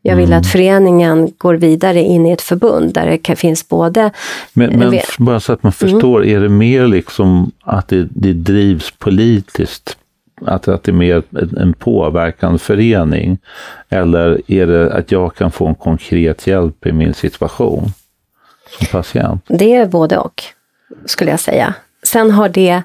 Jag 0.03 0.17
vill 0.17 0.33
att 0.33 0.47
föreningen 0.47 1.33
går 1.39 1.55
vidare 1.55 2.01
in 2.01 2.27
i 2.27 2.31
ett 2.31 2.43
förbund 2.43 2.93
där 2.95 3.07
det 3.07 3.19
kan, 3.19 3.37
finns 3.37 3.69
både 3.69 4.11
Men, 4.53 4.79
men 4.79 4.95
f- 4.95 5.17
bara 5.19 5.41
så 5.41 5.53
att 5.53 5.63
man 5.63 5.73
förstår, 5.73 6.25
är 6.25 6.41
det 6.41 6.49
mer 6.49 6.87
liksom 6.87 7.51
att 7.63 7.89
det, 7.89 8.09
det 8.11 8.33
drivs 8.33 8.91
politiskt? 8.99 9.97
Att, 10.47 10.69
att 10.69 10.83
det 10.85 10.91
är 10.91 10.95
mer 10.95 11.23
en, 11.31 11.57
en 11.59 11.73
påverkande 11.73 12.59
förening? 12.59 13.39
Eller 13.89 14.51
är 14.51 14.67
det 14.67 14.93
att 14.93 15.13
jag 15.13 15.35
kan 15.35 15.51
få 15.51 15.67
en 15.67 15.75
konkret 15.75 16.47
hjälp 16.47 16.87
i 16.87 16.93
min 16.93 17.15
situation 17.15 17.91
som 18.71 18.87
patient? 19.03 19.45
Det 19.49 19.75
är 19.75 19.87
både 19.87 20.19
och, 20.19 20.43
skulle 21.07 21.31
jag 21.31 21.41
säga. 21.41 21.75
Sen 22.03 22.31
har 22.31 22.49
det, 22.49 22.83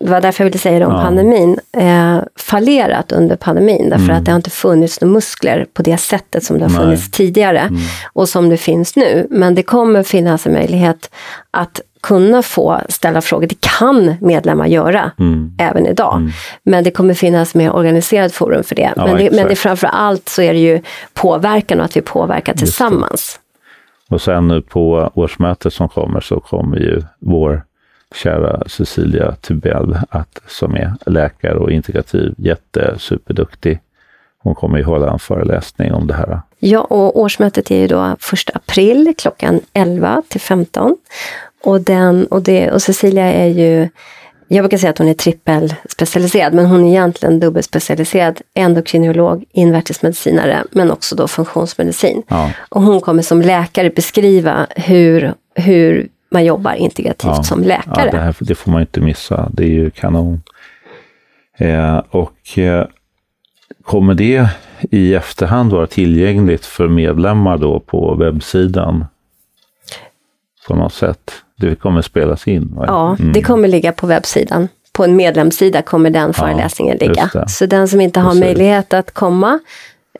det 0.00 0.10
var 0.10 0.20
därför 0.20 0.44
jag 0.44 0.46
ville 0.50 0.58
säga 0.58 0.78
det 0.78 0.86
om 0.86 0.92
Ja. 0.94 1.02
pandemin, 1.02 1.60
eh, 1.76 2.18
fallerat 2.36 3.12
under 3.12 3.36
pandemin. 3.36 3.90
Därför 3.90 4.12
att 4.12 4.24
det 4.24 4.30
har 4.30 4.36
inte 4.36 4.50
funnits 4.50 5.00
några 5.00 5.12
muskler 5.12 5.66
på 5.74 5.82
det 5.82 5.96
sättet 5.96 6.44
som 6.44 6.58
det 6.58 6.64
har 6.64 6.70
Nej. 6.70 6.78
funnits 6.80 7.10
tidigare 7.10 7.70
och 8.12 8.28
som 8.28 8.48
det 8.48 8.56
finns 8.56 8.96
nu. 8.96 9.26
Men 9.30 9.54
det 9.54 9.62
kommer 9.62 10.02
finnas 10.02 10.46
en 10.46 10.52
möjlighet 10.52 11.10
att 11.50 11.80
kunna 12.02 12.42
få 12.42 12.80
ställa 12.88 13.20
frågor. 13.20 13.46
Det 13.46 13.60
kan 13.60 14.14
medlemmar 14.20 14.66
göra 14.66 15.10
Mm. 15.18 15.52
även 15.58 15.86
idag. 15.86 16.30
Men 16.62 16.84
det 16.84 16.90
kommer 16.90 17.14
finnas 17.14 17.54
mer 17.54 17.72
organiserad 17.72 18.32
forum 18.34 18.64
för 18.64 18.74
det. 18.74 18.92
Ja, 18.96 19.06
men, 19.06 19.16
det 19.16 19.30
men 19.32 19.48
det 19.48 19.56
framför 19.56 19.86
allt 19.86 20.28
så 20.28 20.42
är 20.42 20.52
det 20.52 20.58
ju 20.58 20.82
påverkan 21.14 21.78
och 21.78 21.84
att 21.84 21.96
vi 21.96 22.00
påverkar 22.00 22.54
tillsammans. 22.54 23.38
Och 24.10 24.22
sen 24.22 24.48
nu 24.48 24.62
på 24.62 25.10
årsmötet 25.14 25.72
som 25.72 25.88
kommer 25.88 26.20
så 26.20 26.40
kommer 26.40 26.76
ju 26.76 27.02
vår 27.18 27.62
kära 28.14 28.62
Cecilia 28.66 29.32
Tubell, 29.32 29.98
att, 30.08 30.40
som 30.46 30.74
är 30.74 30.92
läkare 31.06 31.58
och 31.58 31.70
integrativ, 31.70 32.34
jättesuperduktig. 32.38 33.80
Hon 34.38 34.54
kommer 34.54 34.78
ju 34.78 34.84
hålla 34.84 35.12
en 35.12 35.18
föreläsning 35.18 35.92
om 35.92 36.06
det 36.06 36.14
här. 36.14 36.40
Ja, 36.58 36.80
och 36.80 37.20
årsmötet 37.20 37.70
är 37.70 37.76
ju 37.76 37.86
då 37.86 38.04
1 38.04 38.16
april 38.54 39.14
klockan 39.18 39.60
11 39.72 40.22
till 40.28 40.40
15. 40.40 40.96
Och, 41.64 41.80
den, 41.80 42.26
och, 42.26 42.42
det, 42.42 42.70
och 42.70 42.82
Cecilia 42.82 43.32
är 43.32 43.48
ju, 43.48 43.88
jag 44.56 44.62
brukar 44.62 44.78
säga 44.78 44.90
att 44.90 44.98
hon 44.98 45.08
är 45.08 45.14
trippelspecialiserad, 45.14 46.54
men 46.54 46.66
hon 46.66 46.84
är 46.84 46.88
egentligen 46.88 47.40
dubbelspecialiserad. 47.40 48.40
Endokrinolog, 48.54 49.44
invärtesmedicinare, 49.52 50.64
men 50.70 50.90
också 50.90 51.16
då 51.16 51.28
funktionsmedicin. 51.28 52.22
Ja. 52.28 52.50
Och 52.68 52.82
hon 52.82 53.00
kommer 53.00 53.22
som 53.22 53.42
läkare 53.42 53.90
beskriva 53.90 54.66
hur, 54.76 55.32
hur 55.54 56.08
man 56.30 56.44
jobbar 56.44 56.72
integrativt 56.74 57.32
Ja. 57.36 57.42
som 57.42 57.62
läkare. 57.62 58.04
Ja, 58.06 58.10
det, 58.10 58.18
här, 58.18 58.36
det 58.40 58.54
får 58.54 58.70
man 58.70 58.80
inte 58.80 59.00
missa. 59.00 59.48
Det 59.52 59.62
är 59.62 59.68
ju 59.68 59.90
kanon. 59.90 60.42
Eh, 61.58 61.98
och 62.10 62.58
eh, 62.58 62.86
kommer 63.84 64.14
det 64.14 64.48
i 64.90 65.14
efterhand 65.14 65.72
vara 65.72 65.86
tillgängligt 65.86 66.66
för 66.66 66.88
medlemmar 66.88 67.58
då 67.58 67.80
på 67.80 68.14
webbsidan? 68.14 69.04
På 70.68 70.74
något 70.74 70.92
sätt? 70.92 71.32
Det 71.56 71.74
kommer 71.74 72.02
spelas 72.02 72.48
in? 72.48 72.72
va? 72.76 72.84
Ja, 72.86 73.16
Mm. 73.20 73.32
det 73.32 73.42
kommer 73.42 73.68
ligga 73.68 73.92
på 73.92 74.06
webbsidan. 74.06 74.68
På 74.92 75.04
en 75.04 75.16
medlemssida 75.16 75.82
kommer 75.82 76.10
den 76.10 76.32
föreläsningen 76.32 76.96
ligga. 77.00 77.22
just 77.22 77.32
det. 77.32 77.48
Så 77.48 77.66
den 77.66 77.88
som 77.88 78.00
inte 78.00 78.20
har 78.20 78.30
Precis. 78.30 78.44
möjlighet 78.44 78.94
att 78.94 79.10
komma 79.14 79.58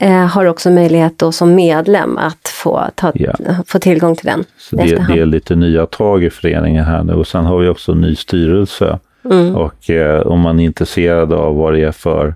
eh, 0.01 0.11
har 0.27 0.45
också 0.47 0.71
möjlighet 0.71 1.19
då 1.19 1.33
som 1.33 1.55
medlem 1.55 2.19
att 2.19 2.49
få, 2.49 2.85
ta, 2.95 3.13
Ja. 3.15 3.33
få 3.67 3.79
tillgång 3.79 4.17
till 4.17 4.27
den. 4.27 4.45
Så 4.59 4.77
det, 4.77 5.07
det 5.09 5.21
är 5.21 5.27
lite 5.27 5.55
nya 5.57 5.87
tag 5.87 6.25
i 6.25 6.31
föreningen 6.31 6.85
här 6.85 7.03
nu 7.03 7.13
och 7.13 7.27
sen 7.27 7.45
har 7.45 7.59
vi 7.59 7.69
också 7.69 7.93
en 7.93 8.01
ny 8.01 8.17
styrelse. 8.17 8.99
Mm. 9.25 9.57
Och 9.57 9.91
eh, 9.91 10.21
om 10.27 10.41
man 10.41 10.61
är 10.61 10.65
intresserad 10.65 11.33
av 11.33 11.57
vad 11.57 11.73
det 11.75 11.81
är 11.85 11.93
för 11.93 12.35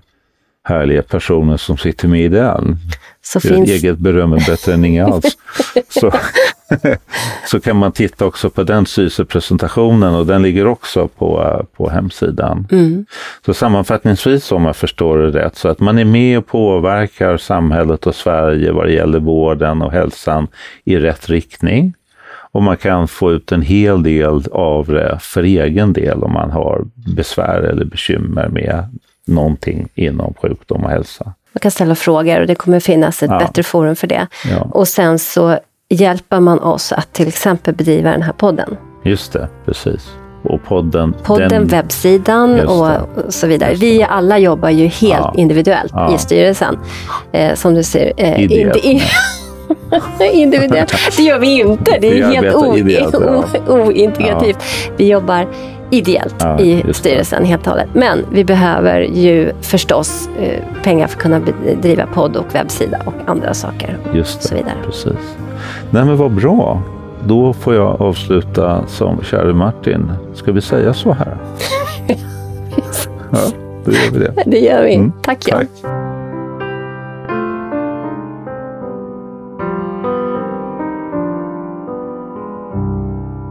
härliga 0.67 1.01
personer 1.01 1.57
som 1.57 1.77
sitter 1.77 2.07
med 2.07 2.21
i 2.21 2.27
den, 2.27 2.77
Så 3.21 3.39
finns, 3.39 3.69
eget 3.69 3.97
beröm 3.97 4.33
är 4.33 4.49
bättre 4.49 4.73
än 4.73 4.85
inget 4.85 5.07
alls. 5.07 5.37
så, 5.89 6.11
så 7.47 7.59
kan 7.59 7.77
man 7.77 7.91
titta 7.91 8.25
också 8.25 8.49
på 8.49 8.63
den 8.63 8.85
styrelsepresentationen 8.85 10.15
och 10.15 10.25
den 10.25 10.41
ligger 10.41 10.67
också 10.67 11.07
på, 11.07 11.61
på 11.75 11.89
hemsidan. 11.89 12.67
mm, 12.71 13.05
Så 13.45 13.53
sammanfattningsvis 13.53 14.51
om 14.51 14.65
jag 14.65 14.75
förstår 14.75 15.17
det 15.17 15.39
rätt, 15.39 15.55
så 15.55 15.67
att 15.69 15.79
man 15.79 15.99
är 15.99 16.05
med 16.05 16.37
och 16.37 16.47
påverkar 16.47 17.37
samhället 17.37 18.07
och 18.07 18.15
Sverige 18.15 18.71
vad 18.71 18.85
det 18.85 18.93
gäller 18.93 19.19
vården 19.19 19.81
och 19.81 19.91
hälsan 19.91 20.47
i 20.83 20.97
rätt 20.97 21.29
riktning. 21.29 21.93
Och 22.51 22.63
man 22.63 22.77
kan 22.77 23.07
få 23.07 23.31
ut 23.31 23.51
en 23.51 23.61
hel 23.61 24.03
del 24.03 24.43
av 24.51 24.87
det 24.87 25.17
för 25.21 25.43
egen 25.43 25.93
del 25.93 26.23
om 26.23 26.33
man 26.33 26.51
har 26.51 26.85
besvär 27.15 27.61
eller 27.61 27.85
bekymmer 27.85 28.47
med 28.47 28.85
någonting 29.27 29.87
inom 29.95 30.33
sjukdom 30.41 30.83
och 30.83 30.89
hälsa. 30.89 31.23
man 31.25 31.59
kan 31.59 31.71
ställa 31.71 31.95
frågor 31.95 32.39
och 32.41 32.47
det 32.47 32.55
kommer 32.55 32.79
finnas 32.79 33.23
ett 33.23 33.29
Ja. 33.31 33.39
bättre 33.39 33.63
forum 33.63 33.95
för 33.95 34.07
det. 34.07 34.27
Ja. 34.51 34.67
Och 34.71 34.87
sen 34.87 35.19
så 35.19 35.59
hjälper 35.89 36.39
man 36.39 36.59
oss 36.59 36.91
att 36.91 37.13
till 37.13 37.27
exempel 37.27 37.73
bedriva 37.75 38.11
den 38.11 38.21
här 38.21 38.33
podden. 38.33 38.77
Just 39.03 39.33
det, 39.33 39.47
precis. 39.65 40.09
Och 40.43 40.63
podden, 40.63 41.13
Podden, 41.23 41.49
den, 41.49 41.67
webbsidan 41.67 42.59
och, 42.59 42.89
så 43.29 43.47
vidare. 43.47 43.73
Vi 43.73 44.03
alla 44.03 44.37
jobbar 44.39 44.69
ju 44.69 44.85
helt 44.87 45.01
Ja. 45.23 45.33
individuellt 45.37 45.93
i 46.15 46.17
styrelsen. 46.17 46.79
Eh, 47.31 47.53
som 47.53 47.73
du 47.73 47.83
ser. 47.83 48.13
Eh, 48.17 48.39
Ideellt, 48.43 48.85
individuellt. 50.33 50.93
Det 51.17 51.23
gör 51.23 51.39
vi 51.39 51.59
inte. 51.59 51.97
Det 52.01 52.07
är 52.19 52.25
helt 52.25 52.37
arbetar 52.37 52.67
o- 52.69 52.77
ideellt, 52.77 53.15
ja. 53.67 53.73
ointegrativt. 53.73 54.57
Vi 54.97 55.07
jobbar 55.09 55.47
ideellt 55.91 56.35
Ja, 56.39 56.59
i 56.59 56.83
styrelsen 56.93 57.45
helt 57.45 57.61
och 57.67 57.69
hållet. 57.71 57.87
Men 57.93 58.25
vi 58.31 58.43
behöver 58.43 58.99
ju 59.01 59.51
förstås 59.61 60.29
eh, 60.39 60.63
pengar 60.83 61.07
för 61.07 61.15
att 61.17 61.21
kunna 61.21 61.39
bedriva 61.65 62.05
podd 62.13 62.35
och 62.35 62.55
webbsida 62.55 62.97
och 63.05 63.13
andra 63.25 63.53
saker. 63.53 63.97
just 64.13 64.43
så 64.43 64.49
det, 64.49 64.55
vidare. 64.55 64.75
precis. 64.85 65.37
Nej 65.91 66.05
men 66.05 66.17
vad 66.17 66.31
bra. 66.31 66.81
Då 67.27 67.53
får 67.53 67.75
jag 67.75 68.01
avsluta 68.01 68.83
som 68.87 69.21
käre 69.23 69.53
Martin. 69.53 70.11
Ska 70.33 70.51
vi 70.51 70.61
säga 70.61 70.93
så 70.93 71.11
här? 71.13 71.37
ja, 73.31 73.37
då 73.85 73.91
gör 73.91 74.11
vi 74.13 74.19
det. 74.19 74.33
Det 74.45 74.59
gör 74.59 74.83
vi. 74.83 74.95
Mm, 74.95 75.11
Tack 75.23 75.47
Jan. 75.47 75.59
Tack. 75.59 76.04